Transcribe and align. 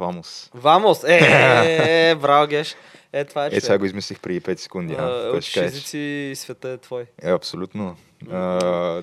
Vamos. 0.00 0.50
Вамос! 0.54 1.04
Е, 1.04 1.18
е, 1.18 2.10
е, 2.10 2.14
браво, 2.14 2.46
Геш. 2.46 2.76
Е, 3.12 3.24
това 3.24 3.46
е 3.46 3.48
Е, 3.52 3.60
сега 3.60 3.78
го 3.78 3.84
измислих 3.84 4.20
преди 4.20 4.40
5 4.40 4.56
секунди. 4.56 4.94
А, 4.94 4.96
А, 4.98 5.22
Какво 5.22 5.36
Учиш 5.36 5.50
ще 5.50 5.60
кажеш? 5.60 5.72
езици 5.72 5.98
и 5.98 6.36
света 6.36 6.68
е 6.68 6.78
твой. 6.78 7.06
Е, 7.22 7.30
абсолютно. 7.30 7.96
А, 8.30 9.02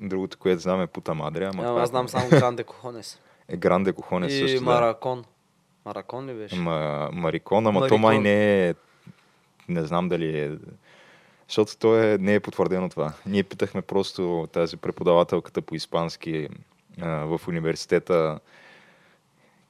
другото, 0.00 0.38
което 0.38 0.62
знам 0.62 0.82
е 0.82 0.86
пута 0.86 1.14
мадре, 1.14 1.44
ама 1.44 1.62
това 1.64 1.82
аз 1.82 1.88
знам 1.88 2.08
само 2.08 2.28
Гранде 2.30 2.64
Кохонес. 2.64 3.18
е 3.48 3.56
гранде 3.56 3.92
кохоне 3.92 4.26
И 4.26 4.30
също. 4.30 4.58
Да. 4.58 4.64
Маракон. 4.64 5.24
Маракон 5.84 6.26
ли 6.26 6.34
беше? 6.34 6.56
Ма, 6.56 7.08
марикон, 7.12 7.66
ама 7.66 7.78
то 7.78 7.80
Марикон. 7.80 8.00
май 8.00 8.18
не 8.18 8.68
е... 8.68 8.74
Не 9.68 9.84
знам 9.84 10.08
дали 10.08 10.40
е... 10.40 10.50
Защото 11.48 11.76
то 11.76 11.96
е, 11.96 12.18
не 12.18 12.34
е 12.34 12.40
потвърдено 12.40 12.88
това. 12.88 13.12
Ние 13.26 13.42
питахме 13.42 13.82
просто 13.82 14.48
тази 14.52 14.76
преподавателката 14.76 15.62
по 15.62 15.74
испански 15.74 16.48
а, 17.00 17.08
в 17.08 17.40
университета 17.48 18.38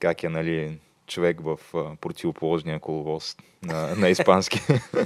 как 0.03 0.22
е, 0.22 0.28
нали, 0.28 0.78
човек 1.06 1.41
в 1.41 1.58
а, 1.75 1.97
противоположния 2.00 2.81
коловоз 2.81 3.36
на, 3.62 3.95
на 3.97 4.09
испански. 4.09 4.61
Е, 4.72 4.81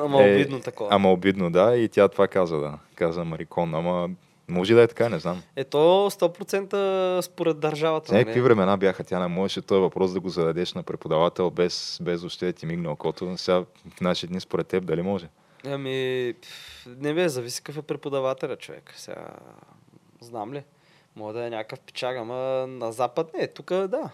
Ама 0.00 0.22
Е, 0.22 0.34
обидно 0.34 0.60
такова. 0.60 0.88
Ама 0.92 1.12
обидно, 1.12 1.50
да, 1.50 1.76
и 1.76 1.88
тя 1.88 2.08
това 2.08 2.28
каза, 2.28 2.58
да. 2.58 2.78
Каза 2.94 3.24
марикон, 3.24 3.74
ама 3.74 4.10
може 4.48 4.74
да 4.74 4.82
е 4.82 4.86
така, 4.86 5.08
не 5.08 5.18
знам. 5.18 5.42
Ето 5.56 5.78
100% 5.78 7.20
според 7.20 7.60
държавата. 7.60 8.14
Някакви 8.14 8.40
нали? 8.40 8.48
времена 8.48 8.76
бяха, 8.76 9.04
тя 9.04 9.20
не 9.20 9.26
можеше 9.26 9.62
този 9.62 9.80
въпрос 9.80 10.12
да 10.12 10.20
го 10.20 10.28
зададеш 10.28 10.74
на 10.74 10.82
преподавател 10.82 11.50
без, 11.50 11.98
без 12.02 12.20
въобще 12.20 12.46
да 12.46 12.52
ти 12.52 12.66
мигне 12.66 12.88
окото. 12.88 13.34
Сега 13.36 13.64
в 13.96 14.00
наши 14.00 14.26
дни 14.26 14.40
според 14.40 14.66
теб 14.66 14.84
дали 14.84 15.02
може? 15.02 15.28
Ами, 15.66 16.34
не 16.86 17.14
бе, 17.14 17.28
зависи 17.28 17.62
какъв 17.62 17.82
е 17.82 17.86
преподавателя, 17.86 18.56
човек. 18.56 18.92
Сега, 18.96 19.28
знам 20.20 20.54
ли? 20.54 20.62
Може 21.16 21.38
да 21.38 21.46
е 21.46 21.50
някакъв 21.50 21.80
печага, 21.80 22.20
ама 22.20 22.66
на 22.66 22.92
запад 22.92 23.34
не, 23.34 23.46
тук 23.46 23.68
да. 23.68 24.10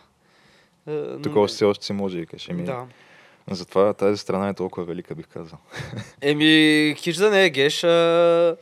Е, 0.86 1.22
Тук 1.22 1.36
още 1.36 1.54
все 1.54 1.64
още 1.64 1.84
си 1.86 1.92
може, 1.92 2.18
викаш. 2.18 2.48
Еми, 2.48 2.64
Да. 2.64 2.86
Затова 3.50 3.94
тази 3.94 4.16
страна 4.18 4.48
е 4.48 4.54
толкова 4.54 4.86
велика, 4.86 5.14
бих 5.14 5.26
казал. 5.26 5.58
Еми, 6.20 6.94
хич 6.98 7.16
да 7.16 7.30
не 7.30 7.44
е 7.44 7.50
геш, 7.50 7.84
а, 7.84 8.56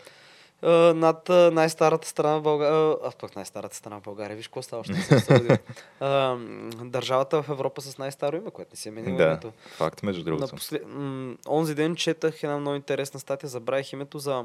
а, 0.62 0.70
над 0.94 1.30
а, 1.30 1.50
най-старата 1.50 2.08
страна 2.08 2.38
в 2.38 2.42
България, 2.42 2.96
а 3.04 3.10
пък 3.20 3.36
най-старата 3.36 3.76
страна 3.76 3.98
в 3.98 4.02
България, 4.02 4.36
виж 4.36 4.46
какво 4.48 4.62
става, 4.62 4.84
ще 4.84 4.94
се 4.94 5.18
съди. 5.20 5.58
а, 6.00 6.36
държавата 6.84 7.42
в 7.42 7.48
Европа 7.48 7.80
с 7.80 7.98
най-старо 7.98 8.36
име, 8.36 8.50
което 8.50 8.70
не 8.72 8.76
си 8.76 8.88
е 8.88 8.92
менило 8.92 9.16
да, 9.16 9.24
името. 9.24 9.52
факт, 9.76 10.02
между 10.02 10.24
другото. 10.24 10.44
Напослед... 10.44 10.82
м, 10.86 11.36
онзи 11.48 11.74
ден 11.74 11.96
четах 11.96 12.42
една 12.42 12.58
много 12.58 12.76
интересна 12.76 13.20
статия, 13.20 13.48
забравих 13.48 13.92
името 13.92 14.18
за 14.18 14.44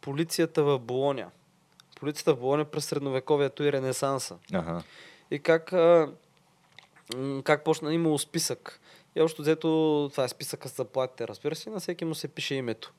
полицията 0.00 0.62
в 0.62 0.78
Болония. 0.78 1.28
Полицията 2.02 2.34
в 2.34 2.38
Болония 2.38 2.64
през 2.64 2.84
средновековието 2.84 3.64
и 3.64 3.72
Ренесанса. 3.72 4.36
Ага. 4.52 4.82
И 5.30 5.38
как, 5.38 5.72
а, 5.72 6.08
как 7.44 7.64
почна 7.64 7.94
имало 7.94 8.18
списък. 8.18 8.80
И 9.16 9.20
общо 9.20 9.42
взето, 9.42 10.08
това 10.12 10.24
е 10.24 10.28
списъка 10.28 10.68
с 10.68 10.76
заплатите, 10.76 11.28
разбира 11.28 11.54
се, 11.54 11.70
на 11.70 11.80
всеки 11.80 12.04
му 12.04 12.14
се 12.14 12.28
пише 12.28 12.54
името. 12.54 12.92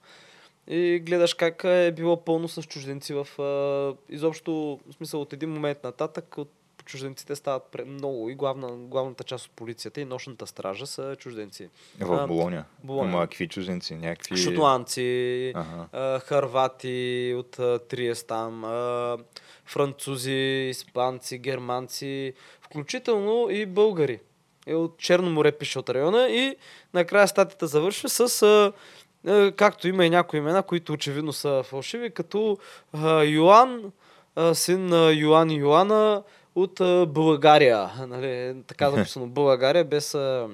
И 0.67 0.99
гледаш 1.05 1.33
как 1.33 1.63
е 1.63 1.93
било 1.95 2.23
пълно 2.23 2.47
с 2.47 2.63
чужденци 2.63 3.13
в... 3.13 3.41
А, 3.41 4.13
изобщо, 4.13 4.79
в 4.89 4.93
смисъл, 4.93 5.21
от 5.21 5.33
един 5.33 5.49
момент 5.49 5.83
нататък, 5.83 6.37
от 6.37 6.51
чужденците 6.85 7.35
стават 7.35 7.75
много 7.87 8.29
и 8.29 8.35
главна, 8.35 8.67
главната 8.71 9.23
част 9.23 9.45
от 9.45 9.51
полицията 9.51 10.01
и 10.01 10.05
нощната 10.05 10.47
стража 10.47 10.85
са 10.85 11.15
чужденци. 11.15 11.69
В 11.99 12.13
А, 12.13 12.27
Болония. 12.27 12.65
Болония. 12.83 13.13
Ама 13.13 13.27
какви 13.27 13.47
чужденци? 13.47 13.95
Някакви... 13.95 14.37
Шотландци, 14.37 15.51
Ага. 15.55 15.87
а, 15.91 16.19
харвати 16.19 17.35
от 17.37 17.59
а, 17.59 17.79
Триест 17.79 18.27
там, 18.27 18.63
а, 18.65 19.17
французи, 19.65 20.67
испанци, 20.69 21.37
германци, 21.37 22.33
включително 22.61 23.49
и 23.49 23.65
българи. 23.65 24.19
Е, 24.67 24.75
от 24.75 24.97
Черно 24.97 25.29
море 25.29 25.51
пише 25.51 25.79
от 25.79 25.89
района 25.89 26.29
и 26.29 26.55
накрая 26.93 27.27
статията 27.27 27.67
завършва 27.67 28.09
с 28.09 28.41
а, 28.43 29.51
както 29.51 29.87
има 29.87 30.05
и 30.05 30.09
някои 30.09 30.39
имена, 30.39 30.63
които 30.63 30.93
очевидно 30.93 31.33
са 31.33 31.63
фалшиви, 31.65 32.11
като 32.11 32.57
а, 32.93 33.23
Йоан, 33.23 33.91
а, 34.35 34.55
син 34.55 34.85
на 34.85 35.11
Йоан 35.11 35.51
и 35.51 35.55
Йоана 35.55 36.23
от 36.55 36.79
а, 36.79 37.05
България. 37.05 37.89
Нали, 38.07 38.63
така 38.67 38.91
записано 38.91 39.27
България 39.27 39.85
без 39.85 40.15
а, 40.15 40.49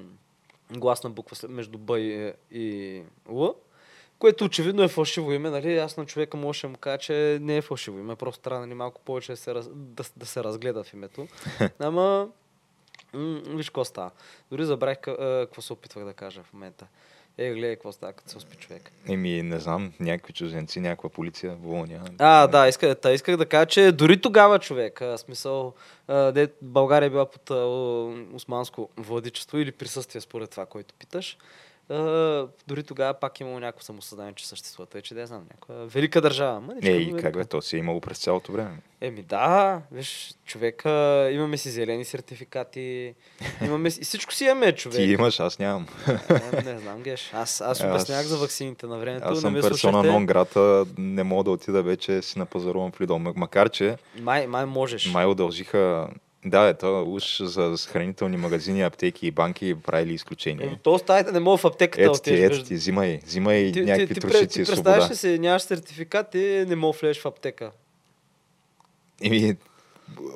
гласна 0.71 1.09
буква 1.09 1.35
след- 1.35 1.51
между 1.51 1.77
Б 1.77 1.99
и, 1.99 2.33
и 2.51 3.01
Л. 3.29 3.55
Което 4.19 4.45
очевидно 4.45 4.83
е 4.83 4.87
фалшиво 4.87 5.31
име, 5.31 5.49
нали? 5.49 5.77
Аз 5.77 5.97
на 5.97 6.05
човека 6.05 6.37
може 6.37 6.61
да 6.61 6.67
му 6.67 6.77
кажа, 6.77 6.97
че 6.97 7.37
не 7.41 7.57
е 7.57 7.61
фалшиво 7.61 7.99
име, 7.99 8.15
просто 8.15 8.41
трябва 8.41 8.65
нали, 8.65 8.73
малко 8.73 9.01
повече 9.01 9.31
да 9.31 9.37
се, 9.37 9.55
раз... 9.55 9.69
да, 9.73 10.03
да 10.17 10.25
се 10.25 10.43
разгледа 10.43 10.83
в 10.83 10.93
името. 10.93 11.27
Ама, 11.79 12.27
м- 13.13 13.41
виж 13.45 13.69
какво 13.69 13.85
става. 13.85 14.11
Дори 14.51 14.65
забравих 14.65 14.97
какво 15.01 15.61
се 15.61 15.73
опитвах 15.73 16.05
да 16.05 16.13
кажа 16.13 16.43
в 16.43 16.53
момента. 16.53 16.87
Е, 17.41 17.53
гледай 17.53 17.75
какво 17.75 17.91
става, 17.91 18.13
като 18.13 18.29
се 18.29 18.37
успи 18.37 18.57
човек. 18.57 18.91
Еми, 19.07 19.43
не 19.43 19.59
знам, 19.59 19.93
някакви 19.99 20.33
чужденци, 20.33 20.79
някаква 20.79 21.09
полиция 21.09 21.51
в 21.51 21.57
Болония. 21.57 22.01
А, 22.17 22.47
да, 22.47 22.67
исках, 22.67 22.95
та, 22.95 23.11
исках 23.11 23.37
да 23.37 23.45
кажа, 23.45 23.65
че 23.65 23.91
дори 23.91 24.21
тогава 24.21 24.59
човек, 24.59 25.01
а, 25.01 25.17
смисъл, 25.17 25.73
а, 26.07 26.31
де, 26.31 26.47
България 26.61 27.07
е 27.07 27.09
била 27.09 27.25
под 27.25 27.51
а, 27.51 27.65
османско 28.35 28.89
владичество 28.97 29.57
или 29.57 29.71
присъствие 29.71 30.21
според 30.21 30.49
това, 30.49 30.65
което 30.65 30.93
питаш, 30.93 31.37
а, 31.89 32.47
дори 32.67 32.83
тогава 32.83 33.13
пак 33.13 33.39
е 33.39 33.43
имало 33.43 33.59
някакво 33.59 33.83
самосъзнание, 33.83 34.33
че 34.33 34.47
съществува. 34.47 34.85
Тъй, 34.85 35.01
че 35.01 35.13
да 35.13 35.27
знам, 35.27 35.41
някаква 35.41 35.75
велика 35.75 36.21
държава. 36.21 36.61
Не, 36.81 36.91
но 36.91 36.99
и 36.99 37.21
как 37.21 37.33
бе, 37.33 37.45
то 37.45 37.61
си 37.61 37.75
е 37.75 37.79
имало 37.79 38.01
през 38.01 38.17
цялото 38.17 38.51
време. 38.51 38.77
Еми 39.01 39.21
да, 39.21 39.81
виж, 39.91 40.33
човека, 40.45 41.29
имаме 41.31 41.57
си 41.57 41.69
зелени 41.69 42.05
сертификати, 42.05 43.13
имаме 43.65 43.91
си, 43.91 44.01
всичко 44.03 44.33
си 44.33 44.45
имаме, 44.45 44.75
човек. 44.75 44.97
Ти 44.97 45.03
имаш, 45.03 45.39
аз 45.39 45.59
нямам. 45.59 45.87
Е, 46.53 46.61
не 46.63 46.79
знам, 46.79 47.01
геш. 47.01 47.29
Аз, 47.33 47.61
аз 47.61 47.83
обяснях 47.83 48.25
за 48.25 48.37
ваксините 48.37 48.87
на 48.87 48.97
времето. 48.97 49.27
Аз 49.27 49.43
не 49.43 49.61
съм 49.61 49.69
персона 49.69 50.03
нон 50.03 50.25
грата, 50.25 50.85
не 50.97 51.23
мога 51.23 51.43
да 51.43 51.51
отида 51.51 51.83
вече 51.83 52.21
си 52.21 52.39
напазарувам 52.39 52.91
в 52.91 53.01
Лидол. 53.01 53.19
Макар, 53.19 53.69
че 53.69 53.97
Май, 54.21 54.47
май 54.47 54.65
можеш. 54.65 55.11
май 55.11 55.25
удължиха... 55.25 56.09
Да, 56.45 56.67
ето, 56.67 57.03
уж 57.07 57.41
за 57.41 57.75
хранителни 57.87 58.37
магазини, 58.37 58.81
аптеки 58.81 59.27
и 59.27 59.31
банки 59.31 59.75
правили 59.75 60.11
Е, 60.11 60.13
изключение. 60.13 60.79
то 60.83 60.93
оставите 60.93 61.31
не 61.31 61.39
мога 61.39 61.57
в 61.57 61.65
аптеката 61.65 62.03
Ето 62.03 62.19
ти, 62.19 62.33
ето 62.33 62.63
ти, 62.63 62.73
взимай, 62.75 63.19
взимай 63.25 63.71
ти, 63.71 63.81
някакви 63.81 64.07
ти, 64.07 64.13
ти, 64.13 64.19
трошици 64.19 64.47
ти 64.47 64.61
и 64.61 64.65
представяш 64.65 64.95
свобода. 64.95 65.13
ли 65.13 65.15
се, 65.15 65.37
нямаш 65.39 65.61
сертификат 65.61 66.35
и 66.35 66.65
не 66.67 66.75
мога 66.75 66.97
влезеш 67.01 67.21
в 67.21 67.25
аптека. 67.25 67.71
Еми, 69.23 69.55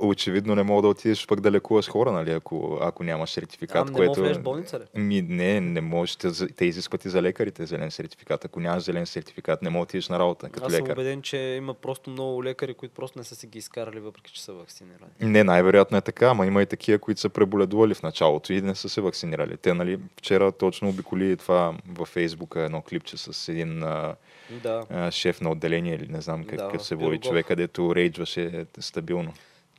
очевидно 0.02 0.56
не 0.56 0.64
мога 0.64 0.82
да 0.82 0.88
отидеш 0.88 1.28
пък 1.28 1.42
да 1.42 1.52
лекуваш 1.52 1.90
хора, 1.90 2.12
нали, 2.12 2.32
ако, 2.32 2.78
ако 2.82 3.04
нямаш 3.04 3.30
сертификат. 3.30 3.90
Ам 3.90 3.94
не 3.94 4.06
мога 4.06 4.22
влезеш 4.22 4.38
в 4.38 4.42
болница 4.44 4.80
ли? 4.80 4.84
Ми, 5.02 5.22
не, 5.22 5.62
не 5.62 5.82
можеш. 5.82 6.16
Те, 6.16 6.48
те 6.48 6.66
изискват 6.66 7.06
и 7.06 7.10
за 7.10 7.22
лекарите 7.22 7.66
зелен 7.66 7.92
сертификат. 7.92 8.46
Ако 8.46 8.60
нямаш 8.60 8.84
зелен 8.84 9.06
сертификат, 9.06 9.62
не 9.62 9.70
можеш 9.70 9.80
да 9.80 9.84
отидеш 9.84 10.10
на 10.10 10.20
работа 10.20 10.50
като 10.50 10.66
Аз 10.66 10.74
съм 10.74 10.84
лекар. 10.84 10.94
убеден, 10.94 11.22
че 11.22 11.38
има 11.38 11.74
просто 11.74 12.10
много 12.10 12.44
лекари, 12.44 12.74
които 12.74 12.96
просто 12.96 13.20
не 13.20 13.24
са 13.24 13.36
си 13.36 13.48
ги 13.48 13.60
изкарали, 13.60 14.00
въпреки 14.00 14.32
че 14.34 14.44
са 14.44 14.54
вакцинирани. 14.54 15.12
Не, 15.22 15.44
най-вероятно 15.44 15.98
е 15.98 16.02
така, 16.02 16.28
ама 16.28 16.46
има 16.46 16.62
и 16.62 16.66
такива, 16.66 17.00
които 17.00 17.22
са 17.22 17.30
преболедували 17.30 17.94
в 17.94 18.04
началото 18.04 18.54
и 18.54 18.62
не 18.62 18.76
са 18.76 18.90
се 18.90 19.02
вакцинирали. 19.02 19.58
Те, 19.58 19.74
нали, 19.74 20.00
вчера 20.18 20.52
точно 20.52 20.90
обиколи 20.90 21.38
това 21.38 21.74
във 21.90 22.08
Фейсбука 22.08 22.62
едно 22.62 22.82
клипче 22.82 23.18
с 23.18 23.50
един 23.52 23.84
а, 23.84 24.16
Да. 24.64 24.84
а, 24.90 25.12
шеф 25.12 25.42
на 25.42 25.52
отделение 25.52 25.96
или 25.96 26.08
не 26.08 26.22
знам 26.22 26.44
как, 26.44 26.58
Да, 26.60 26.70
как 26.72 26.82
се 26.82 26.96
води 26.96 27.18
човек, 27.18 27.46
където 27.46 27.96
рейджваше 27.96 28.66
стабилно. 28.80 29.34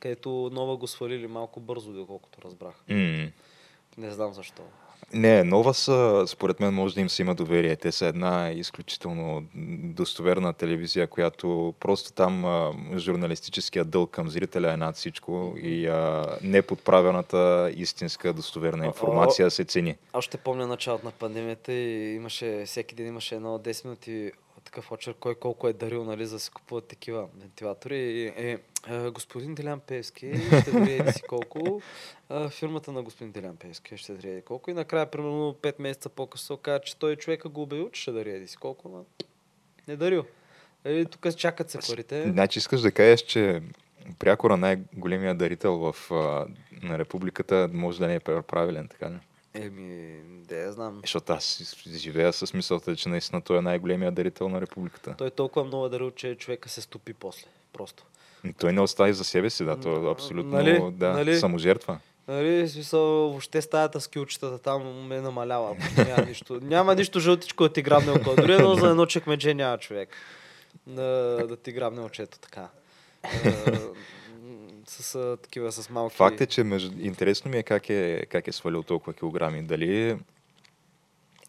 Където 0.05 0.49
нова 0.53 0.77
го 0.77 0.87
свалили 0.87 1.27
малко 1.27 1.59
бързо, 1.59 1.91
доколкото 1.93 2.41
разбрах. 2.41 2.75
М, 2.89 3.27
Не 3.97 4.11
знам 4.11 4.33
защо. 4.33 4.61
Не, 5.13 5.43
нова 5.43 5.73
са, 5.73 6.23
според 6.27 6.59
мен 6.59 6.73
може 6.73 6.95
да 6.95 7.01
им 7.01 7.09
се 7.09 7.21
има 7.21 7.35
доверие. 7.35 7.75
Те 7.75 7.91
са 7.91 8.05
една 8.05 8.51
изключително 8.51 9.43
достоверна 9.83 10.53
телевизия, 10.53 11.07
която 11.07 11.73
просто 11.79 12.13
там 12.13 12.45
а, 12.45 12.71
журналистическия 12.97 13.85
дълг 13.85 14.11
към 14.11 14.29
зрителя 14.29 14.73
е 14.73 14.77
над 14.77 14.95
всичко 14.95 15.53
и 15.57 15.87
а, 15.87 16.25
неподправената 16.41 17.71
истинска 17.75 18.33
достоверна 18.33 18.85
информация 18.85 19.51
се 19.51 19.63
цени. 19.63 19.95
Аз 20.13 20.23
ще 20.23 20.37
помня 20.37 20.67
началото 20.67 21.05
на 21.05 21.11
пандемията 21.11 21.73
и 21.73 22.15
имаше, 22.15 22.63
всеки 22.65 22.95
ден 22.95 23.07
имаше 23.07 23.35
едно 23.35 23.59
10 23.59 23.85
минути 23.85 24.31
такъв 24.65 24.91
очер, 24.91 25.13
кой 25.13 25.35
колко 25.35 25.67
е 25.67 25.73
дарил, 25.73 26.03
нали, 26.03 26.25
за 26.25 26.35
да 26.35 26.39
се 26.39 26.51
купуват 26.51 26.87
такива 26.87 27.27
вентилатори. 27.39 27.97
И, 27.97 28.25
е, 28.27 28.59
е, 28.87 29.09
господин 29.09 29.55
Делян 29.55 29.79
Певски 29.79 30.33
ще 30.61 30.71
даде 30.71 31.11
си 31.11 31.21
колко. 31.21 31.81
А, 32.29 32.49
фирмата 32.49 32.91
на 32.91 33.03
господин 33.03 33.31
Делян 33.31 33.55
Певски 33.55 33.97
ще 33.97 34.13
даде 34.13 34.41
колко. 34.41 34.71
И 34.71 34.73
накрая, 34.73 35.11
примерно 35.11 35.55
5 35.61 35.75
месеца 35.79 36.09
по-късно, 36.09 36.57
каза, 36.57 36.79
че 36.79 36.97
той 36.97 37.15
човека 37.15 37.49
го 37.49 37.89
че 37.93 38.01
ще 38.01 38.11
даде 38.11 38.47
си 38.47 38.57
колко, 38.57 38.89
но 38.89 39.05
не 39.87 39.95
дарил. 39.95 40.25
Е, 40.83 41.05
тук 41.05 41.35
чакат 41.35 41.69
се 41.69 41.79
парите. 41.89 42.31
Значи 42.31 42.59
искаш 42.59 42.81
да 42.81 42.91
кажеш, 42.91 43.21
че 43.21 43.61
пряко 44.19 44.49
на 44.49 44.57
най-големия 44.57 45.35
дарител 45.35 45.77
в, 45.77 45.95
на 46.83 46.99
републиката 46.99 47.69
може 47.73 47.99
да 47.99 48.07
не 48.07 48.15
е 48.15 48.19
правилен, 48.19 48.87
така 48.87 49.09
ли? 49.11 49.15
Еми, 49.55 50.21
да 50.25 50.55
я 50.55 50.71
знам. 50.71 50.99
Защото 51.01 51.33
аз 51.33 51.75
живея 51.87 52.33
с 52.33 52.53
мисълта, 52.53 52.95
че 52.95 53.09
наистина 53.09 53.41
той 53.41 53.57
е 53.57 53.61
най-големия 53.61 54.11
дарител 54.11 54.49
на 54.49 54.61
републиката. 54.61 55.15
Той 55.17 55.29
толкова 55.29 55.65
много 55.65 55.85
е 55.85 55.89
дарил, 55.89 56.11
че 56.11 56.35
човека 56.35 56.69
се 56.69 56.81
стопи 56.81 57.13
после. 57.13 57.47
Просто. 57.73 58.05
И 58.43 58.53
той 58.53 58.73
не 58.73 58.81
остави 58.81 59.13
за 59.13 59.23
себе 59.23 59.49
си, 59.49 59.65
да. 59.65 59.79
Той 59.79 60.07
е 60.07 60.11
абсолютно 60.11 60.51
нали? 60.51 60.83
Да, 60.91 61.09
нали? 61.09 61.37
саможертва. 61.37 61.99
Нали, 62.27 62.69
смисъл, 62.69 63.01
въобще 63.01 63.61
стаята 63.61 64.01
с 64.01 64.07
килчетата 64.07 64.57
там 64.57 65.07
ме 65.07 65.21
намалява. 65.21 65.75
Няма 65.97 66.25
нищо, 66.27 66.59
няма 66.61 66.95
нищо 66.95 67.19
жълтичко 67.19 67.63
да 67.63 67.73
ти 67.73 67.81
грабне 67.81 68.11
око. 68.11 68.35
Дори 68.35 68.53
едно 68.53 68.75
за 68.75 68.89
едно 68.89 69.05
чекмедже 69.05 69.53
няма 69.53 69.77
човек. 69.77 70.09
Да, 70.87 71.03
да 71.47 71.55
ти 71.55 71.71
грабне 71.71 72.01
очето 72.01 72.39
така 72.39 72.69
с 74.85 75.15
а, 75.15 75.37
такива, 75.37 75.71
с 75.71 75.89
малки... 75.89 76.15
Факт 76.15 76.41
е, 76.41 76.45
че 76.45 76.63
между... 76.63 76.99
интересно 76.99 77.51
ми 77.51 77.57
е 77.57 77.63
как, 77.63 77.89
е 77.89 78.25
как 78.29 78.47
е 78.47 78.51
свалил 78.51 78.83
толкова 78.83 79.13
килограми. 79.13 79.63
Дали 79.63 80.17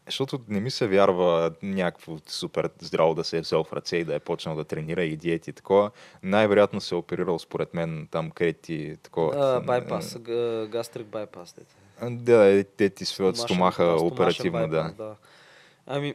защото 0.06 0.40
не 0.48 0.60
ми 0.60 0.70
се 0.70 0.86
вярва 0.86 1.52
някакво 1.62 2.18
супер 2.26 2.70
здраво 2.80 3.14
да 3.14 3.24
се 3.24 3.38
е 3.38 3.40
взел 3.40 3.64
в 3.64 3.72
ръце 3.72 3.96
и 3.96 4.04
да 4.04 4.14
е 4.14 4.20
почнал 4.20 4.56
да 4.56 4.64
тренира 4.64 5.04
и 5.04 5.16
диети 5.16 5.50
и 5.50 5.52
такова. 5.52 5.90
Най-вероятно 6.22 6.80
се 6.80 6.94
е 6.94 6.98
оперирал 6.98 7.38
според 7.38 7.74
мен 7.74 8.08
там 8.10 8.30
където 8.30 9.00
такова. 9.02 9.56
А, 9.56 9.60
байпас, 9.60 10.18
гастрик 10.68 11.06
байпас. 11.06 11.54
Да, 12.02 12.64
те 12.76 12.90
ти 12.90 13.04
свиват 13.04 13.36
стомаха 13.36 13.84
оперативно, 13.84 14.68
да. 14.68 14.92
да. 14.96 15.14
Ами, 15.86 16.14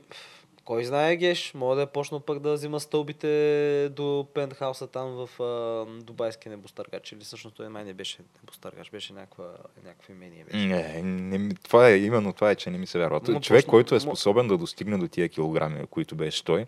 кой 0.72 0.86
знае, 0.86 1.16
Геш, 1.16 1.54
мога 1.56 1.76
да 1.76 1.82
е 1.82 1.86
почнал 1.86 2.20
пък 2.20 2.40
да 2.40 2.54
взима 2.54 2.80
стълбите 2.80 3.90
до 3.90 4.28
пентхауса 4.34 4.88
там 4.88 5.10
в 5.10 5.44
а, 5.44 5.86
Дубайски 6.04 6.50
небостъргач. 6.50 7.12
Или 7.12 7.20
всъщност 7.20 7.56
той 7.56 7.70
май 7.70 7.84
не 7.84 7.94
беше 7.94 8.18
небостъргач, 8.44 8.92
беше 8.92 9.14
някаква, 9.14 9.46
някакво 9.86 10.14
имение. 10.14 10.44
Беше. 10.44 10.58
Не, 10.58 11.02
не, 11.04 11.56
това 11.56 11.90
е, 11.90 11.98
именно 11.98 12.34
това 12.34 12.52
е, 12.52 12.56
че 12.56 12.70
не 12.70 12.78
ми 12.78 12.88
се 12.88 13.00
вярва. 13.00 13.22
Но 13.28 13.40
човек, 13.40 13.66
почна, 13.66 13.72
който 13.72 13.96
е 13.96 14.00
способен 14.00 14.48
да 14.48 14.58
достигне 14.58 14.98
до 14.98 15.08
тия 15.08 15.30
килограми, 15.30 15.88
които 15.88 16.16
беше 16.16 16.44
той, 16.44 16.66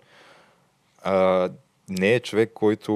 а, 1.03 1.49
не 1.89 2.13
е 2.13 2.19
човек, 2.19 2.51
който 2.53 2.93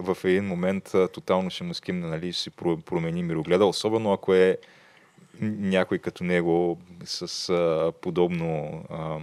в 0.00 0.18
един 0.24 0.44
момент 0.44 0.94
а, 0.94 1.08
тотално 1.08 1.50
ще 1.50 1.64
му 1.64 1.74
скимне, 1.74 2.06
нали, 2.06 2.32
ще 2.32 2.42
си 2.42 2.50
промени 2.86 3.22
мирогледа, 3.22 3.66
особено 3.66 4.12
ако 4.12 4.34
е 4.34 4.58
някой 5.40 5.98
като 5.98 6.24
него 6.24 6.78
с 7.04 7.48
а, 7.48 7.92
подобно 8.00 8.84
а, 8.90 9.18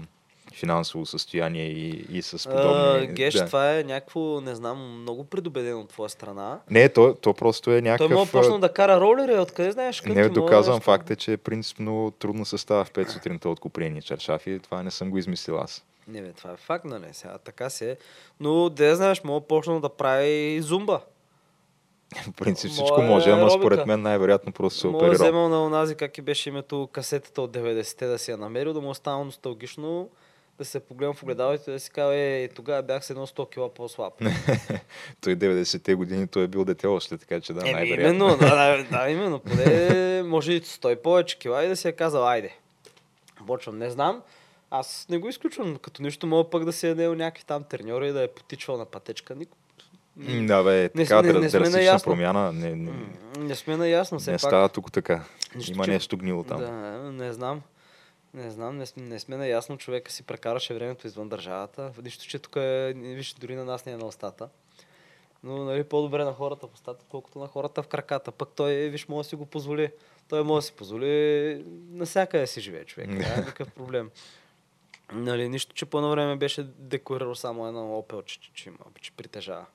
финансово 0.57 1.05
състояние 1.05 1.67
и, 1.67 2.05
и 2.11 2.21
с 2.21 2.49
подобни... 2.49 3.03
А, 3.03 3.05
геш, 3.05 3.33
да. 3.33 3.45
това 3.45 3.77
е 3.77 3.83
някакво, 3.83 4.41
не 4.41 4.55
знам, 4.55 5.01
много 5.01 5.23
предубедено 5.23 5.79
от 5.79 5.89
твоя 5.89 6.09
страна. 6.09 6.59
Не, 6.69 6.89
то, 6.89 7.15
то 7.21 7.33
просто 7.33 7.71
е 7.71 7.81
някакъв... 7.81 8.07
Той 8.07 8.17
мога 8.17 8.31
почна 8.31 8.59
да 8.59 8.73
кара 8.73 8.99
ролери, 9.01 9.39
откъде 9.39 9.71
знаеш? 9.71 10.03
Не, 10.03 10.29
доказвам 10.29 10.79
факта, 10.79 11.15
че 11.15 11.33
е 11.33 11.37
принципно 11.37 12.13
трудно 12.19 12.45
се 12.45 12.57
става 12.57 12.85
в 12.85 12.91
5 12.91 13.07
сутринта 13.07 13.49
от 13.49 13.59
купрени 13.59 14.01
чаршафи. 14.01 14.59
Това 14.59 14.83
не 14.83 14.91
съм 14.91 15.09
го 15.09 15.17
измислил 15.17 15.57
аз. 15.57 15.83
Не, 16.07 16.21
бе, 16.21 16.31
това 16.31 16.51
е 16.51 16.57
факт, 16.57 16.85
нали? 16.85 17.05
Сега 17.11 17.37
така 17.37 17.69
се 17.69 17.91
е. 17.91 17.95
Но, 18.39 18.69
де 18.69 18.95
знаеш, 18.95 19.23
мога 19.23 19.47
почна 19.47 19.81
да 19.81 19.89
прави 19.89 20.61
зумба. 20.61 21.01
В 22.15 22.31
принцип 22.31 22.71
всичко 22.71 23.01
може, 23.01 23.31
ама 23.31 23.51
според 23.51 23.85
мен 23.85 24.01
най-вероятно 24.01 24.51
просто 24.51 24.79
се 24.79 24.87
оперира. 24.87 25.07
Може 25.07 25.15
вземал 25.15 25.49
на 25.49 25.65
онази, 25.65 25.95
как 25.95 26.17
и 26.17 26.21
беше 26.21 26.49
името, 26.49 26.89
касетата 26.91 27.41
от 27.41 27.51
90-те 27.51 28.07
да 28.07 28.19
си 28.19 28.31
я 28.31 28.37
намерил, 28.37 28.73
да 28.73 28.81
му 28.81 28.89
остана 28.89 29.25
носталгично 29.25 30.09
да 30.57 30.65
се 30.65 30.79
погледам 30.79 31.13
в 31.13 31.23
огледалото 31.23 31.69
и 31.69 31.73
да 31.73 31.79
си 31.79 31.91
кажа, 31.91 32.15
е, 32.15 32.47
тогава 32.47 32.83
бях 32.83 33.05
с 33.05 33.09
едно 33.09 33.27
100 33.27 33.53
кила 33.53 33.73
по-слаб. 33.73 34.13
той 35.21 35.35
90-те 35.35 35.95
години 35.95 36.27
той 36.27 36.43
е 36.43 36.47
бил 36.47 36.65
дете 36.65 36.87
още, 36.87 37.17
така 37.17 37.41
че 37.41 37.53
да, 37.53 37.69
е, 37.69 37.71
най-вероятно. 37.71 38.25
Именно, 38.25 38.37
да, 38.37 38.77
да, 38.77 38.83
да, 38.91 39.09
именно. 39.09 39.39
Поне 39.39 40.23
може 40.25 40.53
и 40.53 40.61
100 40.61 41.01
повече 41.01 41.37
кила 41.37 41.63
и 41.63 41.67
да 41.67 41.75
си 41.75 41.87
е 41.87 41.91
казал, 41.91 42.27
айде. 42.27 42.55
Почвам, 43.47 43.77
не 43.77 43.89
знам. 43.89 44.21
Аз 44.71 45.05
не 45.09 45.17
го 45.17 45.29
изключвам, 45.29 45.77
като 45.77 46.01
нищо 46.01 46.27
мога 46.27 46.49
пък 46.49 46.65
да 46.65 46.73
си 46.73 46.87
е 46.87 46.95
дел 46.95 47.15
някакви 47.15 47.43
там 47.45 47.63
треньори 47.63 48.09
и 48.09 48.11
да 48.11 48.23
е 48.23 48.27
потичвал 48.27 48.77
на 48.77 48.85
пътечка. 48.85 49.35
Да, 50.17 50.63
бе, 50.63 50.89
не, 50.95 51.05
така 51.05 51.21
не, 51.21 51.33
не, 51.33 51.39
не 51.39 51.49
сме 51.49 51.69
наясно. 51.69 52.11
промяна. 52.11 52.53
Не, 52.53 52.75
не, 52.75 52.91
не 53.39 53.55
сме 53.55 53.77
наясно. 53.77 54.19
Все 54.19 54.31
не 54.31 54.35
пак. 54.35 54.41
става 54.41 54.69
тук 54.69 54.91
така. 54.91 55.23
Нищо, 55.55 55.71
Има 55.71 55.87
нещо 55.87 56.17
гнило 56.17 56.43
там. 56.43 56.59
Да, 56.59 56.71
не 57.11 57.33
знам. 57.33 57.61
Не 58.37 58.51
знам, 58.51 58.77
не, 58.77 58.85
не 58.97 59.19
сме 59.19 59.37
наясно. 59.37 59.77
Човека 59.77 60.11
си 60.11 60.23
прекараше 60.23 60.73
времето 60.73 61.07
извън 61.07 61.29
държавата. 61.29 61.91
Нищо, 62.03 62.25
че 62.27 62.39
тук 62.39 62.55
е, 62.55 62.93
виж, 62.95 63.33
дори 63.33 63.55
на 63.55 63.65
нас 63.65 63.85
не 63.85 63.91
е 63.91 63.97
на 63.97 64.05
устата. 64.05 64.49
Но 65.43 65.65
нали, 65.65 65.83
по-добре 65.83 66.23
на 66.23 66.33
хората 66.33 66.67
в 66.67 66.73
устата, 66.73 67.05
колкото 67.09 67.39
на 67.39 67.47
хората 67.47 67.83
в 67.83 67.87
краката. 67.87 68.31
Пък 68.31 68.49
той, 68.55 68.89
виж, 68.89 69.07
може 69.07 69.25
да 69.25 69.29
си 69.29 69.35
го 69.35 69.45
позволи. 69.45 69.91
Той 70.29 70.43
може 70.43 70.63
да 70.63 70.67
си 70.67 70.73
позволи 70.73 71.65
навсякъде 71.91 72.47
си 72.47 72.61
живее 72.61 72.85
човек. 72.85 73.09
Няма 73.09 73.37
никакъв 73.37 73.71
проблем. 73.71 74.11
Нали, 75.13 75.49
нищо, 75.49 75.75
че 75.75 75.85
по 75.85 75.97
едно 75.97 76.09
време 76.11 76.35
беше 76.35 76.63
декорирал 76.63 77.35
само 77.35 77.67
едно 77.67 77.97
опел, 77.97 78.21
че, 78.21 78.39
че, 78.39 78.51
че, 78.53 78.71
че 79.01 79.11
притежава. 79.11 79.65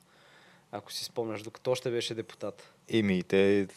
Ако 0.73 0.93
си 0.93 1.05
спомняш, 1.05 1.43
докато 1.43 1.70
още 1.70 1.91
беше 1.91 2.15
депутат. 2.15 2.73
Еми, 2.88 3.23
те 3.23 3.69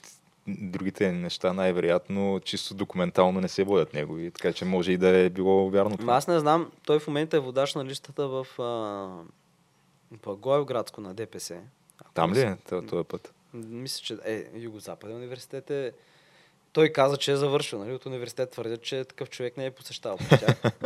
другите 0.47 1.11
неща 1.11 1.53
най-вероятно 1.53 2.39
чисто 2.45 2.73
документално 2.73 3.41
не 3.41 3.47
се 3.47 3.63
водят 3.63 3.93
негови, 3.93 4.31
така 4.31 4.53
че 4.53 4.65
може 4.65 4.91
и 4.91 4.97
да 4.97 5.17
е 5.17 5.29
било 5.29 5.69
вярно 5.69 5.97
това. 5.97 6.15
Аз 6.15 6.27
не 6.27 6.39
знам, 6.39 6.71
той 6.85 6.99
в 6.99 7.07
момента 7.07 7.37
е 7.37 7.39
водач 7.39 7.75
на 7.75 7.85
листата 7.85 8.27
в 8.27 8.47
Благоевградско 10.23 11.01
на 11.01 11.13
ДПС. 11.13 11.61
Там 12.13 12.33
ли 12.33 12.39
е 12.41 12.57
този 12.65 13.03
път? 13.03 13.33
Мисля, 13.53 14.03
че 14.03 14.17
е, 14.25 14.59
Юго-Западен 14.59 15.15
университет 15.15 15.69
е 15.71 15.91
той 16.75 16.89
каза, 16.89 17.17
че 17.17 17.31
е 17.31 17.35
завършил. 17.35 17.79
Нали? 17.79 17.93
От 17.93 18.05
университет 18.05 18.49
твърдят, 18.49 18.81
че 18.81 19.03
такъв 19.03 19.29
човек 19.29 19.57
не 19.57 19.65
е 19.65 19.71
посещавал. 19.71 20.17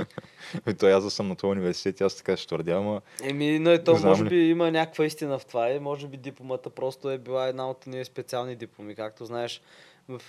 той 0.79 0.93
аз 0.93 1.13
съм 1.13 1.27
на 1.27 1.36
този 1.36 1.51
университет, 1.51 2.01
аз 2.01 2.15
така 2.15 2.38
ще 2.38 2.48
твърдя, 2.48 2.72
ама... 2.72 3.01
Еми, 3.24 3.60
но 3.60 3.84
то 3.84 3.98
може 3.98 4.24
би 4.24 4.50
има 4.50 4.72
някаква 4.72 5.05
истина 5.05 5.39
в 5.39 5.46
това 5.46 5.69
и 5.69 5.79
може 5.79 6.08
би 6.08 6.17
дипломата 6.17 6.69
просто 6.69 7.10
е 7.10 7.17
била 7.17 7.48
една 7.48 7.69
от 7.69 7.88
ние 7.88 8.05
специални 8.05 8.55
дипломи. 8.55 8.96
Както 8.96 9.25
знаеш, 9.25 9.62
в 10.10 10.22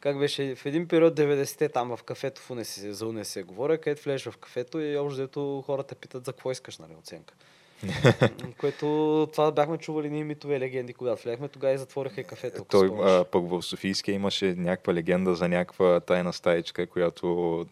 как 0.00 0.18
беше, 0.18 0.54
в 0.54 0.66
един 0.66 0.88
период 0.88 1.14
90-те 1.14 1.68
там 1.68 1.96
в 1.96 2.02
кафето 2.02 2.40
в 2.40 2.50
УНСС, 2.50 2.94
за 2.94 3.06
УНСС 3.06 3.42
говоря, 3.42 3.78
където 3.78 4.02
влезеш 4.02 4.26
в 4.26 4.36
кафето 4.36 4.80
и 4.80 4.96
общо 4.96 5.62
хората 5.66 5.94
питат 5.94 6.24
за 6.24 6.32
какво 6.32 6.50
искаш, 6.50 6.78
нали, 6.78 6.92
оценка. 6.98 7.34
Което 8.60 9.28
това 9.32 9.52
бяхме 9.52 9.78
чували 9.78 10.10
ние 10.10 10.24
митове 10.24 10.60
легенди, 10.60 10.94
когато 10.94 11.22
влезахме, 11.22 11.48
тогава 11.48 11.74
и 11.74 11.78
затвориха 11.78 12.20
и 12.20 12.24
кафето. 12.24 12.64
Той 12.70 12.90
а, 13.02 13.24
пък 13.24 13.50
в 13.50 13.62
Софийския 13.62 14.14
имаше 14.14 14.54
някаква 14.54 14.94
легенда 14.94 15.34
за 15.34 15.48
някаква 15.48 16.00
тайна 16.00 16.32
стаечка, 16.32 16.86
която 16.86 17.66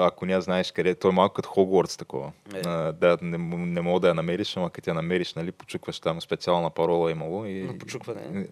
ако 0.00 0.26
не 0.26 0.40
знаеш 0.40 0.72
къде, 0.72 0.94
той 0.94 1.10
е 1.10 1.14
малко 1.14 1.34
като 1.34 1.48
Хогвартс 1.48 1.96
такова. 1.96 2.32
Е. 2.54 2.60
А, 2.64 2.92
да, 2.92 3.18
не, 3.22 3.38
не 3.56 3.80
мога 3.80 4.00
да 4.00 4.08
я 4.08 4.14
намериш, 4.14 4.56
ама 4.56 4.70
като 4.70 4.90
я 4.90 4.94
намериш, 4.94 5.34
нали, 5.34 5.52
почукваш 5.52 6.00
там 6.00 6.20
специална 6.20 6.70
парола 6.70 7.10
имало. 7.10 7.44
И, 7.46 7.62
На 7.62 7.78
почукване? 7.78 8.46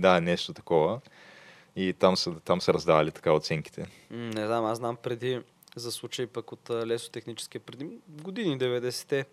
Да, 0.00 0.20
нещо 0.20 0.52
такова. 0.52 1.00
И 1.76 1.92
там 1.92 2.16
са, 2.16 2.34
там 2.44 2.60
са 2.60 2.74
раздавали 2.74 3.10
така 3.10 3.32
оценките. 3.32 3.86
Не 4.10 4.46
знам, 4.46 4.64
аз 4.64 4.78
знам 4.78 4.96
преди 4.96 5.40
за 5.76 5.92
случай 5.92 6.26
пък 6.26 6.52
от 6.52 6.70
лесотехническия 6.70 7.60
преди 7.60 7.88
години, 8.08 8.58
90-те 8.58 9.24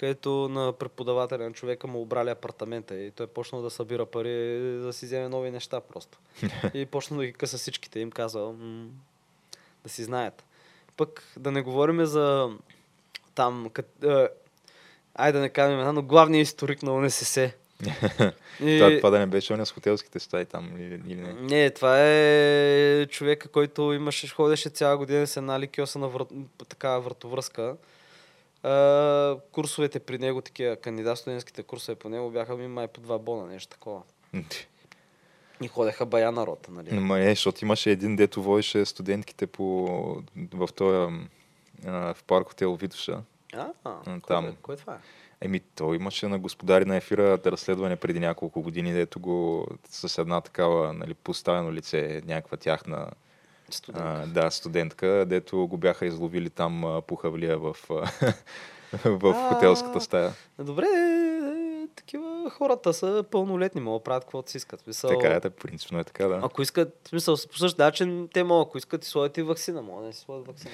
където 0.00 0.48
на 0.48 0.72
преподавателя 0.72 1.44
на 1.44 1.52
човека 1.52 1.86
му 1.86 2.00
обрали 2.00 2.30
апартамента 2.30 2.94
и 2.94 3.10
той 3.10 3.26
почнал 3.26 3.62
да 3.62 3.70
събира 3.70 4.06
пари 4.06 4.58
да 4.82 4.92
си 4.92 5.06
вземе 5.06 5.28
нови 5.28 5.50
неща 5.50 5.80
просто. 5.80 6.18
и 6.74 6.86
почна 6.86 7.16
да 7.16 7.26
ги 7.26 7.32
къса 7.32 7.58
всичките. 7.58 8.00
Им 8.00 8.10
казва 8.10 8.54
да 9.82 9.88
си 9.88 10.04
знаят. 10.04 10.44
Пък 10.96 11.24
да 11.36 11.50
не 11.50 11.62
говорим 11.62 12.04
за 12.04 12.50
там, 13.34 13.70
кът, 13.72 14.04
е, 14.04 14.28
айде 15.14 15.38
да 15.38 15.42
не 15.42 15.48
кажем, 15.48 15.94
но 15.94 16.02
главният 16.02 16.46
историк 16.48 16.82
на 16.82 16.94
УНСС, 16.94 17.52
И... 18.60 18.78
Това, 18.78 18.96
това 18.96 19.10
да 19.10 19.18
не 19.18 19.26
беше 19.26 19.52
оня 19.52 19.66
с 19.66 19.72
хотелските 19.72 20.20
стаи 20.20 20.44
там 20.44 20.76
или, 20.76 21.02
или 21.06 21.20
не. 21.20 21.32
Не, 21.32 21.70
това 21.70 21.96
е 22.00 23.06
човека, 23.06 23.48
който 23.48 23.92
имаше, 23.92 24.28
ходеше 24.28 24.68
цяла 24.68 24.96
година 24.96 25.26
с 25.26 25.36
една 25.36 25.60
ликиоса 25.60 25.98
на 25.98 26.08
врат, 26.08 26.28
такава 26.68 27.00
вратовръзка. 27.00 27.76
А, 28.62 29.36
курсовете 29.52 30.00
при 30.00 30.18
него, 30.18 30.40
такива 30.40 30.76
кандидат 30.76 31.18
студентските 31.18 31.62
курсове 31.62 31.96
по 31.96 32.08
него 32.08 32.30
бяха 32.30 32.56
ми 32.56 32.68
май 32.68 32.88
по 32.88 33.00
два 33.00 33.18
бона, 33.18 33.46
нещо 33.46 33.70
такова. 33.70 34.02
И 35.62 35.68
ходеха 35.68 36.06
бая 36.06 36.32
народ, 36.32 36.66
нали? 36.70 36.98
Ма 36.98 37.18
не, 37.18 37.30
защото 37.30 37.64
имаше 37.64 37.90
един, 37.90 38.16
дето 38.16 38.42
водеше 38.42 38.84
студентките 38.84 39.46
по, 39.46 39.86
в 40.54 40.68
този 40.76 41.16
в 41.84 42.16
парк 42.26 42.48
хотел 42.48 42.74
Витоша. 42.74 43.22
А, 43.52 43.66
а 43.84 43.90
М, 43.90 44.02
кой, 44.06 44.20
там. 44.20 44.46
бе? 44.46 44.52
кой 44.62 44.76
това 44.76 44.94
е? 44.94 44.98
Еми, 45.40 45.60
то 45.60 45.94
имаше 45.94 46.28
на 46.28 46.38
господари 46.38 46.84
на 46.84 46.96
ефира 46.96 47.38
разследване 47.46 47.96
преди 47.96 48.20
няколко 48.20 48.62
години, 48.62 48.92
дето 48.92 49.20
го 49.20 49.66
с 49.88 50.18
една 50.18 50.40
такава 50.40 50.92
нали, 50.92 51.14
поставено 51.14 51.72
лице, 51.72 52.22
някаква 52.26 52.56
тяхна 52.56 53.10
Студент. 53.74 54.06
а, 54.06 54.26
да, 54.26 54.50
студентка, 54.50 55.26
дето 55.28 55.66
го 55.66 55.76
бяха 55.76 56.06
изловили 56.06 56.50
там 56.50 57.02
по 57.06 57.16
хавлия 57.16 57.58
в, 57.58 57.76
в 59.04 59.48
хотелската 59.48 60.00
стая. 60.00 60.32
Добре, 60.58 60.86
е, 60.86 61.86
такива 61.96 62.50
хората 62.50 62.94
са 62.94 63.24
пълнолетни, 63.30 63.80
могат 63.80 64.00
да 64.00 64.04
правят 64.04 64.24
каквото 64.24 64.50
си 64.50 64.56
искат. 64.56 64.80
Смисъл, 64.80 65.10
Така 65.10 65.40
е, 65.44 65.50
принципно 65.50 65.98
е 65.98 66.04
така, 66.04 66.26
да. 66.26 66.40
Ако 66.42 66.62
искат, 66.62 67.08
смисъл, 67.08 67.36
по 67.52 67.58
същия 67.58 67.84
начин, 67.84 68.28
те 68.32 68.44
могат, 68.44 68.68
ако 68.68 68.78
искат 68.78 69.04
и 69.04 69.08
сложат 69.08 69.38
и 69.38 69.42
вакцина, 69.42 69.82
могат 69.82 70.02
да 70.02 70.06
не 70.06 70.12
си 70.12 70.20
сложат 70.20 70.46
вакцина. 70.46 70.72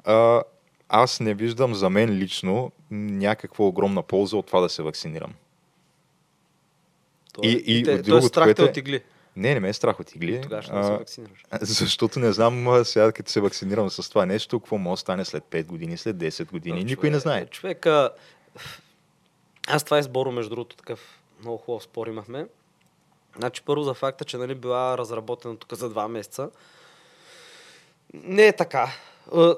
а, 0.04 0.42
аз 0.88 1.20
не 1.20 1.34
виждам 1.34 1.74
за 1.74 1.90
мен 1.90 2.10
лично 2.10 2.72
някаква 2.90 3.64
огромна 3.64 4.02
полза 4.02 4.36
от 4.36 4.46
това 4.46 4.60
да 4.60 4.68
се 4.68 4.82
вакцинирам. 4.82 5.32
То 7.32 7.40
И- 7.44 7.48
е- 7.48 7.62
и 7.66 7.78
от 7.78 7.84
то 7.84 7.90
е 7.90 7.96
другото, 7.96 8.26
страх 8.26 8.44
те 8.44 8.48
което 8.48 8.62
е- 8.62 8.66
от 8.66 8.76
игли. 8.76 9.00
Не, 9.36 9.54
не 9.54 9.60
ме 9.60 9.68
е 9.68 9.72
страх 9.72 10.00
от 10.00 10.14
игли. 10.14 10.40
Тогава 10.40 10.62
ще 10.62 10.72
не 10.72 10.84
се 10.84 10.90
вакцинираш. 10.90 11.44
защото 11.60 12.18
не 12.18 12.32
знам 12.32 12.84
сега, 12.84 13.12
като 13.12 13.30
се 13.30 13.40
вакцинирам 13.40 13.90
с 13.90 14.08
това 14.08 14.26
нещо, 14.26 14.60
какво 14.60 14.78
може 14.78 14.92
да 14.92 15.00
стане 15.00 15.24
след 15.24 15.44
5 15.44 15.66
години, 15.66 15.96
след 15.96 16.16
10 16.16 16.50
години. 16.50 16.78
Да, 16.78 16.84
Никой 16.84 17.10
не 17.10 17.14
човек, 17.14 17.22
знае. 17.22 17.46
Човек, 17.46 17.86
а, 17.86 18.10
аз 19.68 19.84
това 19.84 19.98
е 19.98 20.02
сборо, 20.02 20.32
между 20.32 20.50
другото, 20.50 20.76
такъв 20.76 21.22
много 21.40 21.58
хубав 21.58 21.82
спор 21.82 22.06
имахме. 22.06 22.46
Значи 23.38 23.62
първо 23.62 23.82
за 23.82 23.94
факта, 23.94 24.24
че 24.24 24.36
нали, 24.36 24.54
била 24.54 24.98
разработена 24.98 25.56
тук 25.56 25.74
за 25.74 25.90
два 25.90 26.08
месеца. 26.08 26.50
Не 28.14 28.46
е 28.46 28.52
така. 28.52 28.92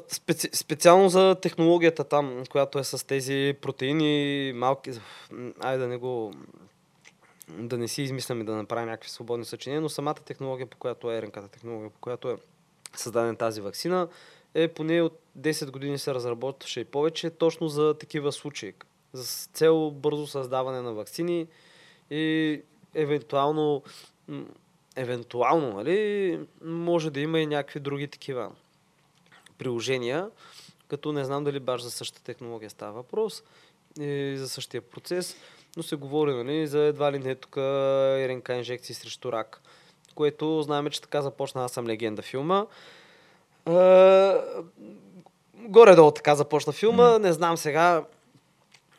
Специ, 0.08 0.50
специално 0.52 1.08
за 1.08 1.36
технологията 1.42 2.04
там, 2.04 2.44
която 2.50 2.78
е 2.78 2.84
с 2.84 3.06
тези 3.06 3.54
протеини 3.62 4.52
малки. 4.54 4.90
Айде 5.60 5.78
да 5.78 5.88
не 5.88 5.96
го 5.96 6.32
да 7.48 7.78
не 7.78 7.88
си 7.88 8.02
измисляме 8.02 8.44
да 8.44 8.54
направим 8.54 8.88
някакви 8.88 9.10
свободни 9.10 9.44
съчинения, 9.44 9.80
но 9.80 9.88
самата 9.88 10.14
технология, 10.14 10.66
по 10.66 10.76
която 10.76 11.12
е 11.12 11.22
РНК-та 11.22 11.48
технология, 11.48 11.90
по 11.90 12.00
която 12.00 12.30
е 12.30 12.36
създадена 12.96 13.36
тази 13.36 13.60
вакцина, 13.60 14.08
е 14.54 14.68
поне 14.68 15.02
от 15.02 15.20
10 15.38 15.70
години 15.70 15.98
се 15.98 16.14
разработваше 16.14 16.80
и 16.80 16.84
повече 16.84 17.30
точно 17.30 17.68
за 17.68 17.94
такива 17.94 18.32
случаи. 18.32 18.72
За 19.12 19.48
цел 19.52 19.90
бързо 19.90 20.26
създаване 20.26 20.80
на 20.80 20.92
вакцини 20.92 21.46
и 22.10 22.62
евентуално, 22.94 23.82
евентуално, 24.96 25.72
нали, 25.72 26.40
може 26.62 27.10
да 27.10 27.20
има 27.20 27.40
и 27.40 27.46
някакви 27.46 27.80
други 27.80 28.08
такива 28.08 28.52
приложения, 29.58 30.30
като 30.88 31.12
не 31.12 31.24
знам 31.24 31.44
дали 31.44 31.60
баш 31.60 31.82
за 31.82 31.90
същата 31.90 32.24
технология 32.24 32.70
става 32.70 32.92
въпрос 32.92 33.42
и 34.00 34.34
за 34.36 34.48
същия 34.48 34.82
процес, 34.82 35.36
но 35.76 35.82
се 35.82 35.96
говори 35.96 36.34
нали, 36.34 36.66
за 36.66 36.78
едва 36.78 37.12
ли 37.12 37.18
не 37.18 37.34
тук 37.34 37.56
РНК 37.56 38.48
инжекции 38.48 38.94
срещу 38.94 39.32
рак, 39.32 39.60
което 40.14 40.62
знаем, 40.62 40.90
че 40.90 41.02
така 41.02 41.22
започна 41.22 41.64
Аз 41.64 41.72
съм 41.72 41.86
легенда 41.86 42.22
филма. 42.22 42.66
Е, 43.66 44.34
горе-долу 45.54 46.10
така 46.10 46.34
започна 46.34 46.72
филма, 46.72 47.18
не 47.18 47.32
знам 47.32 47.56
сега. 47.56 48.04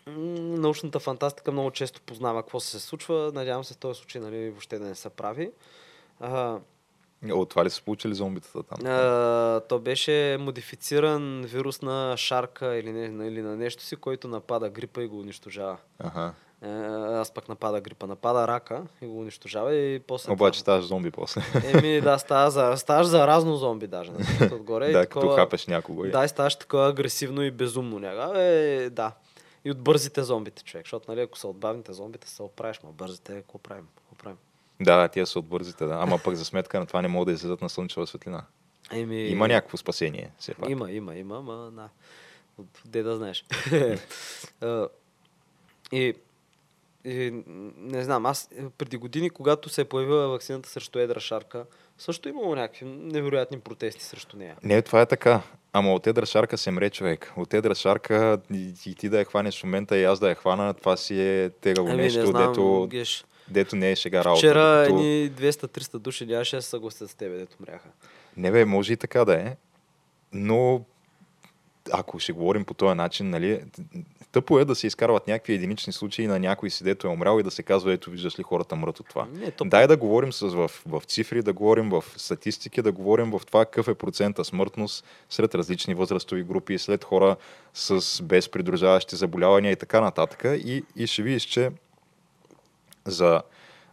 Научната 0.08 1.00
фантастика 1.00 1.52
много 1.52 1.72
често 1.72 2.02
познава 2.02 2.42
какво 2.42 2.60
се 2.60 2.80
случва. 2.80 3.32
Надявам 3.34 3.64
се 3.64 3.74
в 3.74 3.78
този 3.78 4.00
случай 4.00 4.22
нали, 4.22 4.50
въобще 4.50 4.80
да 4.80 4.86
не 4.86 4.96
се 4.96 5.10
прави. 5.10 5.52
А, 6.20 6.60
От 7.32 7.50
това 7.50 7.66
ли 7.66 7.70
са 7.70 7.84
получили 7.84 8.16
зомбитата 8.16 8.64
там? 8.64 8.86
а, 8.86 9.62
то 9.70 9.80
беше 9.80 10.38
модифициран 10.40 11.42
вирус 11.42 11.82
на 11.82 12.18
шарка 12.18 12.76
или, 12.76 12.92
не, 12.92 13.28
или 13.28 13.42
на 13.42 13.56
нещо 13.56 13.84
си, 13.84 13.96
който 13.96 14.28
напада 14.28 14.70
грипа 14.70 15.02
и 15.02 15.08
го 15.08 15.20
унищожава. 15.20 15.78
Ага. 16.00 16.34
Е, 16.62 16.68
аз 17.14 17.32
пък 17.32 17.50
напада 17.50 17.82
грипа, 17.82 18.08
напада 18.08 18.48
рака 18.48 18.84
и 19.02 19.08
го 19.08 19.20
унищожава 19.20 19.76
и 19.76 20.00
после... 20.00 20.32
Обаче 20.32 20.60
ставаш 20.60 20.86
зомби 20.86 21.12
после. 21.12 21.42
Еми 21.66 22.02
да, 22.02 22.18
става 22.20 22.52
за, 22.52 22.78
ставаш 22.78 23.08
за 23.08 23.28
разно 23.28 23.56
зомби 23.56 23.88
даже. 23.88 24.12
Отгоре, 24.44 24.90
и 24.90 24.92
да, 24.92 25.02
като 25.02 25.20
такова- 25.20 25.36
хапеш 25.36 25.68
някого. 25.68 26.06
и- 26.06 26.12
Да, 26.12 26.26
и 26.26 26.30
ставаш 26.30 26.56
такова 26.56 26.88
агресивно 26.88 27.42
и 27.42 27.52
безумно. 27.52 28.00
Няга. 28.00 28.32
Е, 28.36 28.90
да. 28.90 29.12
И 29.66 29.72
от 29.72 29.80
бързите 29.80 30.24
зомбите, 30.24 30.64
човек. 30.64 30.86
Защото, 30.86 31.12
нали, 31.12 31.22
ако 31.22 31.38
са 31.38 31.48
от 31.48 31.58
бавните 31.58 31.94
зомбите, 31.94 32.30
се 32.30 32.44
оправиш, 32.44 32.80
ма 32.84 32.92
бързите, 32.92 33.34
какво 33.34 33.58
правим? 33.58 33.88
Какво 33.96 34.16
правим? 34.16 34.38
Да, 34.82 34.98
да, 34.98 35.08
тия 35.08 35.26
са 35.28 35.40
от 35.40 35.46
бързите, 35.46 35.86
да. 35.86 35.94
Ама 35.94 36.18
пък 36.18 36.36
за 36.36 36.46
сметка 36.46 36.80
на 36.80 36.86
това 36.86 37.02
не 37.02 37.08
могат 37.08 37.26
да 37.26 37.32
излизат 37.32 37.62
на 37.62 37.70
слънчева 37.70 38.08
светлина. 38.08 38.44
Еми, 38.92 39.22
Има 39.22 39.48
някакво 39.48 39.78
спасение, 39.78 40.32
все 40.40 40.54
пак. 40.54 40.70
Има, 40.70 40.92
има, 40.92 41.16
има, 41.16 41.42
ма 41.42 41.72
на. 41.72 41.90
Де 42.86 43.04
да 43.04 43.16
знаеш. 43.18 43.46
А, 44.62 44.88
и, 45.92 46.14
и, 47.06 47.44
не 47.78 48.04
знам, 48.04 48.26
аз 48.26 48.50
е, 48.52 48.64
преди 48.78 48.98
години, 48.98 49.30
когато 49.30 49.70
се 49.70 49.82
е 49.82 49.86
появила 49.86 50.28
вакцината 50.28 50.70
срещу 50.70 51.00
едра 51.00 51.20
шарка, 51.20 51.66
също 51.98 52.30
имало 52.30 52.56
някакви 52.56 52.86
невероятни 52.86 53.60
протести 53.60 54.04
срещу 54.04 54.38
нея. 54.38 54.56
Не, 54.64 54.82
това 54.82 55.02
е 55.02 55.06
така. 55.06 55.42
Ама 55.74 55.94
от 55.94 56.08
едра 56.08 56.26
шарка 56.26 56.58
се 56.58 56.72
мре 56.72 56.90
човек. 56.90 57.34
От 57.38 57.54
едра 57.54 57.76
шарка 57.76 58.38
и, 58.54 58.74
и 58.86 58.96
ти 58.96 59.10
да 59.10 59.20
я 59.20 59.26
хванеш 59.26 59.60
в 59.60 59.64
момента 59.64 59.98
и 59.98 60.04
аз 60.04 60.20
да 60.20 60.30
я 60.30 60.36
хвана, 60.36 60.74
това 60.74 60.98
си 60.98 61.22
е 61.22 61.50
тегаво 61.52 61.88
Ами, 61.88 61.98
нещо, 61.98 62.20
не 62.20 62.26
знам, 62.26 62.48
дето, 62.48 62.88
геш. 62.92 63.26
дето 63.48 63.76
не 63.76 63.92
е 63.92 63.96
шега 63.96 64.24
работа. 64.24 64.40
Вчера 64.40 64.60
Докато- 64.80 64.90
едни 64.90 65.32
200-300 65.32 65.98
души 65.98 66.26
нямаше 66.26 66.56
да 66.56 66.62
се 66.62 66.70
съгласят 66.70 67.10
с 67.10 67.16
тебе, 67.16 67.38
дето 67.38 67.56
мряха. 67.60 67.90
Не 68.38 68.52
бе, 68.52 68.66
може 68.66 68.94
и 68.94 68.98
така 68.98 69.26
да 69.26 69.34
е. 69.36 69.56
Но 70.34 70.86
ако 71.92 72.20
ще 72.20 72.34
говорим 72.34 72.66
по 72.66 72.74
този 72.74 72.96
начин, 72.96 73.30
нали, 73.30 73.62
тъпо 74.32 74.60
е 74.60 74.66
да 74.66 74.76
се 74.76 74.88
изкарват 74.88 75.28
някакви 75.28 75.54
единични 75.54 75.94
случаи 75.94 76.28
на 76.28 76.40
някой 76.40 76.70
си, 76.70 76.84
дето 76.84 77.08
е 77.08 77.10
умрял 77.10 77.40
и 77.40 77.44
да 77.44 77.52
се 77.52 77.64
казва, 77.64 77.94
ето 77.94 78.10
виждаш 78.10 78.40
ли 78.40 78.44
хората 78.44 78.76
мрат 78.76 79.00
от 79.00 79.08
това. 79.08 79.28
Не, 79.34 79.52
то... 79.52 79.66
Дай 79.66 79.88
да 79.88 79.98
говорим 79.98 80.34
с, 80.34 80.48
в, 80.48 80.72
в 80.86 81.02
цифри, 81.08 81.42
да 81.42 81.54
говорим 81.54 81.90
в 81.90 82.04
статистики, 82.18 82.82
да 82.82 82.92
говорим 82.92 83.32
в 83.32 83.42
това 83.48 83.66
какъв 83.66 83.88
е 83.88 83.96
процента 83.96 84.46
смъртност 84.46 85.06
сред 85.30 85.56
различни 85.56 85.94
възрастови 85.94 86.44
групи, 86.44 86.78
след 86.78 87.04
хора 87.04 87.36
с 87.74 88.24
безпридружаващи 88.24 89.16
заболявания 89.16 89.72
и 89.72 89.76
така 89.76 90.02
нататък. 90.02 90.44
И, 90.46 90.84
и 90.96 91.08
ще 91.08 91.22
видиш, 91.22 91.44
че 91.44 91.72
за, 93.06 93.42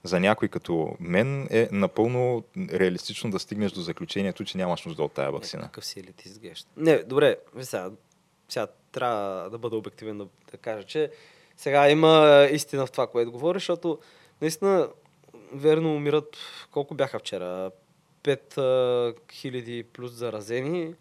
за 0.05 0.21
някой 0.21 0.49
като 0.49 0.97
мен 1.01 1.49
е 1.51 1.69
напълно 1.73 2.45
реалистично 2.57 3.31
да 3.31 3.39
стигнеш 3.39 3.73
до 3.73 3.81
заключението, 3.81 4.45
че 4.45 4.59
нямаш 4.59 4.85
нужда 4.85 5.03
от 5.03 5.13
тая 5.13 5.31
вакцина. 5.31 5.63
Не, 5.63 5.69
какъв 5.69 5.85
си 5.85 6.01
елит 6.01 6.25
изглежда. 6.25 6.69
Не, 6.77 7.03
добре, 7.03 7.37
сега, 7.61 7.91
сега 8.49 8.67
трябва 8.93 9.51
да 9.51 9.59
бъда 9.59 9.77
обективен 9.77 10.19
да, 10.19 10.27
да 10.51 10.59
кажа, 10.59 10.87
че 10.87 11.11
сега 11.57 11.91
има 11.91 12.49
истина 12.51 12.87
в 12.87 12.93
това, 12.93 13.07
което 13.07 13.33
говориш, 13.33 13.63
защото 13.63 13.99
наистина 14.41 14.89
верно 15.53 15.95
умират, 15.95 16.37
колко 16.71 16.95
бяха 16.95 17.19
вчера? 17.19 17.71
5000 18.25 19.83
плюс 19.85 20.13
заразени, 20.13 20.95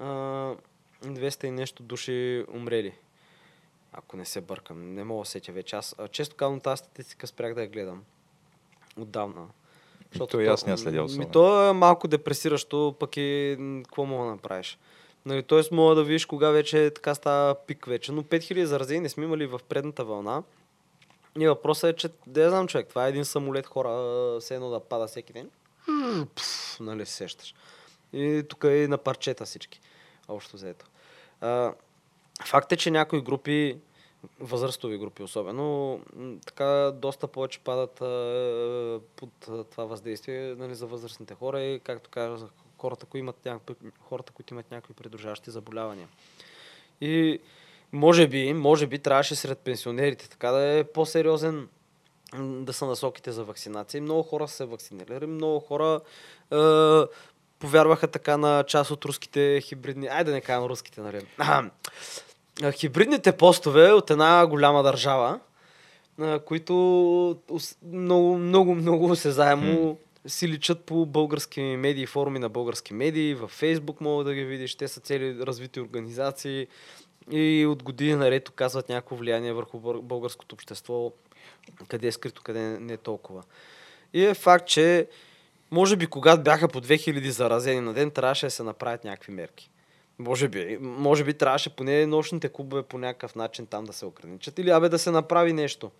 200 0.00 1.44
и 1.44 1.50
нещо 1.50 1.82
души 1.82 2.44
умрели. 2.54 2.94
Ако 3.92 4.16
не 4.16 4.24
се 4.24 4.40
бъркам, 4.40 4.94
не 4.94 5.04
мога 5.04 5.22
да 5.22 5.28
сетя 5.28 5.52
вече. 5.52 5.76
Аз 5.76 5.96
често 6.10 6.36
казвам 6.36 6.60
тази 6.60 6.78
статистика 6.78 7.26
спрях 7.26 7.54
да 7.54 7.62
я 7.62 7.68
гледам. 7.68 8.04
Отдавна. 9.00 9.46
Защото 10.12 10.30
то, 10.30 10.40
и 10.40 10.46
аз 10.46 10.66
не 10.66 10.76
следял 10.76 11.06
ми, 11.08 11.30
то 11.30 11.70
е 11.70 11.72
малко 11.72 12.08
депресиращо, 12.08 12.94
пък 13.00 13.16
и 13.16 13.56
какво 13.84 14.04
мога 14.04 14.24
да 14.24 14.30
направиш. 14.30 14.78
Нали, 15.26 15.42
Тоест 15.42 15.72
мога 15.72 15.94
да 15.94 16.04
видиш 16.04 16.26
кога 16.26 16.50
вече 16.50 16.90
така 16.90 17.14
става 17.14 17.54
пик 17.54 17.86
вече. 17.86 18.12
Но 18.12 18.22
5000 18.22 18.64
заразени 18.64 19.00
не 19.00 19.08
сме 19.08 19.24
имали 19.24 19.46
в 19.46 19.60
предната 19.68 20.04
вълна. 20.04 20.42
И 21.38 21.48
въпросът 21.48 21.94
е, 21.94 21.96
че 21.96 22.08
да 22.26 22.42
я 22.42 22.50
знам 22.50 22.68
човек, 22.68 22.88
това 22.88 23.06
е 23.06 23.08
един 23.08 23.24
самолет 23.24 23.66
хора, 23.66 24.40
все 24.40 24.54
едно 24.54 24.70
да 24.70 24.80
пада 24.80 25.06
всеки 25.06 25.32
ден. 25.32 25.50
Пфф, 26.34 26.80
нали 26.80 27.06
сещаш. 27.06 27.54
И 28.12 28.42
тук 28.48 28.64
е 28.64 28.88
на 28.88 28.98
парчета 28.98 29.44
всички. 29.44 29.80
Общо 30.28 30.56
взето. 30.56 30.86
А, 31.40 31.72
факт 32.44 32.72
е, 32.72 32.76
че 32.76 32.90
някои 32.90 33.20
групи, 33.20 33.76
възрастови 34.40 34.98
групи 34.98 35.22
особено, 35.22 36.00
така 36.46 36.92
доста 36.94 37.26
повече 37.26 37.60
падат 37.60 38.00
а, 38.00 39.00
под 39.16 39.30
това 39.70 39.84
въздействие 39.84 40.54
нали, 40.58 40.74
за 40.74 40.86
възрастните 40.86 41.34
хора 41.34 41.60
и, 41.62 41.80
както 41.80 42.10
казах, 42.10 42.50
хората, 42.78 43.06
които 43.06 43.18
имат, 43.18 43.44
някакви, 43.44 43.74
хората, 44.00 44.32
които 44.32 44.54
имат 44.54 44.70
някакви 44.70 44.94
придружаващи 44.94 45.50
заболявания. 45.50 46.08
И 47.00 47.40
може 47.92 48.26
би, 48.26 48.52
може 48.52 48.86
би 48.86 48.98
трябваше 48.98 49.34
сред 49.34 49.58
пенсионерите 49.58 50.28
така 50.28 50.50
да 50.50 50.78
е 50.78 50.84
по-сериозен 50.84 51.68
да 52.40 52.72
са 52.72 52.86
насоките 52.86 53.32
за 53.32 53.44
вакцинация. 53.44 54.02
Много 54.02 54.22
хора 54.22 54.48
се 54.48 54.64
вакцинирали, 54.64 55.26
много 55.26 55.60
хора 55.60 56.00
е, 56.52 56.56
повярваха 57.58 58.08
така 58.08 58.36
на 58.36 58.64
част 58.64 58.90
от 58.90 59.04
руските 59.04 59.60
хибридни, 59.60 60.06
айде 60.06 60.30
да 60.30 60.32
не 60.32 60.40
кажем 60.40 60.64
руските, 60.64 61.00
нали? 61.00 61.26
хибридните 62.72 63.32
постове 63.32 63.92
от 63.92 64.10
една 64.10 64.46
голяма 64.46 64.82
държава, 64.82 65.40
които 66.44 66.74
много, 67.92 68.38
много, 68.38 68.74
много 68.74 69.16
се 69.16 69.30
заемо 69.30 69.98
си 70.26 70.48
личат 70.48 70.84
по 70.84 71.06
български 71.06 71.60
медии, 71.60 72.06
форуми 72.06 72.38
на 72.38 72.48
български 72.48 72.94
медии, 72.94 73.34
във 73.34 73.50
Фейсбук 73.50 74.00
мога 74.00 74.24
да 74.24 74.34
ги 74.34 74.44
видиш, 74.44 74.74
те 74.74 74.88
са 74.88 75.00
цели 75.00 75.38
развити 75.40 75.80
организации 75.80 76.66
и 77.30 77.66
от 77.66 77.82
години 77.82 78.14
наред 78.14 78.48
оказват 78.48 78.88
някакво 78.88 79.16
влияние 79.16 79.52
върху 79.52 79.78
българското 80.02 80.54
общество, 80.54 81.12
къде 81.88 82.06
е 82.06 82.12
скрито, 82.12 82.42
къде 82.42 82.60
не 82.60 82.92
е 82.92 82.96
толкова. 82.96 83.42
И 84.12 84.24
е 84.24 84.34
факт, 84.34 84.68
че 84.68 85.08
може 85.70 85.96
би 85.96 86.06
когато 86.06 86.42
бяха 86.42 86.68
по 86.68 86.80
2000 86.80 87.28
заразени 87.28 87.80
на 87.80 87.94
ден, 87.94 88.10
трябваше 88.10 88.46
да 88.46 88.50
се 88.50 88.62
направят 88.62 89.04
някакви 89.04 89.32
мерки. 89.32 89.70
Може 90.18 90.48
би, 90.48 90.78
може 90.80 91.24
би 91.24 91.34
трябваше 91.34 91.76
поне 91.76 92.06
нощните 92.06 92.48
клубове 92.48 92.82
по 92.82 92.98
някакъв 92.98 93.34
начин 93.34 93.66
там 93.66 93.84
да 93.84 93.92
се 93.92 94.06
ограничат 94.06 94.58
или 94.58 94.70
абе 94.70 94.88
да 94.88 94.98
се 94.98 95.10
направи 95.10 95.52
нещо. 95.52 95.90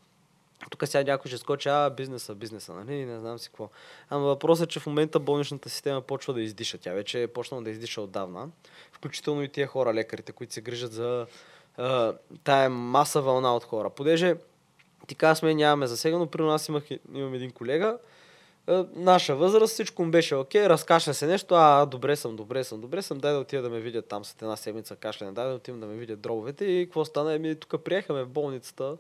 Тук 0.71 0.89
сега 0.89 1.13
някой 1.13 1.29
ще 1.29 1.39
скочи, 1.39 1.69
а, 1.69 1.91
бизнеса, 1.91 2.35
бизнеса, 2.35 2.75
нали, 2.75 3.05
не 3.05 3.21
знам 3.21 3.39
си 3.39 3.49
какво. 3.49 3.69
Ама 4.11 4.25
въпросът 4.25 4.67
е, 4.67 4.73
че 4.73 4.81
в 4.81 4.87
момента 4.87 5.21
болничната 5.21 5.69
система 5.69 6.01
почва 6.01 6.35
да 6.35 6.43
издиша. 6.43 6.79
Тя 6.79 6.93
вече 6.93 7.23
е 7.23 7.27
почнала 7.27 7.63
да 7.63 7.71
издиша 7.71 8.01
отдавна. 8.01 8.49
Включително 8.93 9.43
и 9.43 9.49
тия 9.49 9.67
хора, 9.67 9.95
лекарите, 9.95 10.33
които 10.33 10.55
се 10.55 10.61
грижат 10.61 10.93
за 10.93 11.27
а, 11.77 12.15
тая 12.45 12.71
маса 12.71 13.21
вълна 13.23 13.57
от 13.57 13.65
хора. 13.65 13.91
Понеже 13.91 14.35
ти 15.07 15.15
казваме, 15.15 15.55
нямаме 15.55 15.87
засегано, 15.87 16.27
при 16.27 16.43
нас 16.43 16.69
имах, 16.69 16.85
имам 17.15 17.35
един 17.35 17.51
колега, 17.51 17.99
наша 18.95 19.37
възраст, 19.37 19.73
всичко 19.73 20.05
му 20.05 20.11
беше 20.11 20.35
окей, 20.35 20.69
разкашля 20.69 21.15
се 21.15 21.27
нещо, 21.27 21.55
а, 21.55 21.87
добре 21.87 22.17
съм, 22.17 22.37
добре 22.37 22.65
съм, 22.65 22.81
добре 22.81 23.03
съм, 23.03 23.19
дай 23.19 23.33
да 23.33 23.39
отида 23.39 23.63
да 23.63 23.71
ме 23.71 23.81
видят 23.81 24.09
там 24.09 24.25
след 24.25 24.43
една 24.43 24.57
седмица 24.57 24.97
кашляне, 24.97 25.33
дай 25.33 25.49
да 25.49 25.55
отидем 25.55 25.81
да 25.81 25.87
ме 25.87 25.95
видят 25.95 26.21
дробовете 26.21 26.65
и 26.65 26.87
какво 26.87 27.05
стана, 27.05 27.35
еми 27.35 27.55
тук 27.55 27.85
приехаме 27.85 28.25
в 28.25 28.29
болницата, 28.29 28.97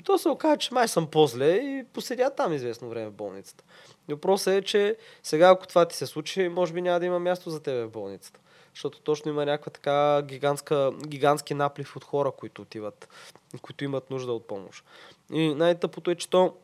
и 0.00 0.02
то 0.02 0.18
се 0.18 0.28
оказа, 0.28 0.56
че 0.56 0.74
май 0.74 0.88
съм 0.88 1.06
по-зле 1.06 1.50
и 1.50 1.84
поседя 1.92 2.30
там 2.30 2.52
известно 2.52 2.88
време 2.88 3.08
в 3.08 3.12
болницата. 3.12 3.64
Въпросът 4.08 4.54
е, 4.54 4.62
че 4.62 4.96
сега 5.22 5.48
ако 5.48 5.66
това 5.66 5.84
ти 5.84 5.96
се 5.96 6.06
случи, 6.06 6.48
може 6.48 6.72
би 6.72 6.82
няма 6.82 7.00
да 7.00 7.06
има 7.06 7.18
място 7.18 7.50
за 7.50 7.60
тебе 7.60 7.84
в 7.84 7.90
болницата. 7.90 8.40
Защото 8.74 9.00
точно 9.00 9.30
има 9.30 9.46
някаква 9.46 9.72
така 9.72 10.22
гигантска, 10.22 10.92
гигантски 11.06 11.54
наплив 11.54 11.96
от 11.96 12.04
хора, 12.04 12.30
които 12.30 12.62
отиват, 12.62 13.08
които 13.62 13.84
имат 13.84 14.10
нужда 14.10 14.32
от 14.32 14.46
помощ. 14.46 14.84
И 15.32 15.54
най-тъпото 15.54 16.10
е, 16.10 16.14
че 16.14 16.30
то 16.30 16.54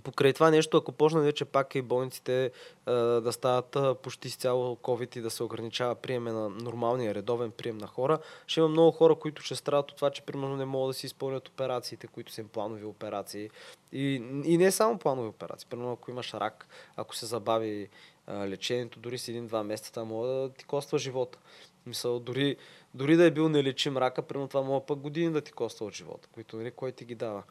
покрай 0.00 0.32
това 0.32 0.50
нещо, 0.50 0.76
ако 0.76 0.92
почна 0.92 1.20
вече 1.20 1.44
пак 1.44 1.74
и 1.74 1.82
болниците 1.82 2.50
а, 2.86 2.92
да 2.94 3.32
стават 3.32 3.76
а, 3.76 3.94
почти 3.94 4.30
с 4.30 4.36
цяло 4.36 4.76
COVID 4.76 5.16
и 5.16 5.20
да 5.20 5.30
се 5.30 5.42
ограничава 5.42 5.94
приеме 5.94 6.32
на 6.32 6.48
нормалния 6.48 7.14
редовен 7.14 7.50
прием 7.50 7.78
на 7.78 7.86
хора, 7.86 8.18
ще 8.46 8.60
има 8.60 8.68
много 8.68 8.90
хора, 8.90 9.14
които 9.14 9.42
ще 9.42 9.54
страдат 9.54 9.90
от 9.90 9.96
това, 9.96 10.10
че 10.10 10.22
примерно 10.22 10.56
не 10.56 10.64
могат 10.64 10.90
да 10.90 10.94
си 10.94 11.06
изпълнят 11.06 11.48
операциите, 11.48 12.06
които 12.06 12.32
са 12.32 12.40
им 12.40 12.48
планови 12.48 12.84
операции. 12.84 13.50
И, 13.92 14.14
и 14.44 14.58
не 14.58 14.70
само 14.70 14.98
планови 14.98 15.28
операции. 15.28 15.68
Примерно 15.70 15.92
ако 15.92 16.10
имаш 16.10 16.34
рак, 16.34 16.66
ако 16.96 17.16
се 17.16 17.26
забави 17.26 17.88
а, 18.26 18.48
лечението, 18.48 18.98
дори 18.98 19.18
с 19.18 19.28
един-два 19.28 19.62
месеца, 19.62 19.92
това 19.92 20.04
може 20.04 20.32
да 20.32 20.48
ти 20.48 20.64
коства 20.64 20.98
живота. 20.98 21.38
Мисъл, 21.86 22.20
дори, 22.20 22.56
дори 22.94 23.16
да 23.16 23.24
е 23.24 23.30
бил 23.30 23.48
нелечим 23.48 23.96
рака, 23.96 24.22
примерно 24.22 24.48
това 24.48 24.62
може 24.62 24.84
пък 24.86 24.98
години 24.98 25.32
да 25.32 25.40
ти 25.40 25.52
коства 25.52 25.86
от 25.86 25.94
живота, 25.94 26.28
които 26.32 26.56
нали, 26.56 26.70
кой 26.70 26.92
ти 26.92 27.04
ги 27.04 27.14
дава. 27.14 27.42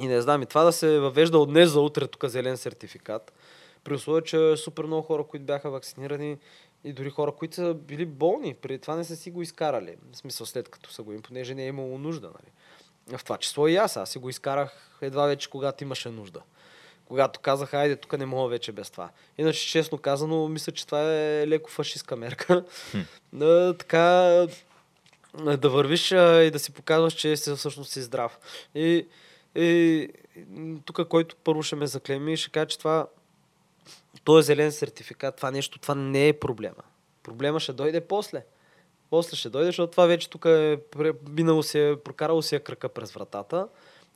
И 0.00 0.06
не 0.06 0.20
знам, 0.20 0.42
и 0.42 0.46
това 0.46 0.64
да 0.64 0.72
се 0.72 0.98
въвежда 0.98 1.38
от 1.38 1.48
днес 1.48 1.70
за 1.70 1.80
утре 1.80 2.06
тук 2.06 2.24
зелен 2.24 2.56
сертификат, 2.56 3.32
при 3.84 3.94
условие, 3.94 4.22
че 4.22 4.56
супер 4.56 4.84
много 4.84 5.02
хора, 5.02 5.24
които 5.24 5.46
бяха 5.46 5.70
вакцинирани 5.70 6.38
и 6.84 6.92
дори 6.92 7.10
хора, 7.10 7.32
които 7.32 7.54
са 7.54 7.74
били 7.74 8.06
болни, 8.06 8.54
преди 8.54 8.78
това 8.78 8.96
не 8.96 9.04
са 9.04 9.16
си 9.16 9.30
го 9.30 9.42
изкарали. 9.42 9.96
В 10.12 10.16
смисъл 10.16 10.46
след 10.46 10.68
като 10.68 10.92
са 10.92 11.02
го 11.02 11.12
им, 11.12 11.22
понеже 11.22 11.54
не 11.54 11.64
е 11.64 11.68
имало 11.68 11.98
нужда. 11.98 12.26
Нали. 12.26 12.52
В 13.18 13.24
това 13.24 13.38
число 13.38 13.68
и 13.68 13.76
аз. 13.76 13.96
Аз 13.96 14.10
си 14.10 14.18
го 14.18 14.30
изкарах 14.30 14.98
едва 15.00 15.26
вече, 15.26 15.50
когато 15.50 15.84
имаше 15.84 16.08
нужда. 16.08 16.40
Когато 17.06 17.40
казах, 17.40 17.74
айде, 17.74 17.96
тук 17.96 18.18
не 18.18 18.26
мога 18.26 18.48
вече 18.48 18.72
без 18.72 18.90
това. 18.90 19.10
Иначе, 19.38 19.68
честно 19.68 19.98
казано, 19.98 20.48
мисля, 20.48 20.72
че 20.72 20.86
това 20.86 21.14
е 21.14 21.48
леко 21.48 21.70
фашистска 21.70 22.16
мерка. 22.16 22.64
да, 23.32 23.74
така, 23.78 24.00
да 25.58 25.70
вървиш 25.70 26.10
и 26.10 26.50
да 26.52 26.58
си 26.58 26.72
показваш, 26.72 27.14
че 27.14 27.36
си 27.36 27.54
всъщност 27.54 27.92
си 27.92 28.02
здрав. 28.02 28.38
И 28.74 29.06
и 29.54 30.08
тук, 30.84 31.08
който 31.08 31.36
първо 31.44 31.62
ще 31.62 31.76
ме 31.76 31.86
заклеми, 31.86 32.36
ще 32.36 32.50
каже, 32.50 32.66
че 32.66 32.78
това 32.78 33.06
този 34.24 34.38
е 34.40 34.42
зелен 34.42 34.72
сертификат, 34.72 35.36
това 35.36 35.50
нещо, 35.50 35.78
това 35.78 35.94
не 35.94 36.28
е 36.28 36.32
проблема. 36.32 36.82
Проблема 37.22 37.60
ще 37.60 37.72
дойде 37.72 38.00
после. 38.00 38.44
После 39.10 39.36
ще 39.36 39.50
дойде, 39.50 39.66
защото 39.66 39.90
това 39.90 40.06
вече 40.06 40.30
тук 40.30 40.44
е 40.44 40.78
минало 41.28 41.62
си, 41.62 41.78
е, 41.80 41.96
прокарало 41.96 42.42
си 42.42 42.56
е 42.56 42.60
кръка 42.60 42.88
през 42.88 43.12
вратата. 43.12 43.68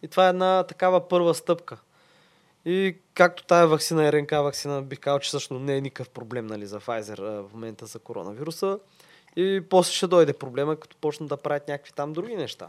И 0.02 0.08
това 0.08 0.26
е 0.26 0.28
една 0.28 0.62
такава 0.62 1.08
първа 1.08 1.34
стъпка. 1.34 1.78
И 2.64 2.96
както 3.14 3.44
тая 3.44 3.66
вакцина, 3.66 4.12
РНК 4.12 4.30
вакцина, 4.30 4.82
бих 4.82 5.00
казал, 5.00 5.18
че 5.18 5.28
всъщност 5.28 5.64
не 5.64 5.76
е 5.76 5.80
никакъв 5.80 6.08
проблем 6.08 6.46
нали, 6.46 6.66
за 6.66 6.80
Pfizer 6.80 7.42
в 7.42 7.52
момента 7.52 7.86
за 7.86 7.98
коронавируса. 7.98 8.78
И 9.36 9.62
после 9.70 9.92
ще 9.92 10.06
дойде 10.06 10.32
проблема, 10.32 10.76
като 10.76 10.96
почнат 10.96 11.28
да 11.28 11.36
правят 11.36 11.68
някакви 11.68 11.92
там 11.92 12.12
други 12.12 12.36
неща. 12.36 12.68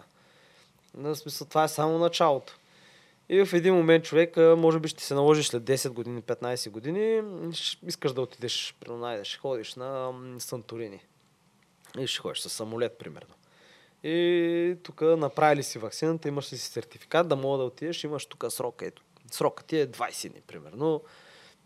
На 0.97 1.15
смисъл, 1.15 1.47
това 1.47 1.63
е 1.63 1.67
само 1.67 1.99
началото. 1.99 2.57
И 3.29 3.45
в 3.45 3.53
един 3.53 3.75
момент 3.75 4.03
човек, 4.03 4.37
може 4.37 4.79
би 4.79 4.87
ще 4.87 5.03
се 5.03 5.13
наложи 5.13 5.43
след 5.43 5.63
10 5.63 5.89
години, 5.89 6.21
15 6.21 6.69
години, 6.69 7.21
искаш 7.87 8.13
да 8.13 8.21
отидеш, 8.21 8.75
при 8.79 9.25
ще 9.25 9.37
ходиш 9.37 9.75
на 9.75 10.11
Санторини. 10.39 10.99
И 11.99 12.07
ще 12.07 12.19
ходиш 12.19 12.39
с 12.39 12.49
самолет, 12.49 12.97
примерно. 12.97 13.33
И 14.03 14.75
тук 14.83 15.01
направили 15.01 15.63
си 15.63 15.79
вакцината, 15.79 16.27
имаш 16.27 16.53
ли 16.53 16.57
си 16.57 16.67
сертификат, 16.71 17.27
да 17.27 17.35
мога 17.35 17.57
да 17.57 17.63
отидеш, 17.63 18.03
имаш 18.03 18.25
тук 18.25 18.45
срока. 18.49 18.85
Ето, 18.85 19.01
срока 19.31 19.63
ти 19.63 19.79
е 19.79 19.87
20 19.87 20.29
дни, 20.29 20.41
примерно. 20.47 21.01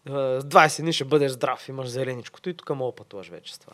С 0.08 0.42
20 0.44 0.82
дни 0.82 0.94
ще 0.94 1.06
бъдеш 1.06 1.32
здрав, 1.32 1.70
имаш 1.70 1.90
зеленичкото 1.90 2.50
и 2.50 2.54
тук 2.54 2.70
мога 2.70 2.96
пътуваш 2.96 3.30
вече 3.30 3.54
с 3.56 3.60
това. 3.60 3.74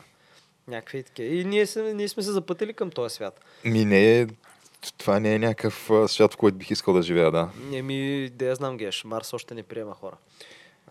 Някакви 0.67 1.03
такива. 1.03 1.27
И 1.27 1.45
ние, 1.45 1.65
ние 1.75 2.07
сме 2.07 2.23
се 2.23 2.31
запътили 2.31 2.73
към 2.73 2.91
този 2.91 3.15
свят. 3.15 3.45
Ми 3.65 3.85
не 3.85 4.21
е... 4.21 4.27
Това 4.97 5.19
не 5.19 5.35
е 5.35 5.39
някакъв 5.39 5.89
свят, 6.07 6.33
в 6.33 6.37
който 6.37 6.57
бих 6.57 6.71
искал 6.71 6.93
да 6.93 7.01
живея, 7.01 7.31
да. 7.31 7.49
Еми, 7.73 8.29
да 8.29 8.45
я 8.45 8.55
знам, 8.55 8.77
Геш. 8.77 9.03
Марс 9.03 9.33
още 9.33 9.53
не 9.55 9.63
приема 9.63 9.93
хора. 9.93 10.17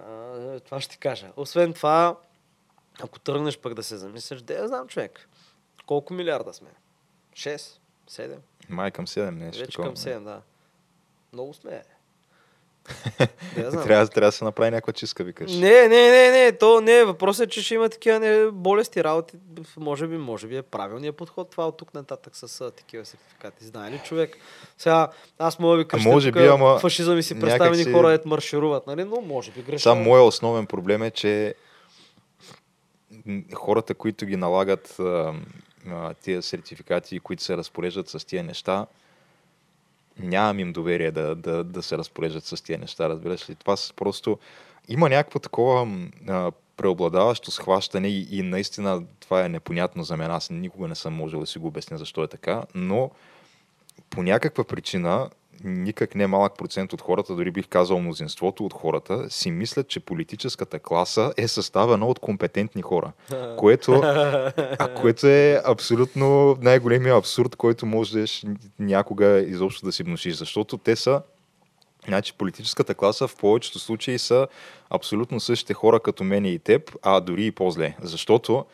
А, 0.01 0.61
това 0.61 0.81
ще 0.81 0.91
ти 0.91 0.99
кажа. 0.99 1.33
Освен 1.37 1.73
това, 1.73 2.17
ако 3.01 3.19
тръгнеш 3.19 3.59
пък 3.59 3.75
да 3.75 3.83
се 3.83 3.97
замислиш, 3.97 4.41
да 4.41 4.55
я 4.55 4.69
знам, 4.69 4.89
човек. 4.89 5.29
Колко 5.87 6.15
милиарда 6.15 6.53
сме? 6.53 6.69
6? 7.33 7.79
7? 8.11 8.37
Май 8.69 8.91
към 8.91 9.07
7 9.07 9.31
нещо 9.31 9.61
Вече 9.61 9.77
към 9.77 9.97
7, 9.97 10.21
да. 10.21 10.43
Много 11.33 11.55
сме. 11.55 11.83
Да 13.55 13.63
я 13.63 13.71
знам. 13.71 13.85
Трябва, 13.85 14.07
трябва 14.09 14.29
да 14.29 14.33
се 14.33 14.45
направи 14.45 14.71
някаква 14.71 14.93
чистка, 14.93 15.25
викаш. 15.25 15.53
Не, 15.53 15.89
не, 15.89 16.11
не, 16.11 16.31
не, 16.31 16.53
то 16.53 16.81
не 16.81 16.99
е. 16.99 17.05
Въпросът 17.05 17.47
е, 17.47 17.51
че 17.51 17.63
ще 17.63 17.75
има 17.75 17.89
такива 17.89 18.19
не, 18.19 18.51
болести, 18.51 19.05
работи. 19.05 19.37
Може 19.77 20.07
би, 20.07 20.17
може 20.17 20.47
би 20.47 20.57
е 20.57 20.63
правилният 20.63 21.17
подход 21.17 21.51
това 21.51 21.69
от 21.69 21.77
тук 21.77 21.95
нататък 21.95 22.37
с 22.37 22.61
а, 22.61 22.71
такива 22.71 23.05
сертификати. 23.05 23.65
Знае 23.65 23.91
ли 23.91 24.01
човек? 24.05 24.37
Сега, 24.79 25.09
аз 25.39 25.59
мога 25.59 25.77
ви 25.77 25.89
кажа, 25.89 26.09
може 26.09 26.33
би, 26.33 26.47
ама 26.47 26.79
фашизъм 26.79 27.19
и 27.19 27.23
си 27.23 27.41
представени 27.41 27.77
някак 27.77 27.87
си- 27.87 27.93
хора 27.93 28.13
ето 28.13 28.29
маршируват, 28.29 28.87
нали? 28.87 29.05
Но 29.05 29.21
може 29.21 29.51
би 29.51 29.63
греша. 29.63 29.83
Сам 29.83 30.03
моят 30.03 30.27
основен 30.27 30.67
проблем 30.67 31.03
е, 31.03 31.11
че 31.11 31.55
хората, 33.55 33.95
които 33.95 34.27
ги 34.27 34.37
налагат 34.37 34.97
а, 35.01 35.35
а, 35.91 36.15
тия 36.15 36.43
сертификати, 36.43 37.21
които 37.21 37.43
се 37.43 37.57
разпореждат 37.57 38.09
с 38.09 38.27
тия 38.27 38.45
неща, 38.45 38.87
нямам 40.19 40.59
им 40.59 40.73
доверие 40.73 41.11
да, 41.11 41.35
да, 41.35 41.65
да 41.65 41.83
се 41.83 41.99
разпореждат 41.99 42.45
с 42.45 42.63
тия 42.63 42.79
неща, 42.79 43.09
разбираш 43.09 43.51
ли? 43.51 43.55
Това 43.55 43.77
просто... 43.97 44.39
Има 44.91 45.09
някакво 45.09 45.39
такова 45.39 45.89
а, 46.29 46.53
преобладаващо 46.77 47.51
схващане 47.51 48.09
и, 48.09 48.39
и 48.39 48.43
наистина 48.43 49.03
това 49.21 49.45
е 49.45 49.49
непонятно 49.49 50.03
за 50.03 50.17
мен. 50.17 50.31
Аз 50.31 50.51
никога 50.51 50.89
не 50.89 50.95
съм 50.95 51.15
можел 51.15 51.41
да 51.41 51.47
си 51.47 51.59
го 51.59 51.67
обясня 51.67 51.99
защо 51.99 52.23
е 52.23 52.29
така, 52.29 52.63
но 52.75 53.11
по 54.11 54.23
някаква 54.23 54.65
причина 54.65 55.31
никак 55.65 56.15
не 56.15 56.27
малък 56.27 56.59
процент 56.59 56.93
от 56.93 57.01
хората, 57.01 57.35
дори 57.35 57.51
бих 57.51 57.69
казал 57.69 58.01
мнозинството 58.01 58.65
от 58.65 58.73
хората, 58.73 59.31
си 59.31 59.51
мислят, 59.51 59.89
че 59.89 60.01
политическата 60.01 60.79
класа 60.79 61.33
е 61.37 61.49
съставена 61.49 62.07
от 62.07 62.19
компетентни 62.19 62.83
хора. 62.83 63.13
Което, 63.59 63.93
а, 63.93 64.95
което 65.01 65.27
е 65.27 65.63
абсолютно 65.65 66.57
най-големия 66.61 67.17
абсурд, 67.17 67.57
който 67.57 67.87
можеш 67.87 68.45
някога 68.79 69.41
изобщо 69.41 69.87
да 69.87 69.93
си 69.93 70.03
внушиш. 70.03 70.35
Защото 70.35 70.79
те 70.79 70.97
са 70.97 71.23
Значи 72.09 72.33
политическата 72.33 72.95
класа 72.95 73.29
в 73.29 73.37
повечето 73.37 73.79
случаи 73.79 74.19
са 74.19 74.47
абсолютно 74.91 75.41
същите 75.41 75.75
хора 75.75 76.01
като 76.01 76.25
мен 76.25 76.45
и 76.45 76.59
теб, 76.59 76.97
а 77.03 77.21
дори 77.21 77.47
и 77.47 77.53
по-зле. 77.53 77.97
Защото 78.03 78.65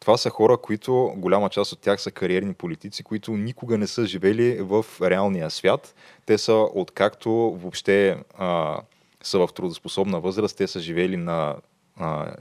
това 0.00 0.16
са 0.16 0.30
хора, 0.30 0.56
които, 0.56 1.12
голяма 1.16 1.48
част 1.48 1.72
от 1.72 1.80
тях 1.80 2.00
са 2.00 2.10
кариерни 2.10 2.54
политици, 2.54 3.02
които 3.02 3.32
никога 3.32 3.78
не 3.78 3.86
са 3.86 4.06
живели 4.06 4.58
в 4.60 4.86
реалния 5.02 5.50
свят. 5.50 5.94
Те 6.26 6.38
са, 6.38 6.52
откакто 6.74 7.30
въобще 7.30 8.16
а, 8.38 8.80
са 9.22 9.38
в 9.38 9.48
трудоспособна 9.54 10.20
възраст, 10.20 10.56
те 10.56 10.66
са 10.66 10.80
живели 10.80 11.16
на 11.16 11.56
а, 11.96 12.34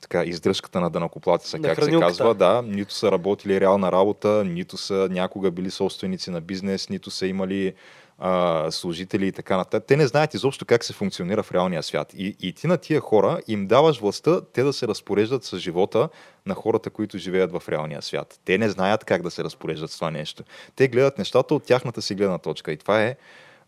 така, 0.00 0.24
издръжката 0.24 0.80
на 0.80 0.90
дънакоплатеца, 0.90 1.58
На 1.58 1.68
как 1.68 1.84
се 1.84 1.90
казва. 1.90 2.34
Да, 2.34 2.62
нито 2.62 2.94
са 2.94 3.12
работили 3.12 3.60
реална 3.60 3.92
работа, 3.92 4.44
нито 4.44 4.76
са 4.76 5.08
някога 5.10 5.50
били 5.50 5.70
собственици 5.70 6.30
на 6.30 6.40
бизнес, 6.40 6.88
нито 6.88 7.10
са 7.10 7.26
имали 7.26 7.74
а, 8.18 8.70
служители 8.70 9.26
и 9.26 9.32
така 9.32 9.56
нататък. 9.56 9.84
Те 9.88 9.96
не 9.96 10.06
знаят 10.06 10.34
изобщо 10.34 10.66
как 10.66 10.84
се 10.84 10.92
функционира 10.92 11.42
в 11.42 11.52
реалния 11.52 11.82
свят. 11.82 12.14
И, 12.14 12.36
и 12.40 12.52
ти 12.52 12.66
на 12.66 12.78
тия 12.78 13.00
хора 13.00 13.40
им 13.48 13.66
даваш 13.66 14.00
властта 14.00 14.40
те 14.40 14.62
да 14.62 14.72
се 14.72 14.88
разпореждат 14.88 15.44
с 15.44 15.58
живота 15.58 16.08
на 16.46 16.54
хората, 16.54 16.90
които 16.90 17.18
живеят 17.18 17.52
в 17.52 17.62
реалния 17.68 18.02
свят. 18.02 18.40
Те 18.44 18.58
не 18.58 18.68
знаят 18.68 19.04
как 19.04 19.22
да 19.22 19.30
се 19.30 19.44
разпореждат 19.44 19.90
с 19.90 19.94
това 19.94 20.10
нещо. 20.10 20.42
Те 20.76 20.88
гледат 20.88 21.18
нещата 21.18 21.54
от 21.54 21.64
тяхната 21.64 22.02
си 22.02 22.14
гледна 22.14 22.38
точка. 22.38 22.72
И 22.72 22.76
това 22.76 23.02
е 23.02 23.16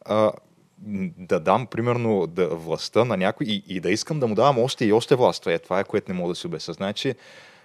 а, 0.04 0.32
да 1.18 1.40
дам, 1.40 1.66
примерно, 1.66 2.26
да, 2.26 2.48
властта 2.48 3.04
на 3.04 3.16
някой 3.16 3.46
и, 3.46 3.64
и 3.68 3.80
да 3.80 3.90
искам 3.90 4.20
да 4.20 4.26
му 4.26 4.34
давам 4.34 4.58
още 4.58 4.84
и 4.84 4.92
още 4.92 5.14
власт. 5.14 5.42
Това 5.42 5.52
е, 5.52 5.58
това 5.58 5.80
е 5.80 5.84
което 5.84 6.12
не 6.12 6.18
мога 6.18 6.32
да 6.32 6.34
си 6.34 6.46
обясня. 6.46 6.74
Значи, 6.74 7.14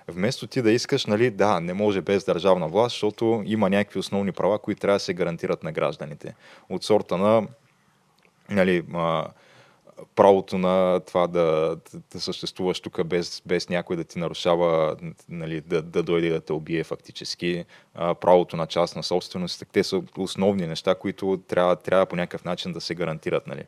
вместо 0.08 0.48
ти 0.48 0.62
да 0.62 0.72
искаш, 0.72 1.06
нали, 1.06 1.32
да, 1.32 1.60
не 1.60 1.74
може 1.74 2.02
без 2.02 2.26
държавна 2.26 2.68
власт, 2.68 2.94
защото 2.94 3.44
има 3.46 3.70
някакви 3.70 4.00
основни 4.00 4.32
права, 4.32 4.60
които 4.60 4.82
трябва 4.82 4.96
да 4.96 5.00
се 5.00 5.13
гарантират 5.13 5.63
на 5.63 5.72
гражданите. 5.72 6.36
От 6.70 6.84
сорта 6.84 7.18
на 7.18 7.48
нали, 8.50 8.84
а, 8.94 9.28
правото 10.15 10.58
на 10.58 11.00
това 11.00 11.28
да, 11.28 11.78
да 12.12 12.20
съществуваш 12.20 12.80
тук 12.80 13.04
без, 13.04 13.41
без 13.46 13.70
някой 13.70 13.96
да 13.96 14.04
ти 14.04 14.20
нарушава, 14.20 14.96
нали, 15.30 15.62
да, 15.62 15.82
да 15.82 16.04
дойде 16.04 16.30
да 16.30 16.41
те 16.41 16.54
убие 16.54 16.84
фактически, 16.84 17.65
а, 17.94 18.15
правото 18.15 18.58
на 18.58 18.68
частна 18.68 19.04
собственост. 19.04 19.63
Те 19.72 19.84
са 19.84 20.04
основни 20.18 20.68
неща, 20.68 20.96
които 20.96 21.41
трябва, 21.48 21.76
трябва 21.76 22.06
по 22.06 22.15
някакъв 22.15 22.46
начин 22.46 22.74
да 22.74 22.82
се 22.82 22.96
гарантират. 22.96 23.48
Нали. 23.48 23.63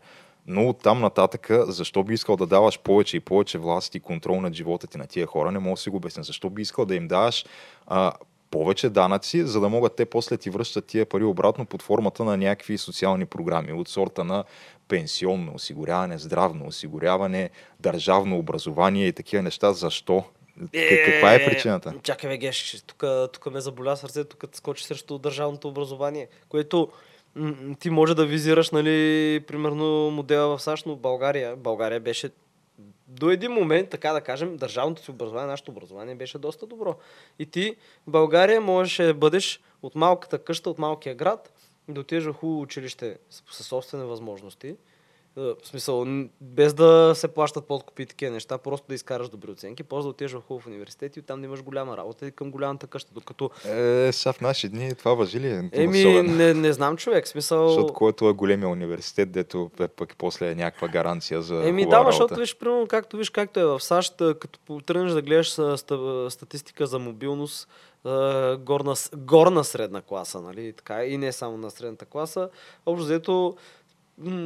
Но 0.47 0.69
от 0.69 0.81
там 0.81 1.01
нататък, 1.01 1.47
защо 1.51 2.03
би 2.03 2.13
искал 2.13 2.35
да 2.37 2.45
даваш 2.45 2.79
повече 2.79 3.17
и 3.17 3.19
повече 3.19 3.57
власт 3.57 3.95
и 3.95 3.99
контрол 3.99 4.41
над 4.41 4.53
живота 4.53 4.87
ти 4.87 4.97
на 4.97 5.07
тия 5.07 5.25
хора, 5.25 5.51
не 5.51 5.59
мога 5.59 5.75
да 5.75 5.81
си 5.81 5.89
го 5.89 5.97
обясня. 5.97 6.23
Защо 6.23 6.49
би 6.49 6.61
искал 6.61 6.85
да 6.85 6.95
им 6.95 7.07
даваш 7.07 7.45
а, 7.87 8.13
повече 8.51 8.89
данъци, 8.89 9.43
за 9.43 9.59
да 9.59 9.69
могат 9.69 9.95
те 9.95 10.05
после 10.05 10.37
ти 10.37 10.49
връщат 10.49 10.85
тия 10.85 11.05
пари 11.05 11.23
обратно 11.23 11.65
под 11.65 11.81
формата 11.81 12.23
на 12.23 12.37
някакви 12.37 12.77
социални 12.77 13.25
програми 13.25 13.73
от 13.73 13.87
сорта 13.89 14.23
на 14.23 14.43
пенсионно 14.87 15.55
осигуряване, 15.55 16.17
здравно 16.17 16.67
осигуряване, 16.67 17.49
държавно 17.79 18.37
образование 18.37 19.07
и 19.07 19.13
такива 19.13 19.43
неща. 19.43 19.73
Защо? 19.73 20.23
К- 20.59 21.05
каква 21.05 21.33
е 21.33 21.45
причината? 21.45 21.93
Чакай, 22.03 22.37
Геш, 22.37 22.83
тук, 22.87 23.03
тук 23.33 23.53
ме 23.53 23.61
заболя 23.61 23.95
сърцето, 23.95 24.37
тук 24.37 24.55
скочи 24.55 24.83
срещу 24.83 25.17
държавното 25.17 25.67
образование, 25.67 26.27
което 26.49 26.89
ти 27.79 27.89
може 27.89 28.15
да 28.15 28.25
визираш, 28.25 28.71
нали, 28.71 29.39
примерно 29.47 30.11
модела 30.11 30.57
в 30.57 30.61
САЩ, 30.61 30.85
но 30.85 30.95
България, 30.95 31.55
България 31.55 31.99
беше 31.99 32.29
до 33.07 33.29
един 33.29 33.51
момент, 33.51 33.89
така 33.89 34.13
да 34.13 34.21
кажем, 34.21 34.57
държавното 34.57 35.03
си 35.03 35.11
образование, 35.11 35.47
нашето 35.47 35.71
образование 35.71 36.15
беше 36.15 36.37
доста 36.37 36.65
добро. 36.65 36.95
И 37.39 37.45
ти 37.45 37.75
в 38.07 38.11
България 38.11 38.61
можеш 38.61 38.97
да 38.97 39.13
бъдеш 39.13 39.61
от 39.81 39.95
малката 39.95 40.43
къща, 40.43 40.69
от 40.69 40.79
малкия 40.79 41.15
град, 41.15 41.53
да 41.87 42.01
отидеш 42.01 42.23
в 42.23 42.33
хубаво 42.33 42.61
училище 42.61 43.17
със 43.51 43.67
собствени 43.67 44.05
възможности. 44.05 44.75
Е, 45.37 45.41
В 45.41 45.67
смисъл, 45.67 46.05
без 46.41 46.73
да 46.73 47.13
се 47.15 47.27
плащат 47.27 47.65
подкупи 47.65 48.03
и 48.03 48.05
такива 48.05 48.31
неща, 48.31 48.57
просто 48.57 48.87
да 48.87 48.95
изкараш 48.95 49.29
добри 49.29 49.51
оценки, 49.51 49.83
после 49.83 50.03
да 50.03 50.09
отидеш 50.09 50.31
в 50.33 50.41
хубав 50.47 50.67
университет 50.67 51.15
и 51.17 51.19
оттам 51.19 51.41
да 51.41 51.45
имаш 51.45 51.63
голяма 51.63 51.97
работа 51.97 52.27
и 52.27 52.31
към 52.31 52.51
голямата 52.51 52.87
къща. 52.87 53.11
Докато, 53.13 53.51
Е, 53.65 54.11
сега 54.11 54.33
в 54.33 54.41
наши 54.41 54.69
дни 54.69 54.95
това 54.95 55.13
въжи 55.13 55.39
ли? 55.39 55.47
е 55.47 55.69
еми, 55.71 56.21
не, 56.21 56.53
не 56.53 56.73
знам 56.73 56.97
човек, 56.97 57.27
смисъл... 57.27 57.67
Защото 57.67 57.93
който 57.93 58.29
е 58.29 58.33
големия 58.33 58.69
университет, 58.69 59.31
дето 59.31 59.71
е 59.79 59.87
пък 59.87 60.15
после 60.17 60.51
е 60.51 60.55
някаква 60.55 60.87
гаранция 60.87 61.41
за 61.41 61.67
Еми 61.67 61.89
да, 61.89 62.03
защото 62.05 62.35
виж, 62.35 62.55
примерно, 62.55 62.87
както 62.87 63.17
виж 63.17 63.29
както 63.29 63.59
е 63.59 63.65
в 63.65 63.79
САЩ, 63.79 64.21
а, 64.21 64.35
като 64.39 64.79
тръгнеш 64.85 65.11
да 65.11 65.21
гледаш 65.21 65.49
статистика 66.29 66.87
за 66.87 66.99
мобилност, 66.99 67.67
горна, 68.59 68.93
горна 69.17 69.63
средна 69.63 70.01
класа, 70.01 70.41
нали, 70.41 70.73
така, 70.73 71.05
и 71.05 71.17
не 71.17 71.31
само 71.31 71.57
на 71.57 71.71
средната 71.71 72.05
класа, 72.05 72.49
общо 72.85 73.05
взето 73.05 73.57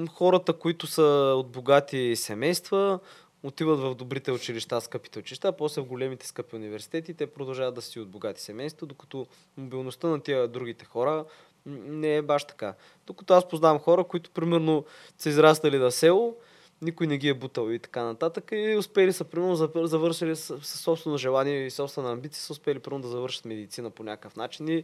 хората, 0.09 0.53
които 0.53 0.87
са 0.87 1.33
от 1.37 1.47
богати 1.47 2.15
семейства, 2.15 2.99
отиват 3.43 3.79
в 3.79 3.95
добрите 3.95 4.31
училища, 4.31 4.81
скъпите 4.81 5.19
училища, 5.19 5.51
после 5.51 5.81
в 5.81 5.85
големите 5.85 6.27
скъпи 6.27 6.55
университети, 6.55 7.13
те 7.13 7.27
продължават 7.27 7.75
да 7.75 7.81
си 7.81 7.99
от 7.99 8.09
богати 8.09 8.41
семейства, 8.41 8.87
докато 8.87 9.27
мобилността 9.57 10.07
на 10.07 10.21
тия 10.21 10.47
другите 10.47 10.85
хора 10.85 11.25
не 11.65 12.15
е 12.15 12.21
баш 12.21 12.43
така. 12.43 12.73
Докато 13.07 13.33
аз 13.33 13.47
познавам 13.47 13.79
хора, 13.79 14.03
които 14.03 14.31
примерно 14.31 14.85
са 15.17 15.29
израснали 15.29 15.77
на 15.77 15.91
село, 15.91 16.35
никой 16.81 17.07
не 17.07 17.17
ги 17.17 17.29
е 17.29 17.33
бутал 17.33 17.71
и 17.71 17.79
така 17.79 18.03
нататък 18.03 18.49
и 18.51 18.75
успели 18.77 19.13
са, 19.13 19.23
примерно, 19.23 19.55
зав- 19.55 19.85
завършили 19.85 20.35
с, 20.35 20.59
с 20.61 20.79
собствено 20.79 21.17
желание 21.17 21.65
и 21.65 21.71
собствена 21.71 22.11
амбиция, 22.11 22.41
са 22.41 22.53
успели, 22.53 22.79
примерно, 22.79 23.01
да 23.01 23.07
завършат 23.07 23.45
медицина 23.45 23.89
по 23.89 24.03
някакъв 24.03 24.35
начин 24.35 24.67
и 24.67 24.83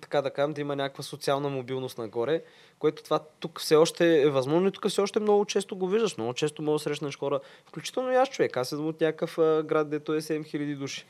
така 0.00 0.22
да 0.22 0.30
кажем, 0.30 0.52
да 0.52 0.60
има 0.60 0.76
някаква 0.76 1.02
социална 1.02 1.48
мобилност 1.48 1.98
нагоре, 1.98 2.42
което 2.78 3.02
това 3.02 3.18
тук 3.18 3.60
все 3.60 3.76
още 3.76 4.22
е 4.22 4.30
възможно 4.30 4.68
и 4.68 4.72
тук 4.72 4.88
все 4.88 5.00
още 5.00 5.20
много 5.20 5.44
често 5.44 5.76
го 5.76 5.88
виждаш. 5.88 6.16
Много 6.16 6.34
често 6.34 6.62
мога 6.62 6.74
да 6.74 6.78
срещнеш 6.78 7.18
хора, 7.18 7.40
включително 7.66 8.12
и 8.12 8.16
аз 8.16 8.30
човек. 8.30 8.56
Аз 8.56 8.72
идвам 8.72 8.88
от 8.88 9.00
някакъв 9.00 9.36
град, 9.66 9.90
дето 9.90 10.14
е 10.14 10.20
7000 10.20 10.76
души, 10.76 11.06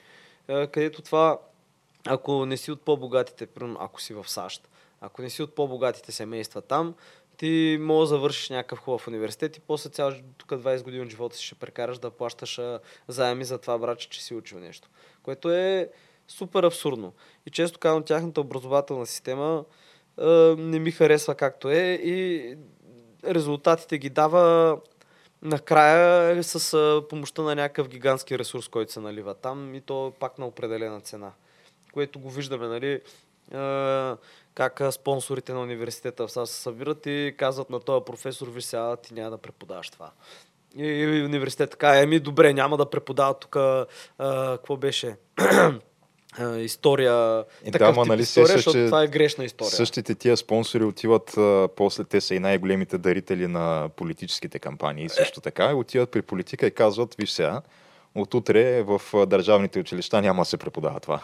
където 0.46 1.02
това, 1.02 1.38
ако 2.06 2.46
не 2.46 2.56
си 2.56 2.72
от 2.72 2.80
по-богатите, 2.80 3.46
примерно, 3.46 3.76
ако 3.80 4.00
си 4.00 4.14
в 4.14 4.28
САЩ, 4.28 4.68
ако 5.00 5.22
не 5.22 5.30
си 5.30 5.42
от 5.42 5.54
по-богатите 5.54 6.12
семейства 6.12 6.60
там, 6.60 6.94
ти 7.38 7.78
може 7.80 8.00
да 8.00 8.06
завършиш 8.06 8.50
някакъв 8.50 8.78
хубав 8.78 9.08
университет 9.08 9.56
и 9.56 9.60
после 9.60 9.90
цял 9.90 10.12
тук 10.36 10.50
20 10.50 10.82
години 10.82 11.02
от 11.02 11.10
живота 11.10 11.36
си 11.36 11.44
ще 11.44 11.54
прекараш 11.54 11.98
да 11.98 12.10
плащаш 12.10 12.60
заеми 13.08 13.44
за 13.44 13.58
това, 13.58 13.78
браче, 13.78 14.08
че 14.08 14.24
си 14.24 14.34
учил 14.34 14.58
нещо. 14.58 14.88
Което 15.22 15.50
е 15.50 15.90
супер 16.28 16.62
абсурдно. 16.62 17.12
И 17.46 17.50
често 17.50 17.78
казвам, 17.78 18.02
тяхната 18.02 18.40
образователна 18.40 19.06
система 19.06 19.64
а, 20.16 20.26
не 20.58 20.78
ми 20.78 20.90
харесва 20.90 21.34
както 21.34 21.70
е 21.70 22.00
и 22.04 22.56
резултатите 23.24 23.98
ги 23.98 24.10
дава 24.10 24.76
накрая 25.42 26.38
е 26.38 26.42
с 26.42 26.74
а, 26.74 27.08
помощта 27.08 27.42
на 27.42 27.54
някакъв 27.54 27.88
гигантски 27.88 28.38
ресурс, 28.38 28.68
който 28.68 28.92
се 28.92 29.00
налива 29.00 29.34
там 29.34 29.74
и 29.74 29.80
то 29.80 30.12
пак 30.20 30.38
на 30.38 30.46
определена 30.46 31.00
цена. 31.00 31.32
Което 31.92 32.20
го 32.20 32.30
виждаме, 32.30 32.68
нали, 32.68 33.00
а, 33.52 34.16
как 34.58 34.82
спонсорите 34.92 35.52
на 35.52 35.60
университета 35.60 36.26
в 36.26 36.32
САЩ 36.32 36.52
се 36.52 36.60
събират 36.60 37.06
и 37.06 37.34
казват 37.38 37.70
на 37.70 37.80
този 37.80 38.04
професор, 38.04 38.48
виж 38.48 38.64
сега 38.64 38.96
ти 38.96 39.14
няма 39.14 39.30
да 39.30 39.38
преподаваш 39.38 39.90
това. 39.90 40.10
И, 40.76 40.86
и 40.86 41.24
университет 41.24 41.70
така, 41.70 42.00
еми 42.00 42.20
добре, 42.20 42.52
няма 42.52 42.76
да 42.76 42.90
преподава 42.90 43.34
тук, 43.34 43.56
какво 44.18 44.76
беше, 44.76 45.16
история, 46.58 47.44
Е, 47.64 47.70
такъв 47.70 47.94
да, 47.94 48.02
тип 48.02 48.08
нали 48.08 48.22
история, 48.22 48.46
сещаш, 48.46 48.64
защото 48.64 48.78
че 48.78 48.86
това 48.86 49.02
е 49.02 49.06
грешна 49.06 49.44
история. 49.44 49.70
Същите 49.70 50.14
тия 50.14 50.36
спонсори 50.36 50.84
отиват, 50.84 51.36
а, 51.36 51.68
после 51.76 52.04
те 52.04 52.20
са 52.20 52.34
и 52.34 52.38
най-големите 52.38 52.98
дарители 52.98 53.46
на 53.46 53.88
политическите 53.96 54.58
кампании 54.58 55.08
също 55.08 55.40
така, 55.40 55.70
и 55.70 55.74
отиват 55.74 56.10
при 56.10 56.22
политика 56.22 56.66
и 56.66 56.70
казват, 56.70 57.14
виж 57.18 57.30
сега, 57.30 57.62
от 58.14 58.34
утре 58.34 58.82
в 58.82 59.00
държавните 59.26 59.80
училища 59.80 60.22
няма 60.22 60.42
да 60.42 60.46
се 60.46 60.56
преподава 60.56 61.00
това. 61.00 61.22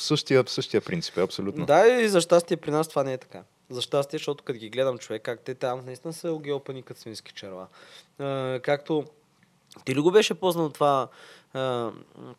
Същия, 0.00 0.44
същия 0.46 0.80
принцип 0.80 1.16
е 1.16 1.22
абсолютно. 1.22 1.66
Да, 1.66 1.86
и 1.86 2.08
за 2.08 2.20
щастие 2.20 2.56
при 2.56 2.70
нас 2.70 2.88
това 2.88 3.04
не 3.04 3.12
е 3.12 3.18
така. 3.18 3.42
За 3.70 3.82
щастие, 3.82 4.18
защото 4.18 4.44
като 4.44 4.58
ги 4.58 4.70
гледам 4.70 4.98
човек, 4.98 5.22
как 5.22 5.40
те 5.40 5.54
там 5.54 5.86
наистина 5.86 6.12
са 6.12 6.32
огелпани 6.32 6.82
като 6.82 7.00
свински 7.00 7.32
черва. 7.32 7.66
А, 8.18 8.60
както 8.62 9.04
ти 9.84 9.94
ли 9.94 10.00
го 10.00 10.10
беше 10.10 10.34
познал 10.34 10.70
това, 10.70 11.08
а, 11.52 11.90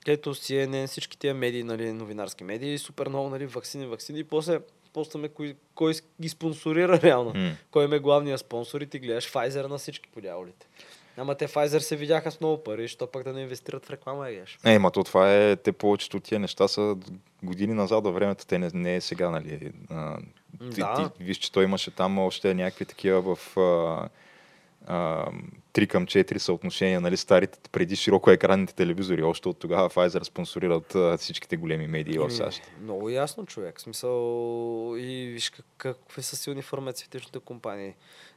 където 0.05 0.35
CNN, 0.35 0.87
всички 0.87 1.17
тия 1.17 1.33
медии, 1.33 1.63
нали, 1.63 1.93
новинарски 1.93 2.43
медии, 2.43 2.77
супер 2.77 3.07
много, 3.07 3.29
нали, 3.29 3.45
ваксини, 3.45 3.85
ваксини, 3.85 4.19
и 4.19 4.23
после 4.23 4.59
постваме 4.93 5.29
кой, 5.29 5.55
кой 5.75 5.93
ги 6.21 6.29
спонсорира 6.29 7.01
реално. 7.01 7.33
М. 7.35 7.51
Кой 7.71 7.95
е 7.95 7.99
главният 7.99 8.39
спонсор 8.39 8.81
и 8.81 8.87
ти 8.87 8.99
гледаш 8.99 9.31
Pfizer 9.31 9.67
на 9.67 9.77
всички 9.77 10.09
по 10.09 10.21
дяволите. 10.21 10.67
Ама 11.17 11.35
те 11.35 11.47
Pfizer 11.47 11.79
се 11.79 11.95
видяха 11.95 12.31
с 12.31 12.39
много 12.39 12.63
пари, 12.63 12.87
що 12.87 13.07
пък 13.07 13.23
да 13.23 13.33
не 13.33 13.41
инвестират 13.41 13.85
в 13.85 13.89
реклама, 13.89 14.29
еш. 14.29 14.59
Е, 14.65 14.79
ма 14.79 14.91
то 14.91 15.03
това 15.03 15.33
е, 15.33 15.55
те 15.55 15.71
повечето 15.71 16.17
от 16.17 16.23
тия 16.23 16.39
неща 16.39 16.67
са 16.67 16.95
години 17.43 17.73
назад 17.73 18.03
във 18.03 18.15
времето, 18.15 18.45
те 18.45 18.59
не, 18.59 18.69
не 18.73 18.95
е 18.95 19.01
сега, 19.01 19.29
нали. 19.29 19.71
А, 19.89 20.17
ти, 20.73 20.79
Да. 20.79 21.11
ти, 21.17 21.23
виж, 21.23 21.37
че 21.37 21.51
той 21.51 21.63
имаше 21.63 21.91
там 21.91 22.19
още 22.19 22.53
някакви 22.53 22.85
такива 22.85 23.35
в 23.35 23.57
а, 23.57 24.09
а, 24.87 25.25
3 25.73 25.87
към 25.87 26.05
4 26.07 26.37
съотношения, 26.37 27.01
нали, 27.01 27.17
старите 27.17 27.59
преди 27.71 27.95
широко 27.95 28.31
екранните 28.31 28.75
телевизори. 28.75 29.23
Още 29.23 29.49
от 29.49 29.59
тогава 29.59 29.89
Pfizer 29.89 30.23
спонсорират 30.23 30.95
а, 30.95 31.17
всичките 31.17 31.57
големи 31.57 31.87
медии 31.87 32.17
в 32.17 32.21
Еми, 32.21 32.31
САЩ. 32.31 32.61
Много 32.81 33.09
ясно, 33.09 33.45
човек. 33.45 33.81
Смисъл 33.81 34.11
и 34.97 35.29
виж 35.33 35.49
как, 35.49 35.65
какви 35.77 36.21
са 36.23 36.35
силни 36.35 36.61
фармацевтичните 36.61 37.39
компании. 37.39 37.93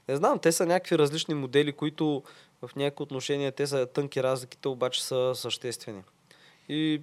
Не 0.08 0.16
знам, 0.16 0.38
те 0.38 0.52
са 0.52 0.66
някакви 0.66 0.98
различни 0.98 1.34
модели, 1.34 1.72
които 1.72 2.22
в 2.62 2.76
някакви 2.76 3.02
отношения 3.02 3.52
те 3.52 3.66
са 3.66 3.86
тънки 3.86 4.22
разликите, 4.22 4.68
обаче 4.68 5.04
са 5.04 5.32
съществени. 5.34 6.02
И 6.68 7.02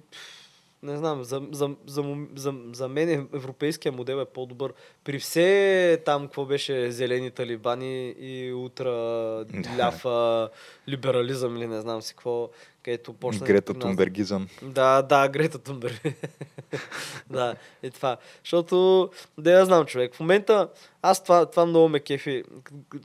не 0.82 0.96
знам, 0.96 1.24
за, 1.24 1.42
за, 1.52 1.76
за, 1.86 2.16
за, 2.34 2.54
за 2.72 2.88
мен 2.88 3.28
европейския 3.34 3.92
модел 3.92 4.16
е 4.16 4.24
по-добър. 4.24 4.72
При 5.04 5.18
все 5.18 6.02
там, 6.04 6.22
какво 6.22 6.44
беше 6.44 6.90
зелени 6.90 7.30
талибани 7.30 8.08
и 8.18 8.52
утра 8.52 8.90
ляв 9.78 10.04
либерализъм 10.88 11.56
или 11.56 11.66
не 11.66 11.80
знам 11.80 12.02
си 12.02 12.14
какво, 12.14 12.50
където 12.86 13.12
почна... 13.12 13.46
Грета 13.46 13.74
Тунбергизъм. 13.74 14.48
да, 14.62 15.02
да, 15.02 15.28
Грета 15.28 15.58
Тунберг. 15.58 16.02
да, 17.30 17.56
и 17.82 17.90
това. 17.90 18.16
Защото, 18.44 19.10
да 19.38 19.52
я 19.52 19.64
знам, 19.64 19.86
човек. 19.86 20.14
В 20.14 20.20
момента, 20.20 20.68
аз 21.02 21.22
това, 21.22 21.46
това 21.46 21.66
много 21.66 21.88
ме 21.88 22.00
кефи. 22.00 22.44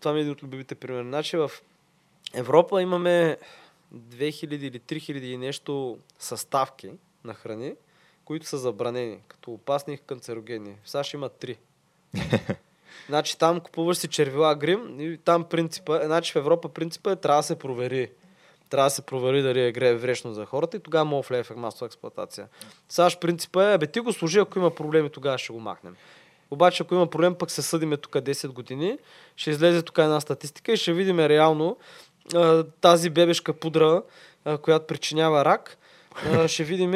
Това 0.01 0.13
ми 0.13 0.19
е 0.19 0.21
един 0.21 0.33
от 0.33 0.43
любимите 0.43 0.75
примери. 0.75 1.03
Значи 1.03 1.37
в 1.37 1.51
Европа 2.33 2.81
имаме 2.81 3.37
2000 3.95 4.53
или 4.53 4.79
3000 4.79 5.23
и 5.23 5.37
нещо 5.37 5.97
съставки 6.19 6.91
на 7.23 7.33
храни, 7.33 7.73
които 8.25 8.45
са 8.45 8.57
забранени, 8.57 9.19
като 9.27 9.51
опасни 9.51 9.93
и 9.93 9.97
канцерогени. 9.97 10.75
В 10.83 10.89
САЩ 10.89 11.13
има 11.13 11.29
3. 11.29 11.57
значи 13.09 13.37
там 13.37 13.59
купуваш 13.59 13.97
си 13.97 14.07
червила 14.07 14.55
грим 14.55 14.99
и 14.99 15.17
там 15.17 15.43
принципа, 15.43 15.99
е, 16.03 16.05
значи 16.05 16.33
в 16.33 16.35
Европа 16.35 16.69
принципа 16.69 17.11
е 17.11 17.15
трябва 17.15 17.39
да 17.39 17.43
се 17.43 17.59
провери. 17.59 18.11
Трябва 18.71 18.85
да 18.85 18.89
се 18.89 19.01
провери 19.01 19.41
дали 19.41 19.61
е 19.65 19.71
гре 19.71 19.95
врешно 19.95 20.33
за 20.33 20.45
хората 20.45 20.77
и 20.77 20.79
тогава 20.79 21.05
мога 21.05 21.27
влезе 21.27 21.43
в 21.43 21.55
масова 21.55 21.85
експлуатация. 21.85 22.47
САЩ 22.89 23.19
принципа 23.21 23.71
е, 23.71 23.77
бе 23.77 23.87
ти 23.87 23.99
го 23.99 24.13
служи, 24.13 24.39
ако 24.39 24.59
има 24.59 24.71
проблеми, 24.71 25.09
тогава 25.09 25.37
ще 25.37 25.53
го 25.53 25.59
махнем. 25.59 25.95
Обаче, 26.51 26.83
ако 26.83 26.95
има 26.95 27.07
проблем, 27.07 27.35
пък 27.35 27.51
се 27.51 27.61
съдиме 27.61 27.97
тук 27.97 28.11
10 28.11 28.47
години, 28.47 28.97
ще 29.35 29.49
излезе 29.49 29.81
тук 29.81 29.97
една 29.97 30.19
статистика 30.19 30.71
и 30.71 30.77
ще 30.77 30.93
видим 30.93 31.19
реално 31.19 31.77
тази 32.81 33.09
бебешка 33.09 33.53
пудра, 33.53 34.03
която 34.61 34.87
причинява 34.87 35.45
рак, 35.45 35.77
ще 36.47 36.63
видим, 36.63 36.91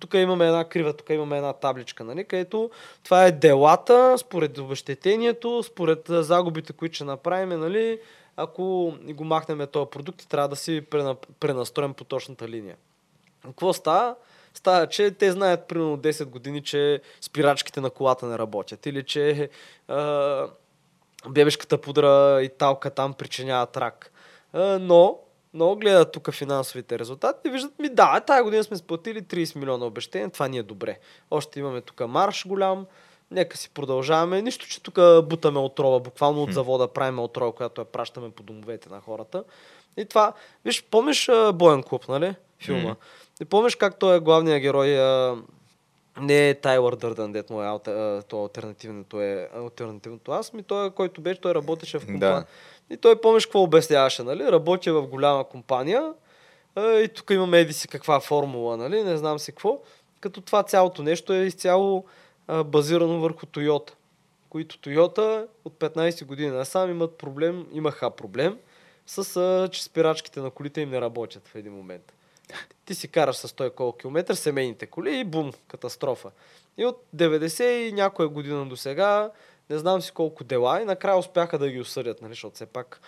тук 0.00 0.14
имаме 0.14 0.46
една 0.46 0.64
крива, 0.64 0.92
тук 0.92 1.10
имаме 1.10 1.36
една 1.36 1.52
табличка, 1.52 2.04
нали, 2.04 2.24
където 2.24 2.70
това 3.04 3.24
е 3.24 3.32
делата, 3.32 4.14
според 4.18 4.58
обещетението, 4.58 5.62
според 5.62 6.06
загубите, 6.08 6.72
които 6.72 6.94
ще 6.94 7.04
направим, 7.04 7.48
нали, 7.48 7.98
ако 8.40 8.94
го 9.04 9.24
махнем 9.24 9.66
този 9.72 9.90
продукт, 9.90 10.28
трябва 10.28 10.48
да 10.48 10.56
си 10.56 10.82
прена- 10.90 11.16
пренастроим 11.40 11.94
по 11.94 12.04
точната 12.04 12.48
линия. 12.48 12.76
Какво 13.44 13.72
става? 13.72 14.16
Става, 14.54 14.86
че 14.86 15.10
те 15.10 15.32
знаят 15.32 15.68
примерно 15.68 15.98
10 15.98 16.24
години, 16.24 16.62
че 16.62 17.00
спирачките 17.20 17.80
на 17.80 17.90
колата 17.90 18.26
не 18.26 18.38
работят 18.38 18.86
или 18.86 19.04
че 19.04 19.50
а, 19.88 20.46
бебешката 21.28 21.80
пудра 21.80 22.42
и 22.42 22.48
талка 22.48 22.90
там 22.90 23.14
причиняват 23.14 23.76
рак. 23.76 24.12
А, 24.52 24.78
но, 24.78 25.18
но 25.54 25.76
гледат 25.76 26.12
тук 26.12 26.32
финансовите 26.32 26.98
резултати 26.98 27.48
и 27.48 27.50
виждат 27.50 27.78
ми, 27.78 27.88
да, 27.88 28.20
тази 28.20 28.42
година 28.42 28.64
сме 28.64 28.76
сплатили 28.76 29.22
30 29.22 29.56
милиона 29.56 29.86
обещания, 29.86 30.30
това 30.30 30.48
ни 30.48 30.58
е 30.58 30.62
добре. 30.62 30.98
Още 31.30 31.60
имаме 31.60 31.80
тук 31.80 32.00
марш 32.08 32.46
голям, 32.46 32.86
нека 33.30 33.56
си 33.56 33.70
продължаваме. 33.70 34.42
Нищо, 34.42 34.68
че 34.68 34.82
тук 34.82 34.94
бутаме 35.24 35.58
отрова, 35.58 36.00
буквално 36.00 36.42
от 36.42 36.52
завода 36.52 36.88
правим 36.88 37.18
отрова, 37.18 37.52
която 37.52 37.80
я 37.80 37.84
пращаме 37.84 38.30
по 38.30 38.42
домовете 38.42 38.88
на 38.88 39.00
хората. 39.00 39.44
И 39.96 40.04
това, 40.04 40.32
виж, 40.64 40.84
помниш 40.90 41.30
Боен 41.54 41.82
клуб, 41.82 42.08
нали? 42.08 42.34
Филма. 42.58 42.82
Мгм. 42.82 42.92
И 43.40 43.44
помниш 43.44 43.76
как 43.76 43.98
той 43.98 44.16
е 44.16 44.20
главният 44.20 44.60
герой, 44.60 45.00
а, 45.00 45.36
не 46.20 46.48
е 46.48 46.54
Тайлър 46.54 46.96
Дърдън, 46.96 47.32
дет 47.32 47.50
му 47.50 47.62
е 47.62 47.66
алте, 47.66 47.90
а, 47.90 48.22
то 48.22 48.42
альтернативното 48.42 49.20
е 49.20 49.48
альтернативното 49.56 50.32
аз, 50.32 50.52
ми 50.52 50.62
той, 50.62 50.90
който 50.90 51.20
беше, 51.20 51.40
той 51.40 51.54
работеше 51.54 51.98
в 51.98 52.06
компания. 52.06 52.40
Да. 52.88 52.94
И 52.94 52.96
той 52.96 53.20
помниш 53.20 53.46
какво 53.46 53.62
обясняваше, 53.62 54.22
нали? 54.22 54.52
Работи 54.52 54.90
в 54.90 55.02
голяма 55.02 55.44
компания 55.44 56.12
а, 56.74 56.94
и 56.94 57.08
тук 57.08 57.30
имаме 57.30 57.60
еди 57.60 57.72
си 57.72 57.88
каква 57.88 58.20
формула, 58.20 58.76
нали? 58.76 59.04
Не 59.04 59.16
знам 59.16 59.38
си 59.38 59.52
какво. 59.52 59.80
Като 60.20 60.40
това 60.40 60.62
цялото 60.62 61.02
нещо 61.02 61.32
е 61.32 61.38
изцяло 61.38 62.04
базирано 62.64 63.20
върху 63.20 63.46
Тойота, 63.46 63.94
които 64.50 64.78
Тойота 64.78 65.46
от 65.64 65.74
15 65.78 66.24
години 66.24 66.50
насам 66.50 66.90
имат 66.90 67.18
проблем, 67.18 67.66
имаха 67.72 68.10
проблем 68.10 68.58
с 69.06 69.36
а, 69.36 69.68
че 69.68 69.84
спирачките 69.84 70.40
на 70.40 70.50
колите 70.50 70.80
им 70.80 70.90
не 70.90 71.00
работят 71.00 71.48
в 71.48 71.54
един 71.54 71.72
момент. 71.72 72.12
Ти 72.84 72.94
си 72.94 73.08
караш 73.08 73.36
с 73.36 73.48
100 73.48 73.72
и 73.72 73.74
колко 73.74 73.98
километър 73.98 74.34
семейните 74.34 74.86
коли 74.86 75.16
и 75.16 75.24
бум, 75.24 75.52
катастрофа. 75.68 76.30
И 76.76 76.86
от 76.86 77.04
90 77.16 77.64
и 77.64 77.92
някоя 77.92 78.28
година 78.28 78.66
до 78.66 78.76
сега, 78.76 79.30
не 79.70 79.78
знам 79.78 80.02
си 80.02 80.12
колко 80.12 80.44
дела 80.44 80.80
и 80.82 80.84
накрая 80.84 81.18
успяха 81.18 81.58
да 81.58 81.70
ги 81.70 81.80
осъдят, 81.80 82.22
нали, 82.22 82.32
защото 82.32 82.54
все 82.54 82.66
пак 82.66 83.00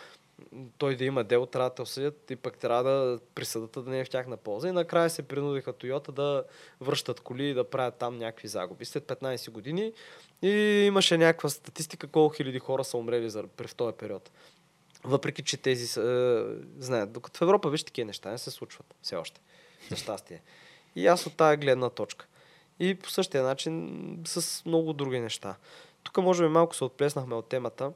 той 0.79 0.97
да 0.97 1.05
има 1.05 1.25
дело, 1.25 1.47
трябва 1.47 1.71
да 1.77 1.83
осъдят 1.83 2.31
и 2.31 2.37
пък 2.37 2.59
трябва 2.59 2.83
да 2.83 3.19
присъдата 3.35 3.83
да 3.83 3.91
не 3.91 4.01
е 4.01 4.05
в 4.05 4.11
тяхна 4.11 4.37
полза. 4.37 4.69
И 4.69 4.73
накрая 4.73 5.11
се 5.11 5.23
принудиха 5.23 5.73
Тойота 5.73 6.13
да 6.13 6.45
връщат 6.81 7.21
коли 7.21 7.45
и 7.45 7.55
да 7.55 7.71
правят 7.71 7.95
там 7.95 8.19
някакви 8.19 8.49
загуби. 8.49 8.85
След 8.85 9.05
15 9.05 9.51
години 9.51 9.93
и 10.43 10.51
имаше 10.87 11.19
някаква 11.19 11.49
статистика 11.49 12.07
колко 12.07 12.35
хиляди 12.35 12.59
хора 12.59 12.85
са 12.85 12.97
умрели 12.97 13.31
за, 13.31 13.47
през 13.47 13.75
този 13.75 13.97
период. 13.97 14.31
Въпреки, 15.05 15.43
че 15.43 15.57
тези 15.57 16.01
е, 16.01 16.45
знаят. 16.79 17.13
Докато 17.13 17.39
в 17.39 17.43
Европа, 17.43 17.71
виж, 17.71 17.85
такива 17.85 18.07
неща 18.07 18.31
не 18.31 18.39
се 18.39 18.51
случват 18.51 18.95
все 19.03 19.17
още. 19.17 19.41
За 19.91 19.97
щастие. 19.97 20.43
И 20.97 21.07
аз 21.07 21.27
от 21.27 21.37
тази 21.37 21.57
гледна 21.57 21.91
точка. 21.91 22.27
И 22.81 22.95
по 22.95 23.11
същия 23.11 23.43
начин 23.43 24.23
с 24.27 24.65
много 24.65 24.93
други 24.93 25.21
неща. 25.21 25.57
Тук 26.03 26.17
може 26.17 26.43
би 26.43 26.49
малко 26.49 26.77
се 26.77 26.85
отплеснахме 26.85 27.35
от 27.35 27.49
темата, 27.49 27.93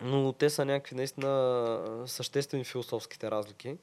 но 0.00 0.32
те 0.32 0.50
са 0.50 0.64
някакви 0.64 0.96
наистина 0.96 2.02
съществени 2.06 2.64
философските 2.64 3.30
разлики. 3.30 3.76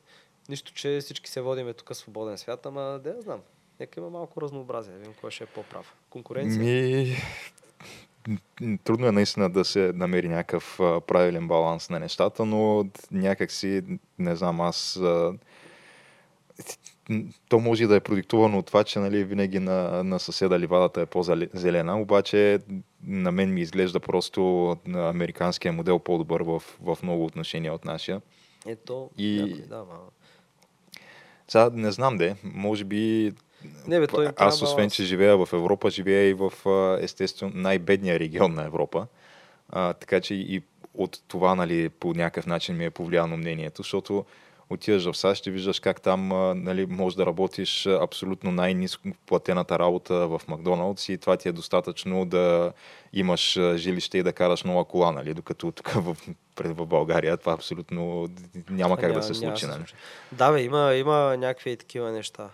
Нищо, 0.49 0.73
че 0.73 0.99
всички 1.01 1.29
се 1.29 1.41
водиме 1.41 1.73
тук 1.73 1.89
в 1.89 1.95
свободен 1.95 2.37
свят, 2.37 2.65
ама 2.65 2.99
да 3.03 3.09
я 3.09 3.21
знам. 3.21 3.41
Нека 3.79 3.99
има 3.99 4.09
малко 4.09 4.41
разнообразие, 4.41 4.93
да 4.93 4.99
видим 4.99 5.13
кой 5.21 5.31
ще 5.31 5.43
е 5.43 5.47
по-прав. 5.47 5.95
Конкуренция. 6.09 6.63
Ми... 6.63 7.17
Трудно 8.83 9.07
е 9.07 9.11
наистина 9.11 9.49
да 9.49 9.65
се 9.65 9.91
намери 9.95 10.27
някакъв 10.27 10.75
правилен 11.07 11.47
баланс 11.47 11.89
на 11.89 11.99
нещата, 11.99 12.45
но 12.45 12.85
някак 13.11 13.51
си, 13.51 13.83
не 14.19 14.35
знам, 14.35 14.61
аз... 14.61 14.99
То 17.49 17.59
може 17.59 17.87
да 17.87 17.95
е 17.95 17.99
продиктувано 17.99 18.57
от 18.57 18.65
това, 18.65 18.83
че 18.83 18.99
нали, 18.99 19.23
винаги 19.23 19.59
на, 19.59 20.03
на 20.03 20.19
съседа 20.19 20.59
ливадата 20.59 21.01
е 21.01 21.05
по-зелена, 21.05 22.01
обаче 22.01 22.59
на 23.07 23.31
мен 23.31 23.53
ми 23.53 23.61
изглежда 23.61 23.99
просто 23.99 24.69
американския 24.95 25.73
модел 25.73 25.99
по-добър 25.99 26.41
в, 26.41 26.63
в 26.81 26.97
много 27.03 27.25
отношения 27.25 27.73
от 27.73 27.85
нашия. 27.85 28.21
Ето, 28.67 29.09
И- 29.17 29.41
някой, 29.41 29.65
да, 29.67 29.77
ма. 29.77 29.99
Сега 31.47 31.69
не 31.73 31.91
знам 31.91 32.17
де, 32.17 32.35
може 32.43 32.83
би 32.83 33.33
Не, 33.87 33.99
бе, 33.99 34.07
той 34.07 34.27
аз 34.37 34.61
освен, 34.61 34.89
че 34.89 35.03
живея 35.03 35.45
в 35.45 35.53
Европа, 35.53 35.89
живея 35.89 36.29
и 36.29 36.33
в 36.33 36.53
естествено 37.01 37.51
най-бедния 37.55 38.19
регион 38.19 38.53
на 38.53 38.63
Европа. 38.65 39.07
А, 39.69 39.93
така 39.93 40.21
че 40.21 40.35
и 40.35 40.63
от 40.93 41.21
това 41.27 41.55
нали, 41.55 41.89
по 41.89 42.13
някакъв 42.13 42.45
начин 42.45 42.77
ми 42.77 42.85
е 42.85 42.89
повлияно 42.89 43.37
мнението, 43.37 43.81
защото 43.81 44.25
отиваш 44.69 45.05
в 45.05 45.13
САЩ 45.13 45.45
и 45.47 45.51
виждаш 45.51 45.79
как 45.79 46.01
там 46.01 46.27
нали, 46.63 46.85
можеш 46.85 47.15
да 47.17 47.25
работиш 47.25 47.85
абсолютно 47.87 48.51
най-низко 48.51 49.07
платената 49.25 49.79
работа 49.79 50.27
в 50.27 50.41
Макдоналдс 50.47 51.09
и 51.09 51.17
това 51.17 51.37
ти 51.37 51.49
е 51.49 51.51
достатъчно 51.51 52.25
да 52.25 52.73
имаш 53.13 53.59
жилище 53.75 54.17
и 54.17 54.23
да 54.23 54.33
караш 54.33 54.63
нова 54.63 54.85
кола, 54.85 55.11
нали? 55.11 55.33
докато 55.33 55.71
тук 55.71 55.89
в, 55.89 56.17
пред- 56.55 56.77
в 56.77 56.85
България 56.85 57.37
това 57.37 57.53
абсолютно 57.53 58.27
няма 58.69 58.97
как 58.97 59.13
да 59.13 59.23
се 59.23 59.31
Няма- 59.33 59.45
няма 59.45 59.57
случи. 59.57 59.65
Нали? 59.67 59.83
Да, 60.31 60.51
бе, 60.51 60.61
има, 60.63 60.93
има 60.95 61.37
някакви 61.37 61.77
такива 61.77 62.11
неща. 62.11 62.49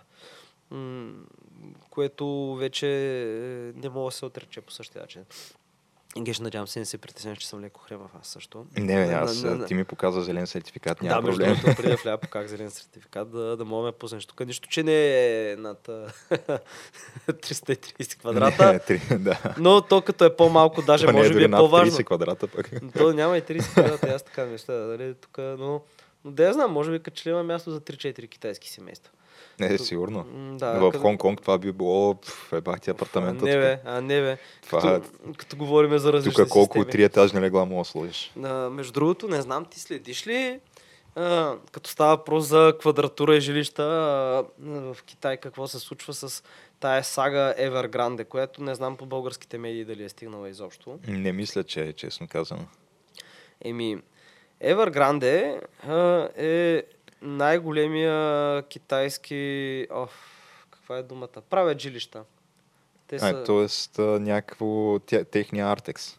Което 1.90 2.54
вече 2.54 2.88
е, 2.88 3.24
не 3.80 3.88
мога 3.88 4.08
да 4.08 4.16
се 4.16 4.24
отрече 4.24 4.60
по 4.60 4.72
същия 4.72 5.02
начин. 5.02 5.24
Геш, 6.18 6.40
надявам 6.40 6.68
се, 6.68 6.78
не 6.78 6.84
се 6.84 6.98
притесняваш, 6.98 7.38
че 7.38 7.48
съм 7.48 7.60
леко 7.60 7.80
хребав 7.80 8.10
аз 8.20 8.28
също. 8.28 8.66
Не, 8.76 9.06
На- 9.06 9.12
аз, 9.14 9.42
на- 9.42 9.54
на- 9.54 9.66
ти 9.66 9.74
ми 9.74 9.84
показа 9.84 10.20
зелен 10.20 10.46
сертификат, 10.46 11.02
няма 11.02 11.14
да, 11.14 11.26
между 11.26 11.38
проблем. 11.38 11.54
другото, 11.54 11.76
преди 11.76 11.88
да 11.90 11.96
вляза 11.96 12.18
по 12.18 12.28
как 12.30 12.48
зелен 12.48 12.70
сертификат, 12.70 13.30
да, 13.30 13.56
да 13.56 13.64
мога 13.64 13.86
да 13.86 13.92
пуснеш 13.92 14.26
тук. 14.26 14.40
Нищо, 14.42 14.68
че 14.68 14.82
не 14.82 14.94
е 15.50 15.56
над 15.56 15.88
а, 15.88 16.12
330 17.28 18.18
квадрата, 18.18 18.72
Не, 18.72 18.78
три, 18.78 19.00
да. 19.12 19.54
но 19.58 19.80
то 19.80 20.02
като 20.02 20.24
е 20.24 20.36
по-малко, 20.36 20.82
даже 20.82 21.06
То 21.06 21.12
не 21.12 21.18
може 21.18 21.30
е 21.30 21.36
би 21.36 21.44
е 21.44 21.50
по-важно. 21.50 21.92
30 21.92 22.04
квадрата 22.04 22.46
пък. 22.48 22.70
То 22.92 23.12
няма 23.12 23.38
и 23.38 23.42
30 23.42 23.62
квадрата, 23.62 24.08
аз 24.08 24.22
така 24.22 24.44
мисля, 24.44 24.74
дали, 24.74 25.14
тук, 25.14 25.38
но, 25.38 25.82
но 26.24 26.30
да 26.30 26.44
я 26.44 26.52
знам, 26.52 26.72
може 26.72 26.90
би 26.90 26.98
като 26.98 27.16
че 27.16 27.28
ли 27.28 27.32
има 27.32 27.42
място 27.42 27.70
за 27.70 27.80
3-4 27.80 28.28
китайски 28.28 28.70
семейства. 28.70 29.10
Не, 29.62 29.78
сигурно. 29.78 30.18
М, 30.30 30.56
Да, 30.56 30.72
в 30.72 30.90
като- 30.90 31.04
Хонг-Конг 31.04 31.40
това 31.40 31.58
би 31.58 31.72
било 31.72 32.14
пф, 32.14 32.52
ебах 32.52 32.80
ти 32.80 32.90
апартамента. 32.90 33.44
Не 33.44 33.56
бе, 33.56 33.78
а 33.84 34.00
не 34.00 34.20
бе. 34.20 34.36
Това- 34.62 34.80
Като, 34.82 35.08
като 35.36 35.56
говорим 35.56 35.98
за 35.98 36.12
различни 36.12 36.44
Тук 36.44 36.48
колко 36.50 36.74
системи. 36.74 36.92
триетажни 36.92 37.40
легла 37.40 37.64
мога 37.64 37.80
да 37.80 37.84
сложиш. 37.84 38.32
А, 38.36 38.48
между 38.70 38.92
другото, 38.92 39.28
не 39.28 39.42
знам, 39.42 39.64
ти 39.64 39.80
следиш 39.80 40.26
ли, 40.26 40.60
а, 41.14 41.54
като 41.72 41.90
става 41.90 42.16
въпрос 42.16 42.44
за 42.44 42.74
квадратура 42.80 43.36
и 43.36 43.40
жилища 43.40 43.82
а, 43.82 44.44
в 44.60 45.02
Китай, 45.02 45.36
какво 45.36 45.66
се 45.66 45.78
случва 45.78 46.14
с 46.14 46.42
тая 46.80 47.04
сага 47.04 47.54
Evergrande, 47.60 48.24
която 48.24 48.62
не 48.62 48.74
знам 48.74 48.96
по 48.96 49.06
българските 49.06 49.58
медии 49.58 49.84
дали 49.84 50.04
е 50.04 50.08
стигнала 50.08 50.48
изобщо. 50.48 50.98
Не 51.08 51.32
мисля, 51.32 51.64
че 51.64 51.80
е 51.80 51.92
честно 51.92 52.28
казано. 52.28 52.64
Еми, 53.60 53.98
Evergrande 54.62 55.60
а, 55.82 55.94
е 56.36 56.82
най-големия 57.22 58.62
китайски... 58.62 59.86
Оф, 59.90 60.10
каква 60.70 60.96
е 60.98 61.02
думата? 61.02 61.28
Правят 61.50 61.80
жилища. 61.80 62.24
Те 63.08 63.18
са... 63.18 63.28
А, 63.28 63.44
тоест 63.44 63.98
а, 63.98 64.02
някакво 64.02 64.98
тя, 64.98 65.24
техния 65.24 65.66
Артекс. 65.66 66.18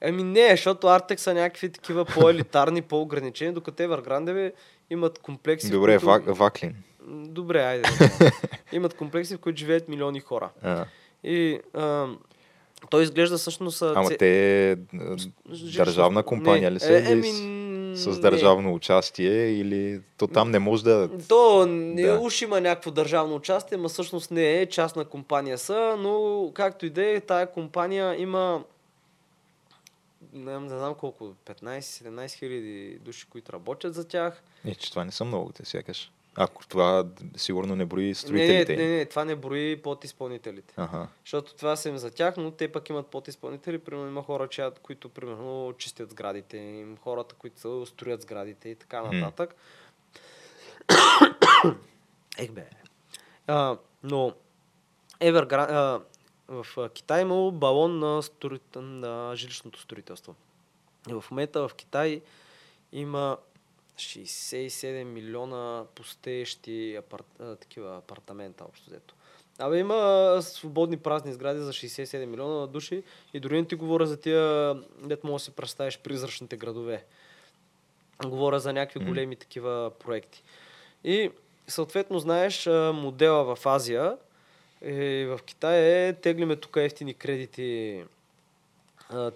Еми 0.00 0.22
не, 0.22 0.50
защото 0.50 0.86
Артек 0.86 1.20
са 1.20 1.34
някакви 1.34 1.72
такива 1.72 2.04
по-елитарни, 2.04 2.82
по-ограничени, 2.82 3.52
докато 3.52 3.82
Evergrande 3.82 4.52
имат 4.90 5.18
комплекси. 5.18 5.70
Добре, 5.70 5.92
които... 5.92 6.06
вак, 6.06 6.22
Ваклин. 6.26 6.74
Добре, 7.08 7.62
айде. 7.62 7.88
имат 8.72 8.94
комплекси, 8.94 9.36
в 9.36 9.38
които 9.38 9.58
живеят 9.58 9.88
милиони 9.88 10.20
хора. 10.20 10.50
А, 10.62 10.84
И 11.24 11.60
а, 11.74 12.06
той 12.90 13.02
изглежда 13.02 13.38
всъщност... 13.38 13.82
ама 13.82 14.10
те 14.18 14.76
държавна 15.76 16.22
компания 16.22 16.70
Не, 16.70 16.74
ли 16.74 16.80
са? 16.80 16.92
е, 16.92 17.12
еми, 17.12 17.32
с- 17.94 18.02
с 18.02 18.16
не. 18.16 18.20
държавно 18.20 18.74
участие 18.74 19.30
или 19.50 20.00
то 20.18 20.26
там 20.26 20.50
не 20.50 20.58
може 20.58 20.84
да... 20.84 21.10
То 21.18 21.66
не 21.66 22.02
Да. 22.02 22.18
уж 22.18 22.42
има 22.42 22.60
някакво 22.60 22.90
държавно 22.90 23.34
участие, 23.34 23.78
но 23.78 23.88
всъщност 23.88 24.30
не 24.30 24.52
е, 24.52 24.66
частна 24.66 25.04
компания 25.04 25.58
са, 25.58 25.96
но 25.98 26.50
както 26.54 26.86
и 26.86 26.90
да 26.90 27.06
е, 27.06 27.20
тая 27.20 27.46
компания 27.48 28.20
има 28.20 28.64
не, 30.32 30.60
не 30.60 30.68
знам 30.68 30.94
колко, 30.94 31.34
15-17 31.46 32.32
хиляди 32.32 32.98
души, 33.00 33.26
които 33.26 33.52
работят 33.52 33.94
за 33.94 34.08
тях. 34.08 34.42
Е, 34.64 34.74
че 34.74 34.90
това 34.90 35.04
не 35.04 35.12
са 35.12 35.24
много, 35.24 35.52
те 35.52 35.64
сякаш. 35.64 36.10
Ако 36.36 36.66
това 36.66 37.06
сигурно 37.36 37.76
не 37.76 37.84
брои 37.84 38.02
Не, 38.02 38.08
не, 38.08 38.14
строителите. 38.14 38.76
не, 38.76 38.88
не, 38.88 39.04
това 39.06 39.24
не 39.24 39.36
брои 39.36 39.82
подизпълнителите. 39.82 40.74
Ага. 40.76 41.08
Защото 41.24 41.54
това 41.54 41.76
са 41.76 41.88
им 41.88 41.96
за 41.98 42.10
тях, 42.10 42.36
но 42.36 42.50
те 42.50 42.72
пък 42.72 42.88
имат 42.88 43.06
подизпълнители. 43.06 43.78
Примерно 43.78 44.08
има 44.08 44.22
хора, 44.22 44.48
чият, 44.48 44.78
които 44.78 45.08
примерно 45.08 45.74
чистят 45.78 46.10
сградите 46.10 46.56
им, 46.56 46.96
хората, 46.96 47.34
които 47.34 47.86
строят 47.86 48.22
сградите 48.22 48.68
и 48.68 48.74
така 48.74 49.02
нататък. 49.02 49.54
Ех 52.38 52.52
бе. 52.52 52.66
А, 53.46 53.78
но 54.02 54.32
Evergrande, 55.20 55.70
а, 55.70 56.00
в 56.48 56.88
Китай 56.88 57.22
имало 57.22 57.52
балон 57.52 57.98
на, 57.98 58.22
строи... 58.22 58.60
на 58.76 59.36
жилищното 59.36 59.80
строителство. 59.80 60.34
И 61.08 61.14
в 61.14 61.24
момента 61.30 61.68
в 61.68 61.74
Китай 61.74 62.22
има 62.92 63.36
67 64.02 65.04
милиона 65.04 65.84
пустеещи 65.94 66.96
апарт... 66.98 67.26
а, 67.40 67.56
такива 67.56 67.96
апартамента 67.96 68.64
общо 68.64 68.90
взето. 68.90 69.14
Абе 69.58 69.78
има 69.78 70.38
свободни 70.42 70.96
празни 70.96 71.32
сгради 71.32 71.60
за 71.60 71.72
67 71.72 72.24
милиона 72.24 72.66
души 72.66 73.02
и 73.34 73.40
дори 73.40 73.60
не 73.60 73.66
ти 73.66 73.74
говоря 73.74 74.06
за 74.06 74.20
тия, 74.20 74.74
дет 74.98 75.24
мога 75.24 75.34
да 75.34 75.38
си 75.38 75.50
представиш 75.50 75.98
призрачните 75.98 76.56
градове. 76.56 77.04
Говоря 78.26 78.60
за 78.60 78.72
някакви 78.72 79.00
М. 79.00 79.06
големи 79.06 79.36
такива 79.36 79.90
проекти. 79.98 80.42
И 81.04 81.30
съответно, 81.66 82.18
знаеш, 82.18 82.66
модела 82.94 83.56
в 83.56 83.66
Азия 83.66 84.16
и 84.84 85.26
в 85.28 85.40
Китай 85.46 86.08
е 86.08 86.12
теглиме 86.12 86.56
тук 86.56 86.76
ефтини 86.76 87.14
кредити 87.14 88.04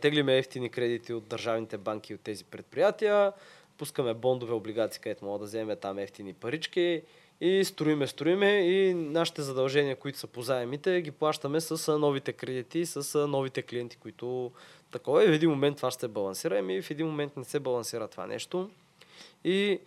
теглиме 0.01 0.39
ефтини 0.39 0.71
кредити 0.71 1.13
от 1.13 1.29
държавните 1.29 1.79
банки 1.79 2.13
и 2.13 2.15
от 2.17 2.21
тези 2.21 2.45
предприятия, 2.45 3.33
пускаме 3.79 4.15
бондове, 4.15 4.53
облигации, 4.53 5.01
където 5.01 5.25
мога 5.25 5.39
да 5.39 5.45
вземем 5.45 5.77
там 5.81 5.99
ефтини 5.99 6.33
парички 6.33 7.03
и 7.41 7.65
строиме, 7.65 8.07
строиме 8.07 8.51
и 8.51 8.95
нашите 8.95 9.43
задължения, 9.43 9.97
които 9.97 10.19
са 10.19 10.27
по 10.27 10.43
заемите, 10.43 11.03
ги 11.03 11.11
плащаме 11.11 11.61
с 11.61 11.99
новите 11.99 12.33
кредити, 12.33 12.87
с 12.87 13.29
новите 13.29 13.63
клиенти, 13.63 13.97
които 13.97 14.53
такова. 14.91 15.25
И 15.25 15.29
в 15.29 15.33
един 15.33 15.51
момент 15.51 15.77
това 15.77 15.91
ще 15.91 16.01
се 16.01 16.09
балансира, 16.09 16.59
и 16.73 16.83
в 16.83 16.91
един 16.91 17.07
момент 17.07 17.37
не 17.37 17.45
се 17.45 17.61
балансира 17.61 18.09
това 18.09 18.27
нещо. 18.27 18.71
И 19.45 19.81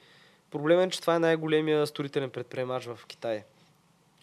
проблемът 0.52 0.88
е, 0.88 0.90
че 0.90 1.02
това 1.02 1.16
е 1.16 1.20
най-големия 1.20 1.88
строителен 1.88 2.30
предприемач 2.30 2.86
в 2.86 3.00
Китай. 3.08 3.44